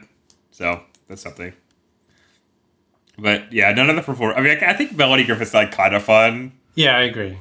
So 0.51 0.82
that's 1.07 1.22
something. 1.22 1.53
But 3.18 3.51
yeah, 3.53 3.72
none 3.74 3.89
of 3.89 3.95
the 3.95 4.01
perform. 4.01 4.34
I 4.36 4.41
mean, 4.41 4.57
I, 4.64 4.72
I 4.72 4.74
think 4.74 4.95
Melanie 4.95 5.24
Griffith's 5.24 5.53
like 5.53 5.72
kind 5.72 5.95
of 5.95 6.03
fun. 6.03 6.53
yeah, 6.76 6.97
I 6.97 7.03
agree. 7.03 7.38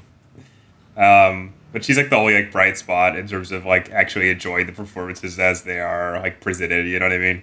Um, 0.97 1.55
but 1.73 1.85
she's 1.85 1.97
like 1.97 2.11
the 2.11 2.17
only 2.17 2.35
like 2.35 2.53
bright 2.53 2.77
spot 2.77 3.17
in 3.17 3.27
terms 3.27 3.51
of 3.51 3.65
like 3.65 3.91
actually 3.91 4.29
enjoying 4.31 4.67
the 4.67 4.73
performances 4.73 5.39
as 5.39 5.63
they 5.63 5.81
are 5.81 6.21
like 6.21 6.41
presented. 6.41 6.87
You 6.87 6.99
know 6.99 7.07
what 7.07 7.13
I 7.13 7.19
mean? 7.19 7.43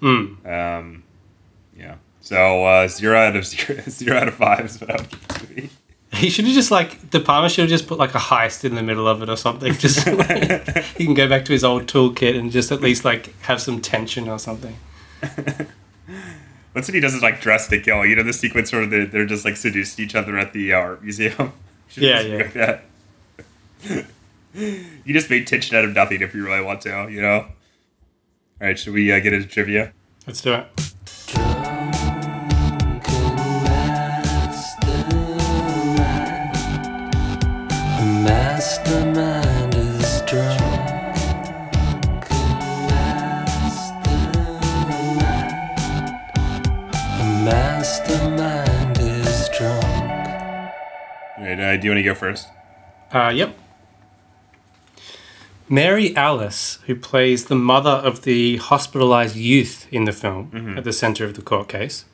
Hmm. 0.00 0.46
Um, 0.46 1.02
yeah. 1.76 1.96
So 2.20 2.64
uh, 2.64 2.88
zero 2.88 3.18
out 3.18 3.36
of 3.36 3.46
zero, 3.46 3.80
zero 3.88 4.18
out 4.18 4.28
of 4.28 4.34
five 4.34 4.66
is 4.66 4.80
what 4.80 4.90
I 4.90 4.96
would 4.96 5.10
give. 5.56 5.81
He 6.14 6.28
should 6.28 6.44
have 6.44 6.54
just 6.54 6.70
like 6.70 7.10
De 7.10 7.20
Palma 7.20 7.48
should 7.48 7.62
have 7.62 7.70
just 7.70 7.86
put 7.86 7.98
like 7.98 8.14
a 8.14 8.18
heist 8.18 8.64
in 8.64 8.74
the 8.74 8.82
middle 8.82 9.08
of 9.08 9.22
it 9.22 9.30
or 9.30 9.36
something. 9.36 9.72
Just 9.74 10.06
like, 10.18 10.76
he 10.96 11.06
can 11.06 11.14
go 11.14 11.26
back 11.28 11.44
to 11.46 11.52
his 11.52 11.64
old 11.64 11.86
toolkit 11.86 12.38
and 12.38 12.50
just 12.50 12.70
at 12.70 12.80
least 12.80 13.04
like 13.04 13.38
have 13.42 13.60
some 13.62 13.80
tension 13.80 14.28
or 14.28 14.38
something. 14.38 14.76
What's 16.72 16.88
what 16.88 16.94
he 16.94 17.00
does 17.00 17.14
is 17.14 17.22
like 17.22 17.40
Dressed 17.40 17.70
to 17.70 17.80
Kill. 17.80 18.04
You 18.04 18.16
know 18.16 18.22
the 18.22 18.32
sequence 18.32 18.72
where 18.72 18.86
they're, 18.86 19.06
they're 19.06 19.26
just 19.26 19.44
like 19.44 19.56
seduced 19.56 20.00
each 20.00 20.14
other 20.14 20.38
at 20.38 20.52
the 20.52 20.72
uh, 20.72 20.78
art 20.78 21.02
museum. 21.02 21.52
Should 21.88 22.02
Yeah, 22.02 22.20
yeah. 22.20 22.80
Like 23.84 24.06
you 25.04 25.12
just 25.14 25.28
make 25.28 25.46
tension 25.46 25.76
out 25.76 25.84
of 25.84 25.94
nothing 25.94 26.22
if 26.22 26.34
you 26.34 26.44
really 26.44 26.64
want 26.64 26.80
to. 26.82 27.08
You 27.10 27.20
know. 27.20 27.34
All 27.38 28.68
right, 28.68 28.78
should 28.78 28.94
we 28.94 29.12
uh, 29.12 29.18
get 29.18 29.32
into 29.32 29.48
trivia? 29.48 29.92
Let's 30.26 30.40
do 30.40 30.54
it. 30.54 30.92
Do 51.82 51.88
you 51.88 51.92
want 51.92 51.98
to 51.98 52.02
go 52.04 52.14
first? 52.14 52.48
Uh, 53.12 53.32
yep. 53.34 53.58
Mary 55.68 56.14
Alice, 56.16 56.78
who 56.86 56.94
plays 56.94 57.46
the 57.46 57.56
mother 57.56 57.90
of 57.90 58.22
the 58.22 58.58
hospitalized 58.58 59.36
youth 59.36 59.88
in 59.90 60.04
the 60.04 60.12
film 60.12 60.74
at 60.76 60.84
the 60.84 60.92
center 60.92 61.24
of 61.24 61.34
the 61.34 61.42
court 61.42 61.68
case, 61.68 62.04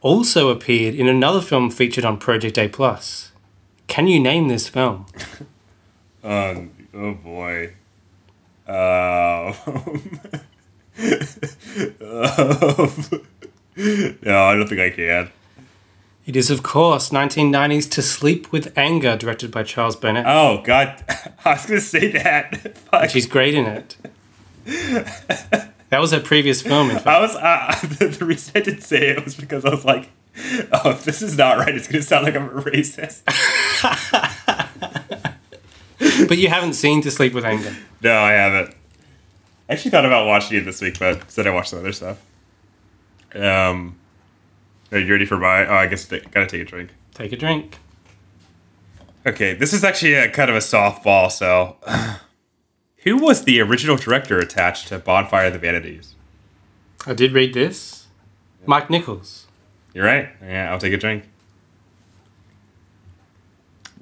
also 0.00 0.48
appeared 0.48 0.94
in 0.94 1.08
another 1.08 1.40
film 1.40 1.70
featured 1.70 2.04
on 2.04 2.18
Project 2.18 2.56
A 2.58 2.68
Plus. 2.68 3.32
Can 3.88 4.06
you 4.06 4.20
name 4.20 4.48
this 4.48 4.68
film? 4.68 5.06
Um, 6.24 6.70
oh 6.94 7.12
boy. 7.14 7.74
Um, 8.66 8.74
no, 13.76 14.44
I 14.44 14.54
don't 14.54 14.66
think 14.68 14.80
I 14.80 14.90
can. 14.90 15.30
It 16.24 16.36
is, 16.36 16.50
of 16.50 16.62
course, 16.62 17.10
1990's 17.10 17.86
To 17.88 18.00
Sleep 18.00 18.50
with 18.50 18.72
Anger, 18.78 19.14
directed 19.18 19.50
by 19.50 19.62
Charles 19.64 19.96
Burnett. 19.96 20.24
Oh 20.26 20.62
God, 20.64 21.04
I 21.44 21.52
was 21.52 21.66
gonna 21.66 21.80
say 21.80 22.10
that. 22.12 22.78
Fuck. 22.90 23.10
She's 23.10 23.26
great 23.26 23.52
in 23.54 23.66
it. 23.66 23.96
That 25.90 26.00
was 26.00 26.12
her 26.12 26.20
previous 26.20 26.62
film, 26.62 26.88
in 26.88 26.96
fact. 26.96 27.06
I 27.06 27.20
was 27.20 27.36
uh, 27.36 27.78
the, 27.98 28.06
the 28.08 28.24
reason 28.24 28.52
I 28.56 28.60
didn't 28.60 28.80
say 28.80 29.10
it 29.10 29.22
was 29.22 29.34
because 29.34 29.66
I 29.66 29.70
was 29.70 29.84
like, 29.84 30.08
oh, 30.72 30.90
if 30.90 31.04
this 31.04 31.20
is 31.20 31.36
not 31.36 31.58
right, 31.58 31.74
it's 31.74 31.86
gonna 31.86 32.02
sound 32.02 32.24
like 32.24 32.34
I'm 32.34 32.48
a 32.48 32.62
racist. 32.62 33.20
But 36.28 36.38
you 36.38 36.48
haven't 36.48 36.74
seen 36.74 37.02
To 37.02 37.10
Sleep 37.10 37.34
with 37.34 37.44
Anger. 37.44 37.74
No, 38.02 38.20
I 38.20 38.32
haven't. 38.32 38.74
I 39.68 39.72
actually 39.72 39.90
thought 39.90 40.04
about 40.04 40.26
watching 40.26 40.58
it 40.58 40.64
this 40.64 40.80
week, 40.80 40.98
but 40.98 41.30
said 41.30 41.46
I 41.46 41.50
watched 41.50 41.70
some 41.70 41.78
other 41.80 41.92
stuff. 41.92 42.20
Um, 43.34 43.96
are 44.92 44.98
you 44.98 45.10
ready 45.10 45.24
for 45.24 45.38
my? 45.38 45.66
Oh, 45.66 45.74
I 45.74 45.86
guess 45.86 46.10
I 46.12 46.20
gotta 46.20 46.46
take 46.46 46.62
a 46.62 46.64
drink. 46.64 46.90
Take 47.14 47.32
a 47.32 47.36
drink. 47.36 47.78
Okay, 49.26 49.54
this 49.54 49.72
is 49.72 49.82
actually 49.82 50.14
a 50.14 50.30
kind 50.30 50.50
of 50.50 50.56
a 50.56 50.60
softball. 50.60 51.32
So, 51.32 51.76
who 52.98 53.16
was 53.16 53.44
the 53.44 53.60
original 53.60 53.96
director 53.96 54.38
attached 54.38 54.88
to 54.88 54.98
Bonfire 54.98 55.46
of 55.46 55.54
the 55.54 55.58
Vanities? 55.58 56.14
I 57.06 57.14
did 57.14 57.32
read 57.32 57.54
this. 57.54 58.06
Mike 58.66 58.88
Nichols. 58.88 59.46
You're 59.94 60.04
right. 60.04 60.28
Yeah, 60.42 60.70
I'll 60.70 60.78
take 60.78 60.92
a 60.92 60.98
drink. 60.98 61.24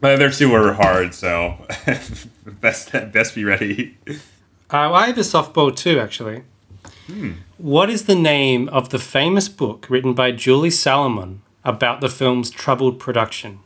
My 0.03 0.15
other 0.15 0.31
two 0.31 0.51
were 0.51 0.73
hard, 0.73 1.15
so 1.15 1.65
best 2.61 2.91
best 3.13 3.37
be 3.37 3.45
ready. 3.45 3.97
Uh, 4.09 4.15
well, 4.69 4.95
I 4.97 5.07
have 5.07 5.17
a 5.17 5.21
softball 5.21 5.75
too, 5.75 6.01
actually. 6.01 6.43
What 7.57 7.89
is 7.89 8.07
the 8.07 8.17
name 8.17 8.69
of 8.71 8.89
the 8.89 8.99
famous 8.99 9.49
book 9.49 9.87
written 9.89 10.13
by 10.13 10.33
Julie 10.33 10.71
Salamon 10.71 11.39
about 11.65 12.01
the 12.01 12.09
film's 12.09 12.51
troubled 12.51 12.99
production? 12.99 13.61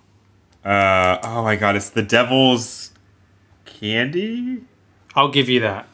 Uh, 0.63 1.19
oh 1.23 1.43
my 1.43 1.57
god, 1.57 1.75
it's 1.75 1.89
the 1.89 2.03
Devil's 2.03 2.91
Candy. 3.65 4.63
I'll 5.15 5.31
give 5.31 5.49
you 5.49 5.61
that. 5.61 5.89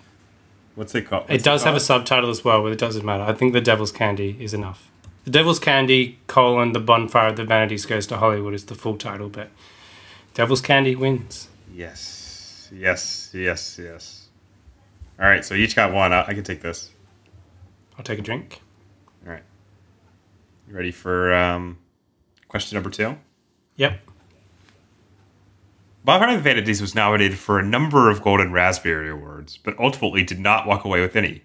What's 0.75 0.95
it 0.95 1.03
called? 1.03 1.27
It 1.29 1.45
does 1.45 1.63
have 1.63 1.77
a 1.77 1.81
subtitle 1.81 2.31
as 2.31 2.45
well, 2.45 2.63
but 2.63 2.73
it 2.73 2.79
doesn't 2.79 3.05
matter. 3.05 3.23
I 3.23 3.35
think 3.35 3.53
The 3.53 3.61
Devil's 3.61 3.93
Candy 3.93 4.37
is 4.41 4.55
enough. 4.55 4.91
The 5.25 5.31
Devil's 5.31 5.59
Candy, 5.59 6.19
colon, 6.27 6.73
The 6.73 6.81
Bonfire 6.81 7.29
of 7.29 7.37
the 7.37 7.45
Vanities 7.45 7.85
Goes 7.85 8.07
to 8.09 8.17
Hollywood 8.17 8.55
is 8.55 8.65
the 8.65 8.75
full 8.75 8.97
title, 8.97 9.29
but 9.29 9.51
Devil's 10.35 10.61
Candy 10.61 10.97
wins. 10.97 11.49
Yes, 11.75 12.71
yes, 12.73 13.31
yes, 13.35 13.79
yes. 13.83 14.29
All 15.19 15.27
right, 15.27 15.45
so 15.45 15.55
you 15.55 15.65
each 15.65 15.77
got 15.77 15.93
one. 15.93 16.13
I, 16.13 16.23
I 16.27 16.35
can 16.35 16.43
take 16.43 16.63
this. 16.63 16.91
I'll 17.97 18.05
take 18.05 18.19
a 18.19 18.23
drink. 18.23 18.63
All 19.27 19.33
right. 19.33 19.43
You 20.67 20.75
ready 20.75 20.91
for 20.91 21.35
um, 21.35 21.79
question 22.49 22.77
number 22.77 22.91
two? 22.91 23.19
Yep. 23.77 24.01
Bonfire 26.05 26.31
of 26.31 26.37
the 26.37 26.43
Vanities 26.43 26.81
was 26.81 26.95
nominated 26.95 27.39
for 27.39 27.59
a 27.59 27.63
number 27.63 28.11
of 28.11 28.23
Golden 28.23 28.53
Raspberry 28.53 29.11
Awards, 29.11 29.59
but 29.59 29.79
ultimately 29.79 30.25
did 30.25 30.41
not 30.41 30.67
walk 30.67 30.85
away 30.85 31.01
with 31.01 31.15
any. 31.15 31.43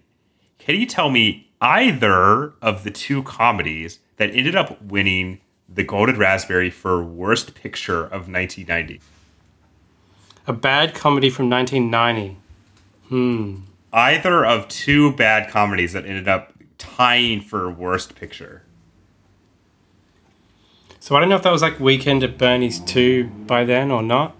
Can 0.58 0.74
you 0.74 0.86
tell 0.86 1.10
me 1.10 1.50
either 1.60 2.54
of 2.60 2.84
the 2.84 2.90
two 2.90 3.22
comedies 3.22 4.00
that 4.16 4.30
ended 4.34 4.56
up 4.56 4.82
winning 4.82 5.40
the 5.68 5.84
Golden 5.84 6.18
Raspberry 6.18 6.70
for 6.70 7.02
Worst 7.02 7.54
Picture 7.54 8.04
of 8.04 8.28
1990? 8.28 9.00
A 10.46 10.52
bad 10.52 10.94
comedy 10.94 11.30
from 11.30 11.50
1990. 11.50 12.36
Hmm. 13.08 13.56
Either 13.92 14.44
of 14.44 14.68
two 14.68 15.12
bad 15.12 15.50
comedies 15.50 15.92
that 15.92 16.04
ended 16.06 16.28
up 16.28 16.52
tying 16.78 17.40
for 17.40 17.70
Worst 17.70 18.14
Picture. 18.14 18.62
So 21.00 21.16
I 21.16 21.20
don't 21.20 21.28
know 21.28 21.36
if 21.36 21.42
that 21.42 21.52
was 21.52 21.62
like 21.62 21.80
Weekend 21.80 22.22
at 22.22 22.36
Bernie's 22.38 22.80
2 22.80 23.24
by 23.46 23.64
then 23.64 23.90
or 23.90 24.02
not. 24.02 24.34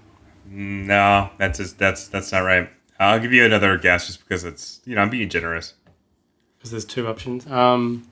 No, 0.50 1.30
that's 1.38 1.58
just, 1.58 1.78
that's 1.78 2.08
that's 2.08 2.32
not 2.32 2.40
right. 2.40 2.70
I'll 2.98 3.20
give 3.20 3.32
you 3.32 3.44
another 3.44 3.76
guess 3.76 4.06
just 4.06 4.20
because 4.20 4.44
it's 4.44 4.80
you 4.86 4.94
know 4.94 5.02
I'm 5.02 5.10
being 5.10 5.28
generous. 5.28 5.74
Because 6.56 6.70
there's 6.70 6.84
two 6.84 7.06
options. 7.06 7.46
Um, 7.46 8.08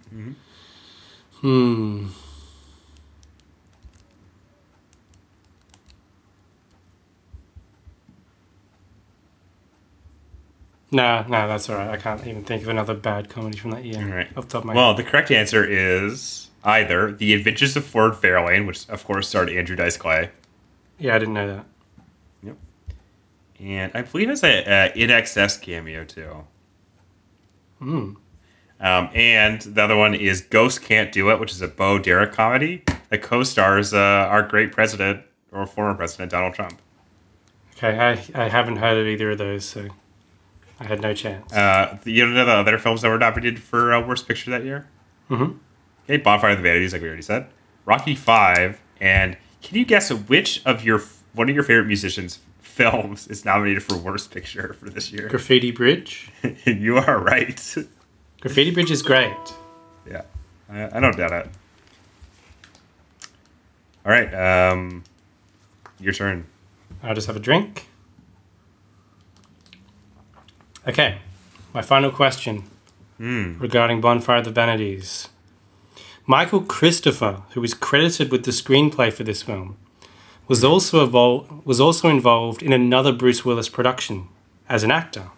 Hmm. 1.40 2.08
No, 10.92 11.24
no, 11.28 11.48
that's 11.48 11.68
all 11.68 11.76
right. 11.76 11.90
I 11.90 11.96
can't 11.96 12.24
even 12.26 12.44
think 12.44 12.62
of 12.62 12.68
another 12.68 12.94
bad 12.94 13.28
comedy 13.28 13.58
from 13.58 13.72
that 13.72 13.84
year. 13.84 13.98
All 14.02 14.16
right. 14.16 14.28
Off 14.36 14.44
the 14.46 14.52
top 14.52 14.62
of 14.62 14.64
my 14.66 14.74
Well, 14.74 14.94
head. 14.94 15.04
the 15.04 15.10
correct 15.10 15.30
answer 15.30 15.64
is 15.64 16.48
either 16.64 17.12
The 17.12 17.34
Adventures 17.34 17.76
of 17.76 17.84
Ford 17.84 18.12
Fairlane, 18.12 18.66
which 18.66 18.88
of 18.88 19.04
course 19.04 19.28
starred 19.28 19.50
Andrew 19.50 19.74
Dice 19.76 19.96
Clay, 19.96 20.30
Yeah, 20.98 21.16
I 21.16 21.18
didn't 21.18 21.34
know 21.34 21.48
that. 21.56 21.66
Yep. 22.44 22.56
And 23.60 23.92
I 23.94 24.02
believe 24.02 24.30
it's 24.30 24.44
a, 24.44 24.64
a 24.64 24.92
INXS 24.96 25.60
cameo 25.60 26.04
too. 26.04 26.44
Hmm. 27.80 28.12
Um, 28.78 29.08
and 29.14 29.60
the 29.62 29.82
other 29.82 29.96
one 29.96 30.14
is 30.14 30.40
Ghost 30.42 30.82
Can't 30.82 31.10
Do 31.10 31.30
It, 31.30 31.40
which 31.40 31.50
is 31.50 31.62
a 31.62 31.68
Bo 31.68 31.98
Derek 31.98 32.32
comedy 32.32 32.84
that 33.08 33.22
co-stars 33.22 33.92
uh, 33.94 33.98
our 33.98 34.42
great 34.42 34.70
president 34.72 35.22
or 35.50 35.66
former 35.66 35.94
president 35.94 36.30
Donald 36.30 36.54
Trump. 36.54 36.78
Okay, 37.76 37.98
I, 37.98 38.44
I 38.44 38.48
haven't 38.48 38.76
heard 38.76 38.98
of 38.98 39.06
either 39.06 39.30
of 39.30 39.38
those, 39.38 39.64
so 39.64 39.88
I 40.78 40.84
had 40.84 41.00
no 41.00 41.14
chance. 41.14 41.52
Uh, 41.52 41.98
you 42.04 42.26
know 42.26 42.44
the 42.44 42.52
other 42.52 42.78
films 42.78 43.02
that 43.02 43.08
were 43.08 43.18
nominated 43.18 43.58
for 43.62 43.92
uh, 43.94 44.06
Worst 44.06 44.28
Picture 44.28 44.50
that 44.50 44.64
year? 44.64 44.86
Mhm. 45.30 45.58
Okay, 46.04 46.18
Bonfire 46.18 46.50
of 46.50 46.58
the 46.58 46.62
Vanities, 46.62 46.92
like 46.92 47.02
we 47.02 47.08
already 47.08 47.22
said. 47.22 47.46
Rocky 47.84 48.14
Five, 48.14 48.80
and 49.00 49.36
can 49.62 49.78
you 49.78 49.84
guess 49.84 50.12
which 50.12 50.62
of 50.66 50.84
your 50.84 51.02
one 51.32 51.48
of 51.48 51.54
your 51.54 51.64
favorite 51.64 51.86
musicians' 51.86 52.40
films 52.60 53.26
is 53.28 53.44
nominated 53.44 53.82
for 53.82 53.96
Worst 53.96 54.30
Picture 54.30 54.74
for 54.74 54.90
this 54.90 55.10
year? 55.12 55.28
Graffiti 55.28 55.70
Bridge. 55.70 56.30
you 56.66 56.98
are 56.98 57.18
right. 57.18 57.76
Graffiti 58.40 58.70
Bridge 58.70 58.90
is 58.90 59.02
great. 59.02 59.34
yeah, 60.08 60.22
I, 60.70 60.96
I 60.98 61.00
don't 61.00 61.16
doubt 61.16 61.32
it. 61.32 61.48
All 64.04 64.12
right, 64.12 64.32
um, 64.34 65.02
your 65.98 66.12
turn. 66.12 66.46
I'll 67.02 67.14
just 67.14 67.26
have 67.26 67.36
a 67.36 67.40
drink. 67.40 67.88
Okay, 70.86 71.18
my 71.74 71.82
final 71.82 72.10
question 72.10 72.64
regarding 73.18 74.00
Bonfire 74.00 74.38
of 74.38 74.44
the 74.44 74.50
Vanities. 74.50 75.28
Michael 76.26 76.60
Christopher, 76.60 77.42
who 77.50 77.62
is 77.64 77.72
credited 77.74 78.30
with 78.30 78.44
the 78.44 78.50
screenplay 78.50 79.12
for 79.12 79.24
this 79.24 79.42
film, 79.42 79.76
was 80.48 80.62
also 80.62 81.06
evol- 81.06 81.64
was 81.64 81.80
also 81.80 82.08
involved 82.08 82.62
in 82.62 82.72
another 82.72 83.12
Bruce 83.12 83.44
Willis 83.44 83.68
production 83.68 84.28
as 84.68 84.82
an 84.84 84.90
actor. 84.90 85.30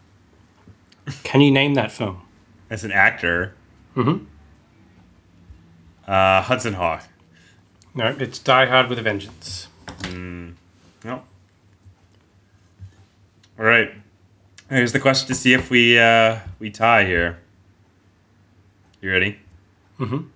Can 1.24 1.40
you 1.40 1.50
name 1.50 1.74
that 1.74 1.92
film? 1.92 2.20
As 2.68 2.84
an 2.84 2.92
actor, 2.92 3.54
Mhm. 3.96 4.26
uh, 6.06 6.42
Hudson 6.42 6.74
Hawk. 6.74 7.04
No, 7.94 8.14
it's 8.18 8.38
Die 8.38 8.66
Hard 8.66 8.88
with 8.90 8.98
a 8.98 9.02
Vengeance. 9.02 9.68
No. 11.04 11.22
All 13.58 13.64
right. 13.64 13.92
Here's 14.68 14.92
the 14.92 15.00
question 15.00 15.28
to 15.28 15.34
see 15.34 15.54
if 15.54 15.70
we 15.70 15.98
uh, 15.98 16.40
we 16.58 16.70
tie 16.70 17.04
here. 17.04 17.38
You 19.00 19.10
ready? 19.10 19.38
Mhm. 19.98 20.28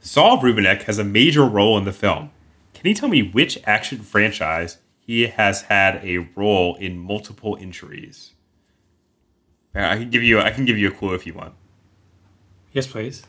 Saul 0.00 0.38
Rubinek 0.38 0.82
has 0.82 0.98
a 0.98 1.04
major 1.04 1.44
role 1.44 1.78
in 1.78 1.84
the 1.84 1.92
film. 1.92 2.30
Can 2.74 2.86
you 2.88 2.94
tell 2.94 3.08
me 3.08 3.22
which 3.22 3.58
action 3.64 3.98
franchise 4.00 4.78
he 5.00 5.26
has 5.26 5.62
had 5.62 5.96
a 6.04 6.18
role 6.36 6.76
in 6.76 6.98
multiple 6.98 7.56
injuries? 7.60 8.32
I 9.74 9.96
can 9.96 10.10
give 10.10 10.22
you 10.22 10.40
I 10.40 10.50
can 10.50 10.64
give 10.64 10.76
you 10.78 10.88
a 10.88 10.90
clue 10.90 11.14
if 11.14 11.26
you 11.26 11.34
want. 11.34 11.54
Yes, 12.72 12.86
please. 12.86 13.24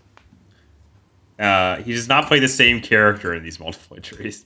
Uh, 1.37 1.77
he 1.77 1.93
does 1.93 2.09
not 2.09 2.27
play 2.27 2.39
the 2.39 2.49
same 2.49 2.81
character 2.81 3.33
in 3.33 3.43
these 3.43 3.59
multiple 3.61 3.95
injuries. 3.95 4.45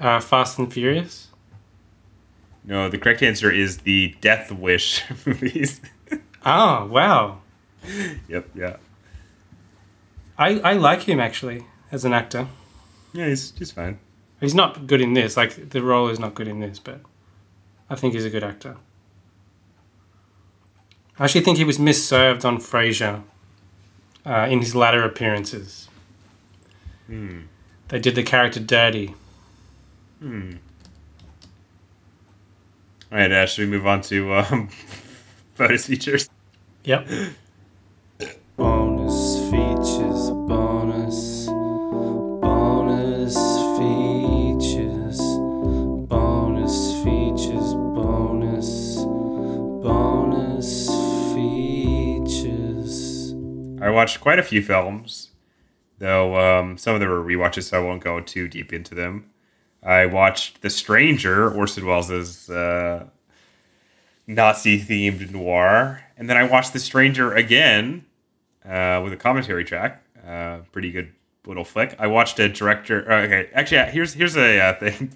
Uh, 0.00 0.18
Fast 0.18 0.58
and 0.58 0.72
Furious. 0.72 1.28
No, 2.66 2.88
the 2.88 2.98
correct 2.98 3.22
answer 3.22 3.50
is 3.50 3.78
the 3.78 4.14
Death 4.20 4.50
Wish 4.50 5.04
movies. 5.26 5.80
Ah, 6.44 6.84
wow. 6.84 7.38
yep, 8.28 8.48
yeah. 8.54 8.76
I, 10.36 10.58
I 10.60 10.72
like 10.74 11.02
him 11.02 11.20
actually 11.20 11.64
as 11.92 12.04
an 12.04 12.12
actor. 12.12 12.48
Yeah, 13.12 13.28
he's 13.28 13.52
he's 13.56 13.70
fine. 13.70 13.98
He's 14.40 14.54
not 14.54 14.86
good 14.86 15.00
in 15.00 15.14
this. 15.14 15.36
Like 15.36 15.70
the 15.70 15.82
role 15.82 16.08
is 16.08 16.18
not 16.18 16.34
good 16.34 16.48
in 16.48 16.60
this, 16.60 16.78
but 16.78 17.00
I 17.88 17.94
think 17.94 18.14
he's 18.14 18.24
a 18.24 18.30
good 18.30 18.44
actor. 18.44 18.76
I 21.18 21.24
actually 21.24 21.40
think 21.42 21.56
he 21.56 21.64
was 21.64 21.78
misserved 21.78 22.44
on 22.44 22.58
Frasier 22.58 23.22
uh, 24.26 24.46
in 24.50 24.60
his 24.60 24.74
latter 24.74 25.02
appearances. 25.04 25.88
They 27.88 27.98
did 28.00 28.14
the 28.16 28.22
character 28.22 28.60
dirty. 28.60 29.14
All 33.12 33.18
right, 33.18 33.30
uh, 33.30 33.46
should 33.46 33.68
we 33.68 33.70
move 33.70 33.86
on 33.86 34.00
to 34.02 34.34
um, 34.34 34.68
bonus 35.56 35.86
features? 35.86 36.28
Yep. 36.82 37.06
Bonus 38.56 39.38
features, 39.48 40.30
bonus, 40.48 41.46
bonus 42.42 43.36
features, 43.78 45.20
bonus 46.08 46.94
features, 47.04 47.74
bonus, 47.94 48.96
bonus 49.84 50.88
features. 51.32 53.34
I 53.80 53.88
watched 53.90 54.20
quite 54.20 54.40
a 54.40 54.42
few 54.42 54.62
films, 54.62 55.30
though 55.98 56.36
um, 56.40 56.76
some 56.76 56.94
of 56.94 57.00
them 57.00 57.10
were 57.10 57.22
rewatches, 57.22 57.68
so 57.68 57.80
I 57.80 57.84
won't 57.84 58.02
go 58.02 58.20
too 58.20 58.48
deep 58.48 58.72
into 58.72 58.96
them. 58.96 59.30
I 59.86 60.06
watched 60.06 60.62
The 60.62 60.70
Stranger, 60.70 61.48
Orson 61.50 61.86
Welles' 61.86 62.50
uh, 62.50 63.06
Nazi-themed 64.26 65.30
noir, 65.30 66.02
and 66.16 66.28
then 66.28 66.36
I 66.36 66.42
watched 66.42 66.72
The 66.72 66.80
Stranger 66.80 67.32
again 67.32 68.04
uh, 68.68 69.00
with 69.04 69.12
a 69.12 69.16
commentary 69.16 69.64
track. 69.64 70.02
Uh, 70.26 70.58
pretty 70.72 70.90
good 70.90 71.12
little 71.46 71.64
flick. 71.64 71.94
I 72.00 72.08
watched 72.08 72.40
a 72.40 72.48
director. 72.48 73.08
uh, 73.10 73.22
Okay, 73.26 73.48
actually, 73.54 73.92
here's 73.92 74.12
here's 74.14 74.36
a 74.36 74.58
uh, 74.60 74.74
thing 74.80 75.14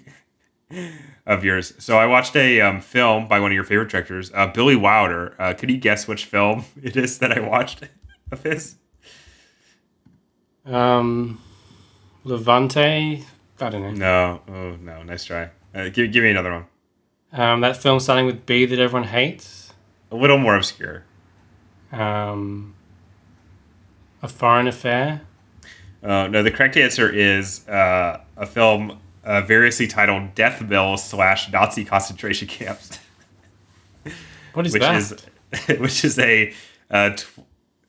of 1.25 1.43
yours. 1.43 1.73
So 1.77 1.97
I 1.97 2.05
watched 2.05 2.37
a 2.37 2.61
um, 2.61 2.79
film 2.79 3.27
by 3.27 3.41
one 3.41 3.51
of 3.51 3.55
your 3.55 3.65
favorite 3.65 3.89
directors, 3.89 4.31
uh, 4.33 4.47
Billy 4.47 4.77
Wilder. 4.77 5.35
Could 5.59 5.69
you 5.69 5.77
guess 5.77 6.07
which 6.07 6.23
film 6.23 6.63
it 6.81 6.95
is 6.95 7.17
that 7.19 7.37
I 7.37 7.41
watched 7.41 7.83
of 8.31 8.41
his? 8.43 8.77
Um, 10.65 11.41
Levante. 12.23 13.25
I 13.61 13.69
don't 13.69 13.81
know. 13.81 13.91
No. 13.91 14.41
Oh 14.53 14.75
no. 14.81 15.03
Nice 15.03 15.25
try. 15.25 15.49
Uh, 15.73 15.89
give 15.89 16.11
give 16.11 16.23
me 16.23 16.29
another 16.31 16.51
one. 16.51 16.65
Um, 17.33 17.61
that 17.61 17.77
film 17.77 17.99
starting 17.99 18.25
with 18.25 18.45
B 18.45 18.65
that 18.65 18.79
everyone 18.79 19.07
hates. 19.07 19.73
A 20.11 20.15
little 20.15 20.37
more 20.37 20.55
obscure. 20.57 21.05
Um, 21.91 22.73
a 24.21 24.27
Foreign 24.27 24.67
Affair. 24.67 25.21
Uh, 26.03 26.27
no, 26.27 26.41
the 26.43 26.51
correct 26.51 26.75
answer 26.77 27.09
is 27.09 27.67
uh, 27.69 28.21
a 28.35 28.45
film 28.45 28.99
uh, 29.23 29.41
variously 29.41 29.87
titled 29.87 30.33
Death 30.35 30.61
Mill 30.61 30.97
slash 30.97 31.51
Nazi 31.51 31.85
concentration 31.85 32.47
camps, 32.47 32.99
What 34.53 34.65
is 34.65 34.73
which 34.73 34.81
that? 34.81 34.95
is 34.95 35.13
which 35.79 36.03
is 36.03 36.17
a 36.19 36.53
uh, 36.89 37.11
tw- 37.11 37.45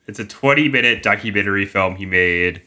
it's 0.07 0.19
a 0.19 0.25
twenty 0.27 0.69
minute 0.69 1.03
documentary 1.03 1.65
film 1.65 1.97
he 1.97 2.05
made 2.07 2.63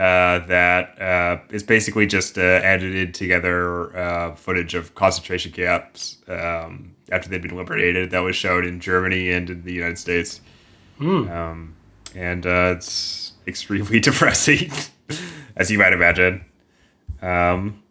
uh, 0.00 0.38
that 0.46 0.98
uh, 0.98 1.38
is 1.50 1.62
basically 1.62 2.06
just 2.06 2.38
uh, 2.38 2.40
edited 2.40 3.12
together 3.12 3.94
uh, 3.94 4.34
footage 4.34 4.74
of 4.74 4.94
concentration 4.94 5.52
camps 5.52 6.16
um, 6.26 6.96
after 7.12 7.28
they'd 7.28 7.42
been 7.42 7.54
liberated 7.54 8.10
that 8.10 8.20
was 8.20 8.34
shown 8.34 8.64
in 8.64 8.80
Germany 8.80 9.30
and 9.30 9.50
in 9.50 9.62
the 9.62 9.74
United 9.74 9.98
States. 9.98 10.40
Um, 11.28 11.76
and 12.14 12.46
uh, 12.46 12.76
it's 12.76 13.34
extremely 13.46 14.00
depressing, 14.08 14.72
as 15.56 15.70
you 15.70 15.78
might 15.78 15.92
imagine. 15.92 16.46
Um, 17.20 17.82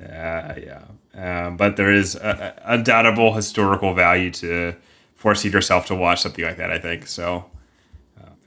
uh, 0.00 0.54
yeah. 0.62 0.84
Um, 1.12 1.56
but 1.56 1.76
there 1.76 1.92
is 1.92 2.14
a, 2.14 2.54
a 2.64 2.74
undoubtable 2.74 3.34
historical 3.34 3.94
value 3.94 4.30
to 4.30 4.76
forcing 5.16 5.50
yourself 5.50 5.86
to 5.86 5.96
watch 5.96 6.22
something 6.22 6.44
like 6.44 6.58
that, 6.58 6.70
I 6.70 6.78
think. 6.78 7.08
So 7.08 7.50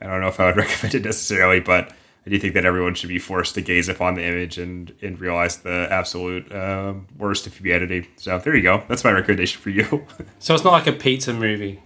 I 0.00 0.06
don't 0.06 0.22
know 0.22 0.28
if 0.28 0.40
I 0.40 0.46
would 0.46 0.56
recommend 0.64 0.94
it 0.94 1.04
necessarily, 1.04 1.60
but 1.60 1.92
I 2.26 2.30
do 2.30 2.38
think 2.38 2.54
that 2.54 2.64
everyone 2.64 2.94
should 2.94 3.10
be 3.10 3.18
forced 3.18 3.54
to 3.56 3.60
gaze 3.60 3.88
upon 3.88 4.14
the 4.14 4.24
image 4.24 4.56
and, 4.56 4.94
and 5.02 5.20
realize 5.20 5.58
the 5.58 5.88
absolute 5.90 6.50
uh, 6.50 6.94
worst 7.18 7.46
of 7.46 7.54
humanity. 7.54 8.08
So 8.16 8.38
there 8.38 8.56
you 8.56 8.62
go. 8.62 8.82
That's 8.88 9.04
my 9.04 9.10
recommendation 9.12 9.60
for 9.60 9.70
you. 9.70 10.06
So 10.38 10.54
it's 10.54 10.64
not 10.64 10.72
like 10.72 10.86
a 10.86 10.92
pizza 10.92 11.32
movie. 11.34 11.82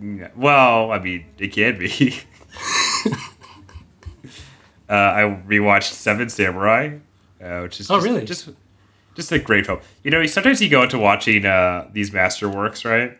Yeah, 0.00 0.28
well, 0.36 0.92
I 0.92 0.98
mean, 0.98 1.24
it 1.38 1.48
can 1.48 1.78
be. 1.78 2.20
uh, 4.88 4.92
I 4.92 5.22
rewatched 5.46 5.92
Seven 5.92 6.28
Samurai, 6.28 6.98
uh, 7.42 7.60
which 7.60 7.80
is 7.80 7.90
Oh, 7.90 7.96
just, 7.96 8.06
really? 8.06 8.24
just 8.24 8.48
just 9.14 9.32
a 9.32 9.38
great 9.38 9.66
film. 9.66 9.80
You 10.04 10.10
know, 10.10 10.24
sometimes 10.26 10.62
you 10.62 10.68
go 10.68 10.82
into 10.84 10.98
watching 10.98 11.44
uh, 11.44 11.88
these 11.92 12.10
masterworks, 12.12 12.84
right? 12.88 13.18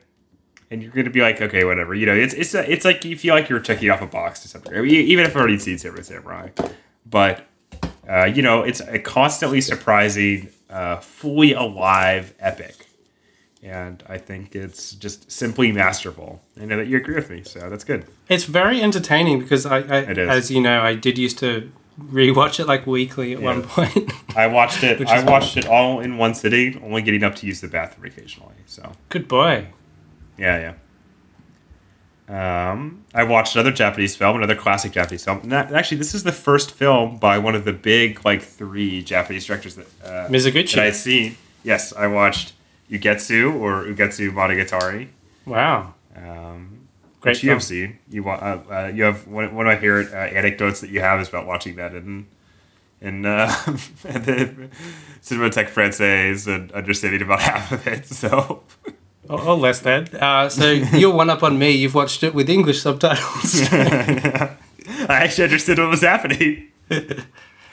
And 0.70 0.82
you're 0.82 0.92
gonna 0.92 1.10
be 1.10 1.22
like, 1.22 1.40
okay, 1.40 1.64
whatever. 1.64 1.94
You 1.94 2.06
know, 2.06 2.14
it's 2.14 2.34
it's 2.34 2.54
a, 2.54 2.70
it's 2.70 2.84
like 2.84 3.04
you 3.04 3.16
feel 3.16 3.34
like 3.34 3.48
you're 3.48 3.60
checking 3.60 3.90
off 3.90 4.02
a 4.02 4.06
box 4.06 4.40
to 4.40 4.48
something, 4.48 4.74
even 4.84 5.24
if 5.24 5.30
I've 5.30 5.36
already 5.36 5.58
seen 5.58 5.78
Seven 5.78 6.02
Samurai. 6.04 6.50
But 7.06 7.46
uh, 8.08 8.26
you 8.26 8.42
know, 8.42 8.62
it's 8.62 8.80
a 8.80 8.98
constantly 8.98 9.60
surprising, 9.60 10.50
uh, 10.68 10.96
fully 10.96 11.52
alive 11.52 12.34
epic 12.38 12.88
and 13.62 14.02
I 14.08 14.18
think 14.18 14.54
it's 14.54 14.92
just 14.92 15.30
simply 15.30 15.72
masterful. 15.72 16.40
I 16.60 16.64
know 16.64 16.76
that 16.76 16.86
you 16.86 16.96
agree 16.96 17.14
with 17.14 17.30
me, 17.30 17.42
so 17.42 17.68
that's 17.68 17.84
good. 17.84 18.06
It's 18.28 18.44
very 18.44 18.80
entertaining 18.80 19.40
because 19.40 19.66
I, 19.66 19.78
I 19.78 20.02
as 20.04 20.50
you 20.50 20.60
know, 20.60 20.80
I 20.80 20.94
did 20.94 21.18
used 21.18 21.38
to 21.40 21.70
rewatch 22.00 22.60
it 22.60 22.66
like 22.66 22.86
weekly 22.86 23.32
at 23.32 23.42
one 23.42 23.62
point. 23.62 24.12
I 24.36 24.46
watched 24.46 24.84
it. 24.84 25.00
I 25.08 25.24
watched 25.24 25.56
it 25.56 25.66
all 25.66 26.00
in 26.00 26.16
one 26.16 26.34
sitting, 26.34 26.80
only 26.82 27.02
getting 27.02 27.24
up 27.24 27.34
to 27.36 27.46
use 27.46 27.60
the 27.60 27.68
bathroom 27.68 28.06
occasionally. 28.06 28.54
So 28.66 28.92
Good 29.08 29.26
boy. 29.26 29.68
Yeah, 30.38 30.72
yeah. 30.72 30.74
Um, 32.28 33.04
I 33.14 33.24
watched 33.24 33.54
another 33.56 33.72
Japanese 33.72 34.14
film, 34.14 34.36
another 34.36 34.54
classic 34.54 34.92
Japanese 34.92 35.24
film. 35.24 35.40
Not, 35.44 35.72
actually, 35.72 35.96
this 35.96 36.14
is 36.14 36.24
the 36.24 36.32
first 36.32 36.72
film 36.72 37.16
by 37.16 37.38
one 37.38 37.54
of 37.54 37.64
the 37.64 37.72
big 37.72 38.22
like 38.24 38.42
three 38.42 39.02
Japanese 39.02 39.46
directors 39.46 39.76
that 39.76 39.86
uh, 40.04 40.28
Mizoguchi. 40.28 40.74
that 40.74 40.84
I'd 40.84 40.96
seen. 40.96 41.36
Yes, 41.64 41.92
I 41.94 42.06
watched 42.06 42.52
Ugetsu 42.90 43.54
or 43.58 43.84
Ugetsu 43.84 44.30
Monogatari. 44.30 45.08
Wow. 45.46 45.94
Um, 46.14 46.86
Great 47.20 47.32
which 47.36 47.44
you 47.44 47.50
have 47.50 47.62
seen. 47.62 47.98
You 48.10 48.22
wa- 48.24 48.34
uh, 48.34 48.62
uh, 48.70 48.92
you 48.94 49.04
have 49.04 49.26
one, 49.26 49.54
one 49.54 49.66
of 49.66 49.72
my 49.74 49.80
favorite 49.80 50.12
uh, 50.12 50.16
anecdotes 50.16 50.80
that 50.82 50.90
you 50.90 51.00
have 51.00 51.20
is 51.20 51.28
about 51.28 51.46
watching 51.46 51.76
that 51.76 51.94
in 51.94 52.26
in 53.00 53.24
uh, 53.24 53.46
the 54.02 54.68
Cinémathèque 55.22 55.70
Française 55.70 56.46
and 56.46 56.70
understanding 56.72 57.22
about 57.22 57.40
half 57.50 57.72
of 57.72 57.86
it. 57.86 58.06
So 58.06 58.62
Oh, 59.28 59.38
oh 59.38 59.56
less 59.56 59.80
than. 59.80 60.08
Uh, 60.14 60.48
so 60.48 60.70
you're 60.92 61.12
one 61.14 61.30
up 61.30 61.42
on 61.42 61.58
me. 61.58 61.70
You've 61.72 61.94
watched 61.94 62.22
it 62.22 62.34
with 62.34 62.48
English 62.48 62.80
subtitles. 62.82 63.68
I 63.72 64.56
actually 65.08 65.44
understood 65.44 65.78
what 65.78 65.88
was 65.90 66.00
happening. 66.02 66.68
uh, 66.90 67.24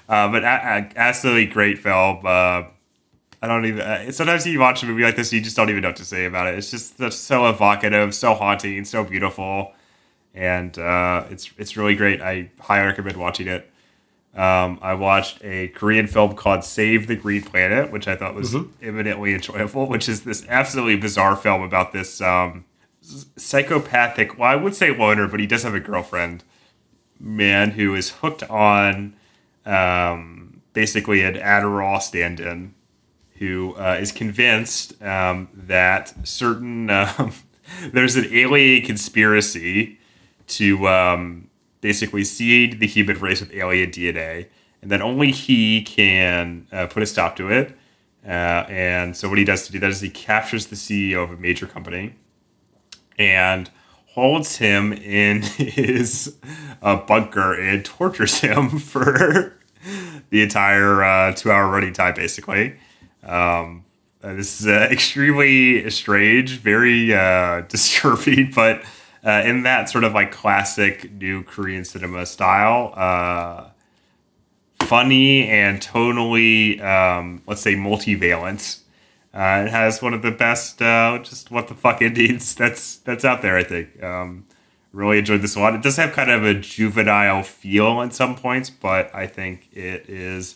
but 0.08 0.44
a- 0.44 0.48
a- 0.48 0.90
absolutely 0.98 1.46
great 1.46 1.80
film. 1.80 2.26
Uh, 2.26 2.64
I 3.42 3.48
don't 3.48 3.66
even. 3.66 3.82
Uh, 3.82 4.12
sometimes 4.12 4.46
you 4.46 4.60
watch 4.60 4.84
a 4.84 4.86
movie 4.86 5.04
like 5.04 5.16
this, 5.16 5.32
you 5.32 5.42
just 5.42 5.56
don't 5.56 5.70
even 5.70 5.82
know 5.82 5.90
what 5.90 5.98
to 5.98 6.06
say 6.06 6.26
about 6.26 6.48
it. 6.48 6.58
It's 6.58 6.72
just 6.72 6.98
that's 6.98 7.16
so 7.16 7.48
evocative, 7.48 8.14
so 8.16 8.34
haunting, 8.34 8.84
so 8.86 9.04
beautiful, 9.04 9.74
and 10.34 10.78
uh, 10.80 11.26
it's 11.30 11.52
it's 11.58 11.78
really 11.78 11.96
great. 11.96 12.22
I 12.22 12.50
highly 12.60 12.88
recommend 12.88 13.18
watching 13.18 13.48
it. 13.48 13.70
Um, 14.36 14.80
I 14.82 14.94
watched 14.96 15.44
a 15.44 15.70
Korean 15.70 16.08
film 16.08 16.36
called 16.36 16.66
Save 16.66 17.08
the 17.08 17.16
Green 17.16 17.42
Planet, 17.42 17.92
which 17.92 18.08
I 18.08 18.18
thought 18.18 18.36
was 18.36 18.54
eminently 18.82 19.34
enjoyable, 19.34 19.88
which 19.88 20.10
is 20.10 20.24
this 20.24 20.46
absolutely 20.50 20.98
bizarre 20.98 21.38
film 21.38 21.62
about 21.62 21.94
this 21.94 22.20
um, 22.20 22.66
psychopathic, 23.02 24.38
well, 24.38 24.50
I 24.50 24.56
would 24.56 24.76
say 24.76 24.96
loner, 24.96 25.28
but 25.28 25.40
he 25.40 25.48
does 25.48 25.64
have 25.64 25.74
a 25.74 25.80
girlfriend, 25.80 26.44
man 27.20 27.72
who 27.72 27.96
is 27.96 28.10
hooked 28.10 28.44
on 28.50 29.16
um, 29.66 30.62
basically 30.74 31.22
an 31.22 31.36
Adderall 31.36 32.02
stand 32.02 32.40
in 32.40 32.74
who 33.38 33.74
uh, 33.76 33.98
is 34.00 34.12
convinced 34.12 35.02
um, 35.02 35.50
that 35.54 36.14
certain 36.28 36.90
um, 36.90 37.34
there's 37.94 38.16
an 38.16 38.28
alien 38.32 38.86
conspiracy 38.86 39.98
to 40.48 40.88
um, 40.88 41.45
basically 41.86 42.24
seed 42.24 42.80
the 42.80 42.88
human 42.88 43.16
race 43.20 43.42
with 43.42 43.54
alien 43.54 43.92
DNA, 43.92 44.48
and 44.82 44.90
that 44.90 45.04
only 45.04 45.30
he 45.32 45.84
can 45.84 46.66
uh, 46.72 46.88
put 46.88 47.04
a 47.04 47.06
stop 47.06 47.36
to 47.36 47.52
it. 47.52 47.78
Uh, 48.26 48.66
and 48.68 49.16
so 49.16 49.30
what 49.30 49.38
he 49.38 49.44
does 49.44 49.68
to 49.68 49.72
do 49.72 49.78
that 49.78 49.92
is 49.92 50.02
he 50.02 50.10
captures 50.10 50.66
the 50.66 50.76
CEO 50.76 51.24
of 51.24 51.30
a 51.30 51.38
major 51.38 51.68
company 51.68 52.16
and 53.20 53.70
holds 54.08 54.56
him 54.56 54.94
in 54.94 55.42
his 55.58 56.36
uh, 56.82 56.96
bunker 56.96 57.54
and 57.54 57.86
tortures 57.86 58.40
him 58.40 58.80
for 58.80 59.54
the 60.32 60.42
entire 60.42 61.04
uh, 61.04 61.34
two-hour 61.34 61.70
running 61.70 61.94
time, 61.94 62.16
basically. 62.16 62.76
Um, 63.22 63.86
this 64.22 64.60
is 64.60 64.66
uh, 64.66 64.88
extremely 64.90 65.88
strange, 65.92 66.58
very 66.58 67.14
uh, 67.14 67.62
disturbing, 67.70 68.50
but 68.56 68.82
uh, 69.26 69.42
in 69.44 69.64
that 69.64 69.90
sort 69.90 70.04
of 70.04 70.14
like 70.14 70.32
classic 70.32 71.12
new 71.12 71.44
Korean 71.44 71.84
cinema 71.84 72.26
style, 72.26 72.94
uh, 72.96 73.70
funny 74.86 75.48
and 75.48 75.82
tonally, 75.82 76.82
um, 76.82 77.42
let's 77.48 77.62
say, 77.62 77.76
multivalent. 77.76 78.82
Uh, 79.34 79.64
it 79.66 79.72
has 79.72 80.02
one 80.02 80.14
of 80.14 80.22
the 80.22 80.32
best, 80.32 80.82
uh, 80.82 81.20
just 81.24 81.52
what 81.52 81.68
the 81.68 81.74
fuck 81.74 82.02
endings 82.02 82.56
that's 82.58 82.98
that's 82.98 83.26
out 83.26 83.42
there. 83.42 83.58
I 83.58 83.64
think. 83.64 84.02
Um, 84.02 84.46
really 84.94 85.18
enjoyed 85.20 85.42
this 85.42 85.56
a 85.56 85.60
lot. 85.60 85.76
It 85.76 85.82
does 85.82 85.98
have 85.98 86.14
kind 86.14 86.32
of 86.32 86.46
a 86.46 86.54
juvenile 86.54 87.44
feel 87.44 88.02
at 88.02 88.14
some 88.14 88.36
points, 88.36 88.70
but 88.70 89.14
I 89.14 89.28
think 89.28 89.68
it 89.74 90.10
is 90.10 90.56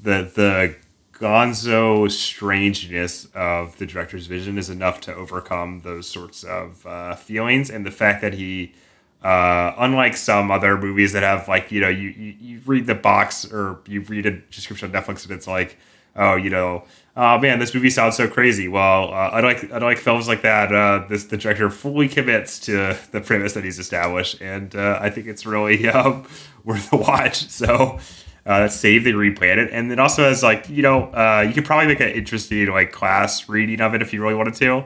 the 0.00 0.30
the 0.34 0.76
gonzo 1.24 2.10
strangeness 2.10 3.26
of 3.34 3.78
the 3.78 3.86
director's 3.86 4.26
vision 4.26 4.58
is 4.58 4.68
enough 4.68 5.00
to 5.00 5.14
overcome 5.14 5.80
those 5.82 6.06
sorts 6.06 6.44
of 6.44 6.86
uh, 6.86 7.14
feelings 7.14 7.70
and 7.70 7.86
the 7.86 7.90
fact 7.90 8.20
that 8.20 8.34
he 8.34 8.74
uh, 9.22 9.72
unlike 9.78 10.14
some 10.18 10.50
other 10.50 10.76
movies 10.76 11.14
that 11.14 11.22
have 11.22 11.48
like 11.48 11.72
you 11.72 11.80
know 11.80 11.88
you, 11.88 12.10
you, 12.10 12.34
you 12.38 12.60
read 12.66 12.86
the 12.86 12.94
box 12.94 13.50
or 13.50 13.80
you 13.86 14.02
read 14.02 14.26
a 14.26 14.32
description 14.32 14.94
on 14.94 15.02
netflix 15.02 15.22
and 15.22 15.32
it's 15.32 15.46
like 15.46 15.78
oh 16.14 16.36
you 16.36 16.50
know 16.50 16.84
oh 17.16 17.38
man 17.38 17.58
this 17.58 17.74
movie 17.74 17.88
sounds 17.88 18.16
so 18.16 18.28
crazy. 18.28 18.68
Well 18.68 19.14
uh, 19.14 19.30
unlike 19.32 19.70
like 19.70 19.96
films 19.96 20.28
like 20.28 20.42
that 20.42 20.74
uh, 20.74 21.06
this 21.08 21.24
the 21.24 21.38
director 21.38 21.70
fully 21.70 22.06
commits 22.06 22.58
to 22.66 22.98
the 23.12 23.22
premise 23.22 23.54
that 23.54 23.64
he's 23.64 23.78
established 23.78 24.42
and 24.42 24.76
uh, 24.76 24.98
i 25.00 25.08
think 25.08 25.26
it's 25.26 25.46
really 25.46 25.88
um, 25.96 26.26
worth 26.64 26.92
a 26.92 26.96
watch. 26.96 27.48
So 27.48 27.98
uh, 28.46 28.68
save 28.68 29.04
the 29.04 29.12
green 29.12 29.34
planet 29.34 29.70
and 29.72 29.90
it 29.90 29.98
also 29.98 30.24
has 30.24 30.42
like 30.42 30.68
you 30.68 30.82
know 30.82 31.04
uh, 31.12 31.44
you 31.46 31.54
could 31.54 31.64
probably 31.64 31.86
make 31.86 32.00
an 32.00 32.10
interesting 32.10 32.66
like 32.66 32.92
class 32.92 33.48
reading 33.48 33.80
of 33.80 33.94
it 33.94 34.02
if 34.02 34.12
you 34.12 34.22
really 34.22 34.34
wanted 34.34 34.54
to 34.54 34.84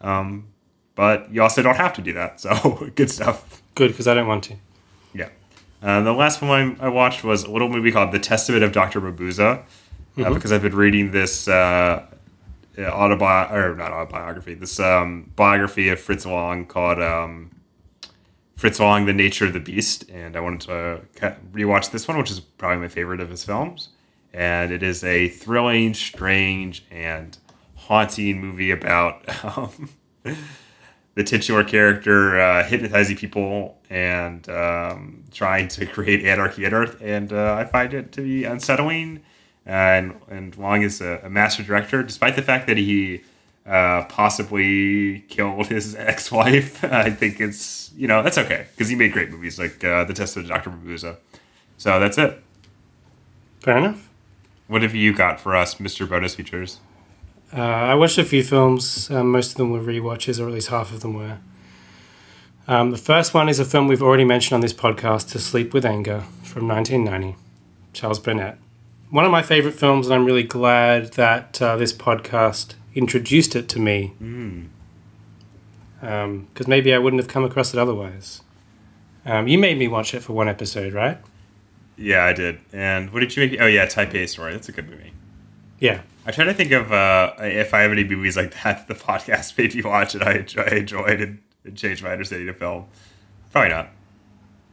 um, 0.00 0.46
but 0.94 1.30
you 1.32 1.40
also 1.42 1.62
don't 1.62 1.76
have 1.76 1.92
to 1.92 2.02
do 2.02 2.12
that 2.12 2.40
so 2.44 2.88
good 2.94 3.10
stuff 3.10 3.62
Good, 3.74 3.90
because 3.92 4.08
I 4.08 4.14
don't 4.14 4.26
want 4.26 4.44
to. 4.44 4.54
yeah. 5.12 5.28
Uh, 5.82 6.00
the 6.00 6.12
last 6.14 6.40
one 6.40 6.78
I, 6.80 6.86
I 6.86 6.88
watched 6.88 7.22
was 7.22 7.44
a 7.44 7.50
little 7.50 7.68
movie 7.68 7.92
called 7.92 8.10
The 8.10 8.18
Testament 8.18 8.64
of 8.64 8.72
Dr. 8.72 9.02
Mabuse, 9.02 9.38
uh, 9.38 9.62
because 10.32 10.50
I've 10.50 10.62
been 10.62 10.74
reading 10.74 11.10
this 11.10 11.46
uh, 11.46 12.06
autobi 12.78 13.52
or 13.52 13.74
not 13.76 13.92
autobiography, 13.92 14.54
this 14.54 14.80
um, 14.80 15.30
biography 15.36 15.90
of 15.90 16.00
Fritz 16.00 16.24
Lang 16.24 16.64
called 16.64 17.00
um, 17.00 17.50
Fritz 18.56 18.80
Lang: 18.80 19.04
The 19.04 19.12
Nature 19.12 19.46
of 19.46 19.52
the 19.52 19.60
Beast, 19.60 20.08
and 20.10 20.34
I 20.34 20.40
wanted 20.40 20.60
to 20.62 21.36
rewatch 21.52 21.90
this 21.90 22.08
one, 22.08 22.16
which 22.16 22.30
is 22.30 22.40
probably 22.40 22.78
my 22.78 22.88
favorite 22.88 23.20
of 23.20 23.30
his 23.30 23.44
films. 23.44 23.90
And 24.32 24.72
it 24.72 24.82
is 24.82 25.04
a 25.04 25.28
thrilling, 25.28 25.94
strange, 25.94 26.84
and 26.90 27.36
haunting 27.74 28.40
movie 28.40 28.70
about 28.70 29.22
um, 29.56 29.90
the 31.14 31.24
titular 31.24 31.64
character 31.64 32.40
uh, 32.40 32.64
hypnotizing 32.64 33.16
people 33.16 33.78
and 33.88 34.48
um, 34.48 35.24
trying 35.32 35.68
to 35.68 35.86
create 35.86 36.24
anarchy 36.24 36.66
on 36.66 36.74
Earth, 36.74 37.00
and 37.02 37.32
uh, 37.32 37.54
I 37.54 37.64
find 37.64 37.92
it 37.92 38.12
to 38.12 38.22
be 38.22 38.44
unsettling. 38.44 39.22
And 39.66 40.20
and 40.30 40.56
Lang 40.56 40.82
is 40.82 41.00
a, 41.00 41.20
a 41.24 41.30
master 41.30 41.62
director, 41.62 42.02
despite 42.02 42.36
the 42.36 42.42
fact 42.42 42.66
that 42.68 42.76
he 42.78 43.22
uh, 43.66 44.04
possibly 44.04 45.20
killed 45.28 45.66
his 45.66 45.94
ex-wife. 45.98 46.84
I 46.84 47.10
think 47.10 47.40
it's 47.40 47.92
you 47.96 48.06
know 48.06 48.22
that's 48.22 48.38
okay 48.38 48.66
because 48.72 48.88
he 48.88 48.96
made 48.96 49.12
great 49.12 49.30
movies 49.30 49.58
like 49.58 49.82
uh, 49.84 50.04
The 50.04 50.14
Test 50.14 50.36
of 50.36 50.46
Dr. 50.46 50.70
Mabuse. 50.70 51.16
So 51.78 52.00
that's 52.00 52.18
it. 52.18 52.42
Fair 53.60 53.78
enough. 53.78 54.08
What 54.68 54.82
have 54.82 54.94
you 54.94 55.14
got 55.14 55.40
for 55.40 55.54
us, 55.54 55.76
Mr. 55.76 56.08
Bonus 56.08 56.34
Features? 56.34 56.80
Uh, 57.52 57.60
I 57.60 57.94
watched 57.94 58.18
a 58.18 58.24
few 58.24 58.42
films. 58.42 59.10
Um, 59.10 59.30
most 59.30 59.52
of 59.52 59.56
them 59.56 59.70
were 59.70 59.80
rewatches, 59.80 60.40
or 60.40 60.48
at 60.48 60.52
least 60.52 60.68
half 60.68 60.92
of 60.92 61.00
them 61.00 61.14
were. 61.14 61.38
Um, 62.68 62.90
the 62.90 62.96
first 62.96 63.32
one 63.32 63.48
is 63.48 63.60
a 63.60 63.64
film 63.64 63.86
we've 63.86 64.02
already 64.02 64.24
mentioned 64.24 64.54
on 64.56 64.60
this 64.60 64.72
podcast, 64.72 65.30
To 65.30 65.38
Sleep 65.38 65.72
with 65.72 65.84
Anger, 65.84 66.24
from 66.42 66.66
1990, 66.66 67.36
Charles 67.92 68.18
Burnett. 68.18 68.58
One 69.10 69.24
of 69.24 69.30
my 69.30 69.42
favorite 69.42 69.74
films, 69.74 70.06
and 70.06 70.14
I'm 70.16 70.24
really 70.24 70.42
glad 70.42 71.12
that 71.12 71.62
uh, 71.62 71.76
this 71.76 71.92
podcast 71.92 72.74
introduced 72.96 73.54
it 73.54 73.68
to 73.68 73.78
me. 73.78 74.14
Because 76.00 76.66
maybe 76.66 76.92
I 76.92 76.98
wouldn't 76.98 77.22
have 77.22 77.28
come 77.28 77.44
across 77.44 77.72
it 77.72 77.78
otherwise. 77.78 78.42
Um, 79.24 79.46
you 79.46 79.58
made 79.58 79.78
me 79.78 79.86
watch 79.86 80.14
it 80.14 80.20
for 80.20 80.32
one 80.32 80.48
episode, 80.48 80.92
right? 80.92 81.18
Yeah, 81.96 82.24
I 82.24 82.32
did. 82.32 82.58
And 82.72 83.12
what 83.12 83.20
did 83.20 83.36
you 83.36 83.46
make? 83.46 83.60
Oh, 83.60 83.66
yeah, 83.66 83.86
Taipei 83.86 84.28
Story. 84.28 84.52
That's 84.52 84.68
a 84.68 84.72
good 84.72 84.88
movie. 84.88 85.12
Yeah. 85.78 86.02
I 86.24 86.30
try 86.30 86.44
to 86.44 86.54
think 86.54 86.72
of 86.72 86.92
uh, 86.92 87.34
if 87.38 87.74
I 87.74 87.82
have 87.82 87.92
any 87.92 88.04
movies 88.04 88.36
like 88.36 88.52
that. 88.62 88.88
The 88.88 88.94
podcast 88.94 89.56
made 89.58 89.74
me 89.74 89.82
watch 89.82 90.14
it. 90.14 90.22
I, 90.22 90.34
enjoy, 90.34 90.62
I 90.62 90.74
enjoyed 90.76 91.20
and 91.20 91.38
it 91.64 91.74
changed 91.76 92.02
my 92.02 92.10
understanding 92.10 92.48
of 92.48 92.56
film. 92.56 92.86
Probably 93.52 93.70
not. 93.70 93.90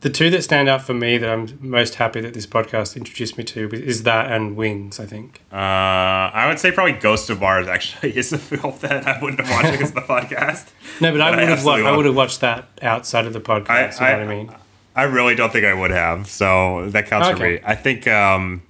The 0.03 0.09
two 0.09 0.29
that 0.31 0.41
stand 0.43 0.67
out 0.67 0.81
for 0.81 0.93
me 0.93 1.17
that 1.17 1.29
I'm 1.29 1.57
most 1.61 1.95
happy 1.95 2.19
that 2.19 2.33
this 2.33 2.45
podcast 2.45 2.97
introduced 2.97 3.37
me 3.37 3.45
to 3.45 3.69
is 3.73 4.03
that 4.03 4.29
and 4.29 4.57
Wings, 4.57 4.99
I 4.99 5.05
think. 5.05 5.39
Uh, 5.49 5.55
I 5.55 6.45
would 6.49 6.59
say 6.59 6.71
probably 6.73 6.91
Ghost 6.91 7.29
of 7.29 7.39
Mars 7.39 7.69
actually 7.69 8.17
is 8.17 8.33
a 8.33 8.37
film 8.37 8.75
that 8.81 9.07
I 9.07 9.21
wouldn't 9.21 9.39
have 9.39 9.49
watched 9.49 9.71
because 9.71 9.89
of 9.89 9.95
the 9.95 10.01
podcast. 10.13 10.67
No, 10.99 11.09
but 11.13 11.21
I 11.21 11.31
But 11.31 11.39
I 11.39 11.43
would 11.43 11.49
have 11.57 11.65
wa- 11.65 11.75
I 11.75 11.95
would 11.95 12.05
have 12.05 12.15
watched 12.17 12.41
that 12.41 12.67
outside 12.81 13.25
of 13.25 13.31
the 13.31 13.39
podcast. 13.39 14.01
I- 14.01 14.11
you 14.11 14.17
know 14.17 14.23
I- 14.23 14.25
what 14.25 14.33
I 14.33 14.35
mean? 14.43 14.55
I 14.95 15.03
really 15.03 15.35
don't 15.35 15.51
think 15.53 15.65
I 15.65 15.73
would 15.73 15.91
have. 15.91 16.27
So 16.29 16.89
that 16.89 17.07
counts 17.07 17.29
for 17.29 17.37
me. 17.43 17.59
I 17.63 17.73
think 17.73 18.05
um, 18.05 18.61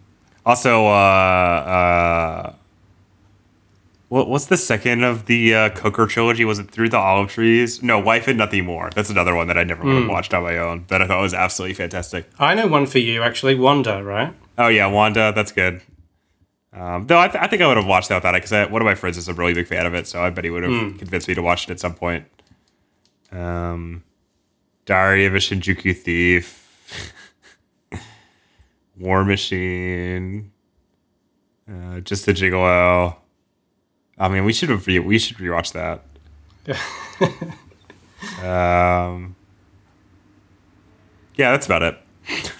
also 0.46 0.86
uh, 0.86 0.90
uh, 0.90 2.54
what, 4.14 4.30
what's 4.30 4.46
the 4.46 4.58
second 4.58 5.04
of 5.04 5.26
the 5.26 5.56
uh, 5.56 5.70
Koker 5.72 6.08
trilogy? 6.08 6.46
Was 6.46 6.60
it 6.60 6.70
Through 6.70 6.90
the 6.90 6.98
Olive 6.98 7.32
Trees? 7.32 7.82
No, 7.82 8.00
Life 8.00 8.28
and 8.28 8.38
Nothing 8.38 8.66
More. 8.66 8.92
That's 8.94 9.10
another 9.10 9.34
one 9.36 9.48
that 9.48 9.58
I 9.58 9.64
never 9.64 9.84
would 9.84 9.94
Hmm. 9.96 10.02
have 10.02 10.10
watched 10.10 10.34
on 10.36 10.44
my 10.44 10.58
own. 10.58 10.86
That 10.90 11.02
I 11.02 11.08
thought 11.08 11.20
was 11.22 11.34
absolutely 11.34 11.74
fantastic. 11.74 12.30
I 12.38 12.54
know 12.54 12.68
one 12.68 12.86
for 12.86 13.00
you 13.00 13.24
actually, 13.24 13.56
Wanda, 13.56 14.04
right? 14.04 14.34
Oh 14.58 14.68
yeah, 14.68 14.86
Wanda. 14.86 15.32
That's 15.36 15.52
good. 15.52 15.82
Um, 16.74 17.08
though 17.08 17.20
I, 17.20 17.28
th- 17.28 17.44
I 17.44 17.48
think 17.48 17.62
I 17.64 17.68
would 17.68 17.78
have 17.78 17.86
watched 17.88 18.10
that 18.10 18.16
without 18.16 18.36
it 18.36 18.44
because 18.44 18.70
one 18.72 18.82
of 18.82 18.86
my 18.86 18.96
friends 18.96 19.18
is 19.18 19.28
a 19.28 19.34
really 19.34 19.54
big 19.54 19.68
fan 19.68 19.86
of 19.88 19.94
it, 19.96 20.06
so 20.08 20.24
I 20.24 20.30
bet 20.30 20.44
he 20.44 20.50
would 20.52 20.64
have 20.64 20.72
Hmm. 20.72 20.98
convinced 20.98 21.28
me 21.28 21.34
to 21.36 21.42
watch 21.42 21.64
it 21.66 21.72
at 21.72 21.80
some 21.80 21.94
point. 21.96 22.26
Um, 23.32 24.04
Diary 24.86 25.26
of 25.26 25.34
a 25.34 25.38
Shinjuku 25.40 25.96
Thief, 25.98 26.60
War 29.00 29.24
Machine, 29.26 30.52
uh, 31.72 32.00
Just 32.02 32.28
a 32.28 32.34
Gigolo. 32.34 33.16
I 34.18 34.30
mean, 34.30 34.46
we 34.46 34.54
should 34.54 34.70
have 34.70 34.86
re- 34.88 35.00
we 35.00 35.20
should 35.20 35.38
rewatch 35.38 35.74
that. 35.74 36.04
um, 38.44 39.36
yeah, 41.36 41.52
that's 41.52 41.66
about 41.66 41.84
it. 41.84 41.98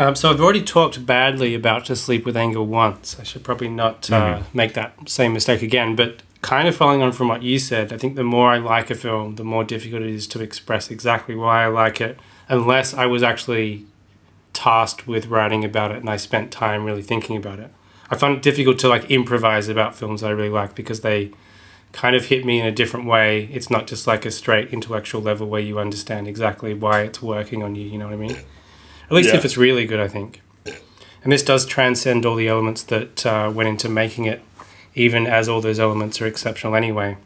Um, 0.00 0.14
so 0.14 0.30
I've 0.30 0.40
already 0.40 0.62
talked 0.62 1.04
badly 1.04 1.56
about 1.56 1.84
To 1.86 1.96
Sleep 1.96 2.24
with 2.24 2.36
Anger 2.36 2.62
once. 2.62 3.18
I 3.18 3.24
should 3.24 3.42
probably 3.42 3.68
not 3.68 4.10
uh, 4.12 4.42
make 4.54 4.74
that 4.74 5.08
same 5.08 5.32
mistake 5.32 5.60
again. 5.60 5.96
But 5.96 6.22
kind 6.40 6.68
of 6.68 6.76
following 6.76 7.02
on 7.02 7.10
from 7.10 7.26
what 7.26 7.42
you 7.42 7.58
said, 7.58 7.92
I 7.92 7.98
think 7.98 8.14
the 8.14 8.22
more 8.22 8.52
I 8.52 8.58
like 8.58 8.90
a 8.90 8.94
film, 8.94 9.34
the 9.34 9.44
more 9.44 9.64
difficult 9.64 10.02
it 10.02 10.10
is 10.10 10.28
to 10.28 10.40
express 10.40 10.88
exactly 10.90 11.34
why 11.34 11.64
I 11.64 11.66
like 11.66 12.00
it, 12.00 12.16
unless 12.48 12.94
I 12.94 13.06
was 13.06 13.24
actually 13.24 13.86
tasked 14.52 15.08
with 15.08 15.26
writing 15.26 15.64
about 15.64 15.90
it 15.90 15.98
and 15.98 16.08
I 16.08 16.16
spent 16.16 16.52
time 16.52 16.84
really 16.84 17.02
thinking 17.02 17.36
about 17.36 17.58
it. 17.58 17.72
I 18.10 18.16
find 18.16 18.36
it 18.36 18.42
difficult 18.42 18.78
to 18.80 18.88
like 18.88 19.10
improvise 19.10 19.68
about 19.68 19.94
films 19.94 20.22
I 20.22 20.30
really 20.30 20.48
like 20.48 20.74
because 20.74 21.00
they 21.00 21.30
kind 21.92 22.14
of 22.16 22.26
hit 22.26 22.44
me 22.44 22.60
in 22.60 22.66
a 22.66 22.72
different 22.72 23.06
way. 23.06 23.48
It's 23.52 23.70
not 23.70 23.86
just 23.86 24.06
like 24.06 24.24
a 24.24 24.30
straight 24.30 24.70
intellectual 24.72 25.20
level 25.22 25.46
where 25.48 25.60
you 25.60 25.78
understand 25.78 26.28
exactly 26.28 26.74
why 26.74 27.02
it's 27.02 27.22
working 27.22 27.62
on 27.62 27.74
you. 27.74 27.86
You 27.86 27.98
know 27.98 28.06
what 28.06 28.14
I 28.14 28.18
mean? 28.18 28.36
At 29.10 29.12
least 29.12 29.30
Yeah. 29.30 29.36
if 29.36 29.44
it's 29.44 29.56
really 29.56 29.86
good, 29.86 30.00
I 30.00 30.08
think. 30.08 30.40
And 31.24 31.32
this 31.32 31.42
does 31.42 31.66
transcend 31.66 32.24
all 32.24 32.36
the 32.36 32.48
elements 32.48 32.82
that 32.84 33.26
uh, 33.26 33.50
went 33.52 33.68
into 33.68 33.88
making 33.88 34.26
it, 34.26 34.42
even 34.94 35.26
as 35.26 35.48
all 35.48 35.60
those 35.60 35.80
elements 35.80 36.20
are 36.20 36.26
exceptional 36.26 36.76
anyway. 36.76 37.16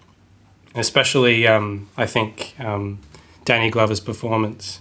Especially, 0.74 1.46
um, 1.46 1.88
I 1.96 2.06
think, 2.06 2.54
um, 2.58 3.00
Danny 3.44 3.70
Glover's 3.70 4.00
performance. 4.00 4.80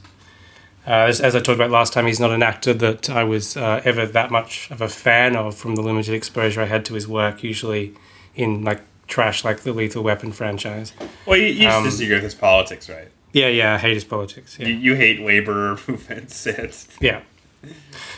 Uh, 0.87 0.91
as, 1.09 1.21
as 1.21 1.35
I 1.35 1.39
talked 1.39 1.57
about 1.57 1.69
last 1.69 1.93
time, 1.93 2.07
he's 2.07 2.19
not 2.19 2.31
an 2.31 2.41
actor 2.41 2.73
that 2.73 3.09
I 3.09 3.23
was 3.23 3.55
uh, 3.55 3.81
ever 3.85 4.05
that 4.07 4.31
much 4.31 4.69
of 4.71 4.81
a 4.81 4.87
fan 4.89 5.35
of 5.35 5.55
from 5.55 5.75
the 5.75 5.81
limited 5.81 6.13
exposure 6.15 6.61
I 6.61 6.65
had 6.65 6.85
to 6.85 6.95
his 6.95 7.07
work, 7.07 7.43
usually 7.43 7.93
in 8.35 8.63
like 8.63 8.81
trash 9.07 9.43
like 9.43 9.61
the 9.61 9.73
Lethal 9.73 10.03
Weapon 10.03 10.31
franchise. 10.31 10.93
Well, 11.25 11.37
you, 11.37 11.47
you 11.47 11.67
Um, 11.69 11.83
disagree 11.83 12.15
with 12.15 12.23
his 12.23 12.33
politics, 12.35 12.89
right? 12.89 13.09
Yeah, 13.33 13.47
yeah, 13.47 13.75
I 13.75 13.77
hate 13.77 13.93
his 13.93 14.03
politics. 14.03 14.57
Yeah. 14.59 14.67
You, 14.69 14.73
you 14.75 14.95
hate 14.95 15.19
labor 15.21 15.77
movements. 15.87 16.47
Yeah. 16.99 17.21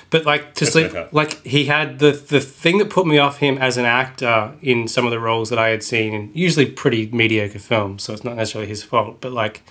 But 0.09 0.25
like 0.25 0.53
to 0.55 0.63
That's 0.63 0.71
sleep, 0.71 0.87
what 0.93 0.95
I 0.95 1.03
thought. 1.03 1.13
like 1.13 1.43
he 1.45 1.65
had 1.65 1.99
the 1.99 2.11
the 2.11 2.39
thing 2.39 2.77
that 2.77 2.89
put 2.89 3.05
me 3.05 3.17
off 3.17 3.39
him 3.39 3.57
as 3.57 3.75
an 3.77 3.83
actor 3.83 4.53
in 4.61 4.87
some 4.87 5.03
of 5.05 5.11
the 5.11 5.19
roles 5.19 5.49
that 5.49 5.59
I 5.59 5.67
had 5.69 5.83
seen 5.83 6.13
in 6.13 6.31
usually 6.33 6.65
pretty 6.65 7.07
mediocre 7.11 7.59
films, 7.59 8.03
so 8.03 8.13
it's 8.13 8.23
not 8.23 8.37
necessarily 8.37 8.69
his 8.69 8.83
fault. 8.83 9.19
But 9.19 9.33
like 9.33 9.61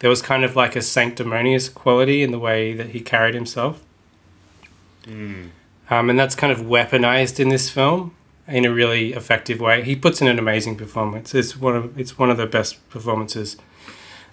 there 0.00 0.10
was 0.10 0.20
kind 0.20 0.44
of 0.44 0.56
like 0.56 0.76
a 0.76 0.82
sanctimonious 0.82 1.68
quality 1.68 2.22
in 2.22 2.30
the 2.30 2.38
way 2.38 2.74
that 2.74 2.90
he 2.90 3.00
carried 3.00 3.34
himself, 3.34 3.82
um, 5.06 6.10
and 6.10 6.18
that's 6.18 6.34
kind 6.34 6.52
of 6.52 6.60
weaponized 6.60 7.40
in 7.40 7.48
this 7.48 7.70
film 7.70 8.14
in 8.48 8.64
a 8.64 8.72
really 8.72 9.12
effective 9.12 9.60
way. 9.60 9.82
He 9.82 9.96
puts 9.96 10.20
in 10.20 10.28
an 10.28 10.38
amazing 10.38 10.76
performance. 10.76 11.34
It's 11.34 11.56
one 11.56 11.76
of 11.76 11.98
it's 11.98 12.18
one 12.18 12.30
of 12.30 12.36
the 12.36 12.46
best 12.46 12.88
performances 12.90 13.56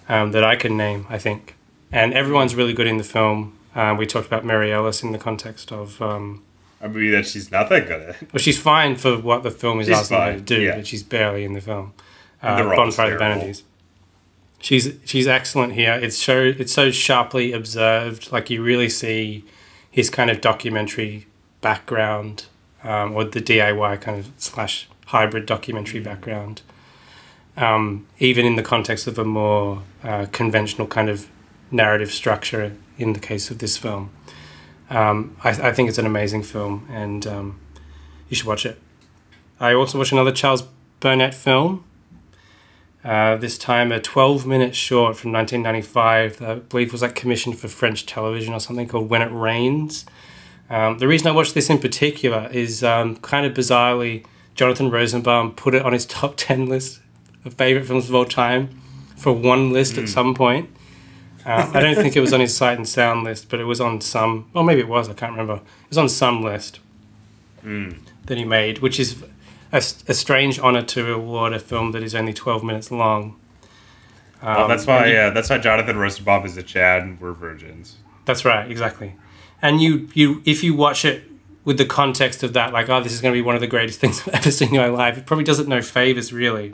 um, 0.08 0.32
that 0.32 0.44
I 0.44 0.56
can 0.56 0.76
name, 0.76 1.06
I 1.08 1.18
think. 1.18 1.54
And 1.92 2.12
everyone's 2.14 2.54
really 2.54 2.72
good 2.72 2.86
in 2.86 2.98
the 2.98 3.04
film. 3.04 3.56
Um, 3.74 3.96
we 3.96 4.06
talked 4.06 4.26
about 4.26 4.44
Mary 4.44 4.72
Alice 4.72 5.02
in 5.02 5.12
the 5.12 5.18
context 5.18 5.70
of, 5.72 6.02
um, 6.02 6.42
a 6.80 6.88
movie 6.88 7.10
that 7.10 7.26
she's 7.26 7.50
not 7.50 7.68
that 7.70 7.86
good 7.86 8.02
at. 8.10 8.32
well, 8.32 8.38
she's 8.38 8.58
fine 8.58 8.96
for 8.96 9.18
what 9.18 9.42
the 9.42 9.50
film 9.50 9.80
is 9.80 9.88
She's 9.88 9.96
asking 9.96 10.18
her 10.18 10.34
to 10.34 10.40
do, 10.40 10.60
yeah. 10.60 10.76
but 10.76 10.86
she's 10.86 11.02
barely 11.02 11.44
in 11.44 11.52
the 11.52 11.60
film. 11.60 11.92
Uh, 12.42 12.62
the 12.62 12.76
Bonfire 12.76 13.12
of 13.12 13.12
the. 13.14 13.18
Vanities. 13.18 13.64
She's 14.60 14.94
she's 15.04 15.26
excellent 15.26 15.74
here. 15.74 15.92
It's 15.94 16.16
so 16.16 16.42
it's 16.42 16.72
so 16.72 16.90
sharply 16.90 17.52
observed. 17.52 18.32
Like 18.32 18.50
you 18.50 18.62
really 18.62 18.88
see 18.88 19.44
his 19.90 20.10
kind 20.10 20.30
of 20.30 20.40
documentary 20.40 21.26
background, 21.60 22.46
um, 22.82 23.14
or 23.14 23.24
the 23.24 23.40
DIY 23.40 24.00
kind 24.00 24.18
of 24.18 24.30
slash 24.36 24.88
hybrid 25.06 25.46
documentary 25.46 26.00
background. 26.00 26.62
Um, 27.56 28.06
even 28.18 28.46
in 28.46 28.56
the 28.56 28.62
context 28.62 29.06
of 29.06 29.18
a 29.18 29.24
more 29.24 29.82
uh, 30.04 30.26
conventional 30.30 30.86
kind 30.86 31.08
of 31.08 31.28
narrative 31.70 32.12
structure, 32.12 32.76
in 32.98 33.12
the 33.12 33.20
case 33.20 33.50
of 33.50 33.58
this 33.58 33.76
film, 33.76 34.10
um, 34.90 35.36
I, 35.42 35.50
I 35.50 35.72
think 35.72 35.88
it's 35.88 35.98
an 35.98 36.06
amazing 36.06 36.42
film, 36.42 36.86
and 36.90 37.26
um, 37.26 37.60
you 38.28 38.36
should 38.36 38.46
watch 38.46 38.64
it. 38.64 38.80
I 39.60 39.74
also 39.74 39.98
watched 39.98 40.12
another 40.12 40.32
Charles 40.32 40.62
Burnett 41.00 41.34
film. 41.34 41.84
Uh, 43.08 43.36
this 43.36 43.56
time, 43.56 43.90
a 43.90 43.98
12 43.98 44.44
minute 44.46 44.74
short 44.74 45.16
from 45.16 45.32
1995, 45.32 46.40
that 46.40 46.50
I 46.50 46.54
believe 46.56 46.92
was 46.92 47.00
like 47.00 47.14
commissioned 47.14 47.58
for 47.58 47.66
French 47.66 48.04
television 48.04 48.52
or 48.52 48.60
something 48.60 48.86
called 48.86 49.08
When 49.08 49.22
It 49.22 49.32
Rains. 49.32 50.04
Um, 50.68 50.98
the 50.98 51.08
reason 51.08 51.26
I 51.26 51.30
watched 51.30 51.54
this 51.54 51.70
in 51.70 51.78
particular 51.78 52.50
is 52.52 52.84
um, 52.84 53.16
kind 53.16 53.46
of 53.46 53.54
bizarrely, 53.54 54.26
Jonathan 54.54 54.90
Rosenbaum 54.90 55.52
put 55.52 55.74
it 55.74 55.80
on 55.80 55.94
his 55.94 56.04
top 56.04 56.34
10 56.36 56.66
list 56.66 57.00
of 57.46 57.54
favorite 57.54 57.86
films 57.86 58.10
of 58.10 58.14
all 58.14 58.26
time 58.26 58.78
for 59.16 59.32
one 59.32 59.72
list 59.72 59.96
at 59.96 60.06
some 60.10 60.34
point. 60.34 60.68
Um, 61.46 61.74
I 61.74 61.80
don't 61.80 61.94
think 61.94 62.14
it 62.14 62.20
was 62.20 62.34
on 62.34 62.40
his 62.40 62.54
Sight 62.54 62.76
and 62.76 62.86
Sound 62.86 63.24
list, 63.24 63.48
but 63.48 63.58
it 63.58 63.64
was 63.64 63.80
on 63.80 64.02
some, 64.02 64.50
or 64.52 64.62
maybe 64.62 64.82
it 64.82 64.88
was, 64.88 65.08
I 65.08 65.14
can't 65.14 65.32
remember. 65.32 65.54
It 65.54 65.88
was 65.88 65.96
on 65.96 66.10
some 66.10 66.42
list 66.42 66.80
that 68.26 68.36
he 68.36 68.44
made, 68.44 68.80
which 68.80 69.00
is 69.00 69.24
a, 69.72 69.76
a 69.76 70.14
strange 70.14 70.58
honor 70.58 70.82
to 70.82 71.12
award 71.12 71.52
a 71.52 71.58
film 71.58 71.92
that 71.92 72.02
is 72.02 72.14
only 72.14 72.32
12 72.32 72.64
minutes 72.64 72.90
long. 72.90 73.38
Um, 74.40 74.68
that's 74.68 74.86
why. 74.86 75.06
Yeah, 75.06 75.30
that's 75.30 75.50
why 75.50 75.58
Jonathan 75.58 75.98
Rosenbaum 75.98 76.44
is 76.46 76.56
a 76.56 76.62
Chad, 76.62 77.02
and 77.02 77.20
we're 77.20 77.32
virgins. 77.32 77.96
That's 78.24 78.44
right, 78.44 78.70
exactly. 78.70 79.16
And 79.60 79.80
you, 79.80 80.08
you, 80.14 80.42
if 80.44 80.62
you 80.62 80.74
watch 80.74 81.04
it 81.04 81.24
with 81.64 81.76
the 81.78 81.84
context 81.84 82.42
of 82.42 82.52
that, 82.52 82.72
like, 82.72 82.88
oh, 82.88 83.02
this 83.02 83.12
is 83.12 83.20
going 83.20 83.34
to 83.34 83.36
be 83.36 83.42
one 83.42 83.56
of 83.56 83.60
the 83.60 83.66
greatest 83.66 84.00
things 84.00 84.20
I've 84.22 84.34
ever 84.34 84.50
seen 84.50 84.74
in 84.74 84.80
my 84.80 84.88
life, 84.88 85.18
it 85.18 85.26
probably 85.26 85.44
does 85.44 85.58
it 85.58 85.66
no 85.66 85.82
favors, 85.82 86.32
really, 86.32 86.72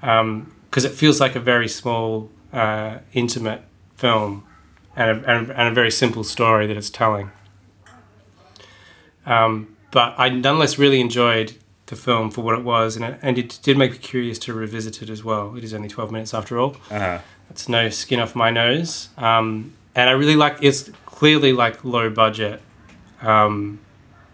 because 0.00 0.84
it 0.84 0.92
feels 0.92 1.20
like 1.20 1.34
a 1.34 1.40
very 1.40 1.68
small, 1.68 2.30
uh, 2.52 2.98
intimate 3.12 3.62
film, 3.96 4.44
and 4.94 5.10
a, 5.10 5.30
and, 5.30 5.50
a, 5.50 5.60
and 5.60 5.68
a 5.68 5.72
very 5.72 5.90
simple 5.90 6.22
story 6.22 6.66
that 6.66 6.76
it's 6.76 6.90
telling. 6.90 7.32
Um, 9.26 9.76
but 9.90 10.14
I 10.16 10.28
nonetheless 10.28 10.78
really 10.78 11.00
enjoyed 11.00 11.54
the 11.92 11.96
film 11.96 12.30
for 12.30 12.40
what 12.42 12.58
it 12.58 12.64
was, 12.64 12.96
and 12.96 13.04
it, 13.04 13.18
and 13.22 13.36
it 13.36 13.58
did 13.62 13.76
make 13.76 13.92
me 13.92 13.98
curious 13.98 14.38
to 14.38 14.54
revisit 14.54 15.02
it 15.02 15.10
as 15.10 15.22
well. 15.22 15.54
It 15.56 15.62
is 15.64 15.72
only 15.74 15.88
twelve 15.88 16.10
minutes 16.10 16.32
after 16.34 16.58
all. 16.58 16.76
Uh-huh. 16.90 17.18
That's 17.48 17.68
no 17.68 17.88
skin 17.90 18.18
off 18.18 18.34
my 18.34 18.50
nose. 18.50 19.10
Um, 19.18 19.74
and 19.94 20.08
I 20.08 20.12
really 20.12 20.36
like 20.36 20.56
it's 20.62 20.90
clearly 21.06 21.52
like 21.52 21.84
low 21.84 22.08
budget. 22.10 22.60
um, 23.20 23.78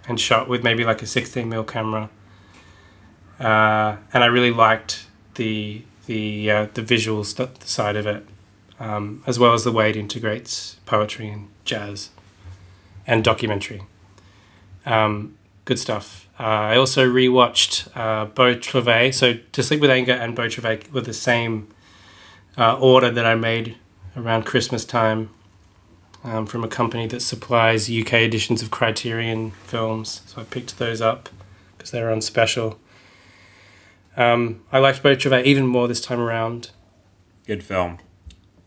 and 0.09 0.18
shot 0.18 0.48
with 0.48 0.62
maybe 0.64 0.84
like 0.84 1.02
a 1.02 1.06
16 1.06 1.50
mm 1.50 1.66
camera. 1.66 2.09
Uh, 3.38 3.96
and 4.14 4.24
I 4.24 4.26
really 4.26 4.50
liked 4.50 5.06
the 5.34 5.82
the 6.06 6.50
uh, 6.50 6.66
the 6.72 6.80
visual 6.80 7.24
st- 7.24 7.62
side 7.64 7.96
of 7.96 8.06
it, 8.06 8.24
um, 8.80 9.22
as 9.26 9.38
well 9.38 9.52
as 9.52 9.64
the 9.64 9.72
way 9.72 9.90
it 9.90 9.96
integrates 9.96 10.76
poetry 10.86 11.28
and 11.28 11.48
jazz 11.66 12.09
and 13.06 13.22
documentary. 13.22 13.82
Um, 14.86 15.36
good 15.66 15.78
stuff. 15.78 16.28
Uh, 16.39 16.43
I 16.43 16.76
also 16.76 17.05
rewatched 17.05 17.89
uh, 17.97 18.26
Beau 18.26 18.55
Travail. 18.55 19.12
So 19.12 19.39
To 19.53 19.62
Sleep 19.62 19.80
with 19.80 19.91
Anger 19.91 20.12
and 20.12 20.36
Beau 20.36 20.49
Travail 20.49 20.78
were 20.93 21.01
the 21.01 21.12
same 21.12 21.68
uh, 22.57 22.78
order 22.78 23.11
that 23.11 23.26
I 23.26 23.34
made 23.34 23.76
around 24.16 24.45
Christmas 24.45 24.84
time 24.84 25.30
um, 26.22 26.47
from 26.47 26.62
a 26.62 26.68
company 26.68 27.07
that 27.09 27.22
supplies 27.22 27.91
UK 27.91 28.14
editions 28.14 28.62
of 28.62 28.70
Criterion 28.70 29.51
films. 29.64 30.22
So 30.26 30.41
I 30.41 30.45
picked 30.45 30.78
those 30.78 31.01
up 31.01 31.28
because 31.76 31.91
they 31.91 32.03
were 32.03 32.11
on 32.11 32.20
special. 32.20 32.78
Um, 34.16 34.62
I 34.72 34.78
liked 34.78 35.03
Beau 35.03 35.14
Travail 35.14 35.45
even 35.45 35.66
more 35.66 35.89
this 35.89 36.01
time 36.01 36.20
around. 36.20 36.70
Good 37.47 37.62
film. 37.64 37.99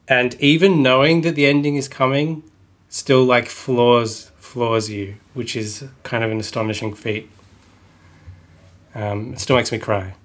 And 0.08 0.36
even 0.42 0.82
knowing 0.82 1.22
that 1.22 1.36
the 1.36 1.46
ending 1.46 1.76
is 1.78 1.88
coming, 1.88 2.44
still 2.90 3.24
like 3.24 3.48
floors 3.48 4.30
floors 4.40 4.90
you, 4.90 5.16
which 5.34 5.56
is 5.56 5.86
kind 6.04 6.26
of 6.26 6.32
an 6.32 6.40
astonishing 6.40 6.94
feat. 6.94 7.30
Um, 8.94 9.34
it 9.34 9.40
still 9.40 9.56
makes 9.56 9.72
me 9.72 9.78
cry. 9.78 10.16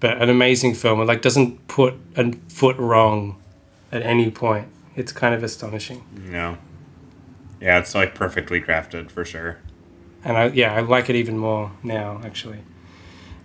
But 0.00 0.20
an 0.20 0.28
amazing 0.28 0.74
film. 0.74 1.00
It 1.00 1.04
like 1.04 1.22
doesn't 1.22 1.68
put 1.68 1.94
a 2.16 2.32
foot 2.48 2.76
wrong 2.76 3.40
at 3.92 4.02
any 4.02 4.30
point. 4.30 4.68
It's 4.96 5.12
kind 5.12 5.34
of 5.34 5.42
astonishing. 5.42 6.04
No. 6.12 6.58
Yeah, 7.60 7.78
it's 7.78 7.94
like 7.94 8.14
perfectly 8.14 8.60
crafted 8.60 9.10
for 9.10 9.24
sure. 9.24 9.58
And 10.24 10.36
I 10.36 10.46
yeah, 10.48 10.74
I 10.74 10.80
like 10.80 11.08
it 11.08 11.16
even 11.16 11.38
more 11.38 11.72
now 11.82 12.20
actually. 12.24 12.58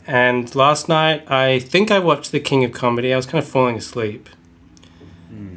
And 0.07 0.53
last 0.55 0.89
night 0.89 1.30
I 1.30 1.59
think 1.59 1.91
I 1.91 1.99
watched 1.99 2.32
The 2.32 2.39
King 2.39 2.63
of 2.63 2.72
Comedy. 2.72 3.13
I 3.13 3.18
was 3.18 3.26
kind 3.26 3.43
of 3.43 3.49
falling 3.49 3.78
asleep. 3.78 4.30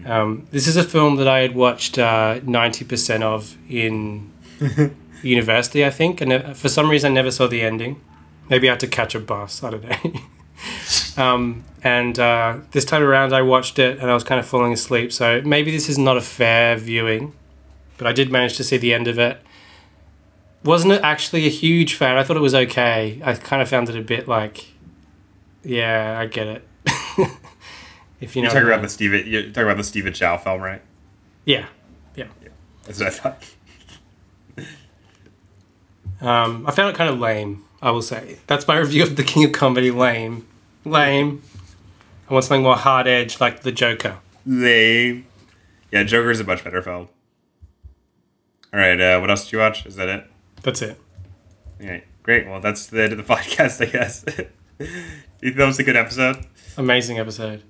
Um, 0.07 0.47
this 0.51 0.67
is 0.67 0.77
a 0.77 0.83
film 0.83 1.17
that 1.17 1.29
I 1.29 1.41
had 1.41 1.55
watched 1.55 1.99
uh, 1.99 2.41
ninety 2.45 2.85
percent 2.85 3.23
of 3.23 3.57
in 3.69 4.31
university, 5.23 5.85
I 5.85 5.91
think, 5.91 6.21
and 6.21 6.33
uh, 6.33 6.55
for 6.55 6.69
some 6.69 6.91
reason 6.91 7.13
I 7.13 7.15
never 7.15 7.31
saw 7.31 7.47
the 7.47 7.63
ending. 7.63 8.01
Maybe 8.51 8.69
I 8.69 8.73
had 8.73 8.81
to 8.81 8.89
catch 8.89 9.15
a 9.15 9.21
bus. 9.21 9.63
I 9.63 9.71
don't 9.71 9.85
know. 9.85 10.21
um, 11.23 11.65
and 11.83 12.19
uh, 12.19 12.59
this 12.73 12.85
time 12.85 13.03
around, 13.03 13.33
I 13.33 13.43
watched 13.43 13.79
it 13.79 13.99
and 13.99 14.11
I 14.11 14.15
was 14.15 14.25
kind 14.25 14.39
of 14.41 14.47
falling 14.47 14.73
asleep. 14.73 15.13
So 15.13 15.41
maybe 15.43 15.71
this 15.71 15.89
is 15.89 15.97
not 15.97 16.17
a 16.17 16.21
fair 16.21 16.77
viewing, 16.77 17.33
but 17.97 18.07
I 18.07 18.13
did 18.13 18.31
manage 18.31 18.57
to 18.57 18.65
see 18.65 18.77
the 18.77 18.93
end 18.93 19.09
of 19.09 19.19
it. 19.19 19.41
Wasn't 20.65 20.93
it 20.93 21.01
actually 21.03 21.47
a 21.47 21.51
huge 21.51 21.95
fan? 21.95 22.19
I 22.19 22.23
thought 22.25 22.37
it 22.37 22.41
was 22.41 22.55
okay. 22.55 23.23
I 23.25 23.33
kind 23.35 23.63
of 23.63 23.69
found 23.69 23.89
it 23.89 23.97
a 23.97 24.03
bit 24.03 24.29
like, 24.29 24.67
yeah, 25.65 26.19
I 26.19 26.27
get 26.27 26.47
it. 26.49 26.69
if 28.21 28.37
you 28.37 28.43
know, 28.43 28.49
You're 28.49 28.61
talking 28.61 28.69
I 28.69 28.73
about 28.73 28.83
the 28.83 28.89
Stephen 28.89 29.27
you're 29.27 29.43
talking 29.45 29.63
about 29.63 29.77
the 29.79 29.85
Stephen 29.85 30.13
Chow 30.13 30.37
film, 30.37 30.61
right? 30.61 30.83
yeah, 31.47 31.67
yeah. 32.15 32.27
That's 32.85 32.99
what 32.99 33.07
I 33.07 33.11
thought. 33.11 33.45
Um, 36.21 36.67
I 36.67 36.73
found 36.73 36.91
it 36.91 36.97
kind 36.97 37.09
of 37.09 37.19
lame. 37.19 37.65
I 37.83 37.91
will 37.91 38.03
say 38.03 38.39
that's 38.47 38.67
my 38.67 38.79
review 38.85 39.03
of 39.03 39.17
the 39.17 39.25
King 39.25 39.45
of 39.45 39.53
Comedy. 39.53 39.91
Lame, 39.91 40.47
lame. 40.85 41.43
I 42.29 42.33
want 42.33 42.45
something 42.45 42.63
more 42.63 42.77
hard 42.77 43.09
edge, 43.09 43.41
like 43.41 43.63
the 43.63 43.73
Joker. 43.73 44.19
Lame. 44.47 45.27
Yeah, 45.91 46.05
Joker's 46.05 46.39
a 46.41 46.45
much 46.45 46.63
better 46.63 46.83
film. 46.83 47.09
Alright, 48.73 49.01
uh, 49.01 49.19
what 49.19 49.31
else 49.31 49.45
did 49.45 49.53
you 49.53 49.59
watch? 49.59 49.85
Is 49.85 49.97
that 49.97 50.09
it? 50.09 50.25
That's 50.63 50.81
it. 50.83 51.01
Okay, 51.81 52.05
great. 52.23 52.47
Well, 52.47 52.61
that's 52.61 52.87
the 52.87 53.03
end 53.03 53.13
of 53.13 53.19
the 53.19 53.25
podcast, 53.35 53.85
I 53.85 53.91
guess. 53.91 54.25
you 54.79 54.87
think 55.41 55.57
that 55.57 55.67
was 55.67 55.79
a 55.81 55.83
good 55.83 55.97
episode? 55.97 56.47
Amazing 56.77 57.19
episode. 57.19 57.65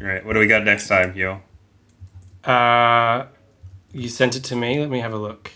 All 0.00 0.06
right, 0.06 0.24
what 0.24 0.34
do 0.34 0.38
we 0.38 0.46
got 0.46 0.62
next 0.64 0.86
time, 0.86 1.16
Yo? 1.16 1.40
Uh, 2.44 3.26
you 3.92 4.08
sent 4.08 4.36
it 4.36 4.44
to 4.44 4.56
me. 4.56 4.78
Let 4.78 4.90
me 4.90 5.00
have 5.00 5.12
a 5.12 5.18
look. 5.18 5.50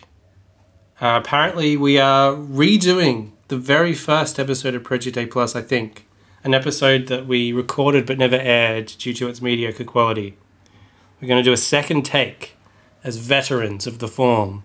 Uh, 1.00 1.20
apparently, 1.22 1.76
we 1.76 1.98
are 1.98 2.32
redoing 2.32 3.32
the 3.48 3.56
very 3.58 3.94
first 3.94 4.38
episode 4.38 4.74
of 4.74 4.84
Project 4.84 5.16
A 5.16 5.26
Plus. 5.26 5.56
I 5.56 5.62
think 5.62 6.06
an 6.44 6.54
episode 6.54 7.06
that 7.08 7.26
we 7.26 7.52
recorded 7.52 8.06
but 8.06 8.18
never 8.18 8.36
aired 8.36 8.86
due 8.98 9.14
to 9.14 9.28
its 9.28 9.42
mediocre 9.42 9.84
quality. 9.84 10.36
We're 11.20 11.28
going 11.28 11.42
to 11.42 11.48
do 11.48 11.52
a 11.52 11.56
second 11.56 12.04
take 12.04 12.54
as 13.02 13.16
veterans 13.16 13.86
of 13.86 13.98
the 13.98 14.08
form, 14.08 14.62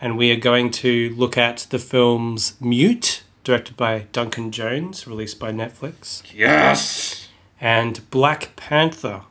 and 0.00 0.18
we 0.18 0.30
are 0.32 0.36
going 0.40 0.70
to 0.72 1.10
look 1.16 1.38
at 1.38 1.66
the 1.70 1.78
films 1.78 2.54
Mute, 2.60 3.22
directed 3.44 3.76
by 3.76 4.06
Duncan 4.12 4.50
Jones, 4.50 5.06
released 5.06 5.38
by 5.38 5.52
Netflix, 5.52 6.22
Yes! 6.34 7.28
and 7.60 8.08
Black 8.10 8.56
Panther, 8.56 9.22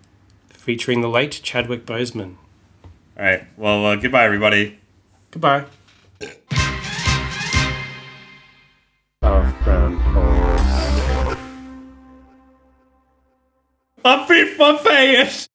featuring 0.49 1.01
the 1.01 1.10
late 1.10 1.41
Chadwick 1.43 1.86
Boseman. 1.86 2.36
All 3.18 3.24
right, 3.26 3.43
well, 3.58 3.86
uh, 3.86 3.95
goodbye, 3.95 4.26
everybody. 4.26 4.80
Goodbye. 5.32 5.66
Happy 14.03 14.57
Buffet! 14.57 15.53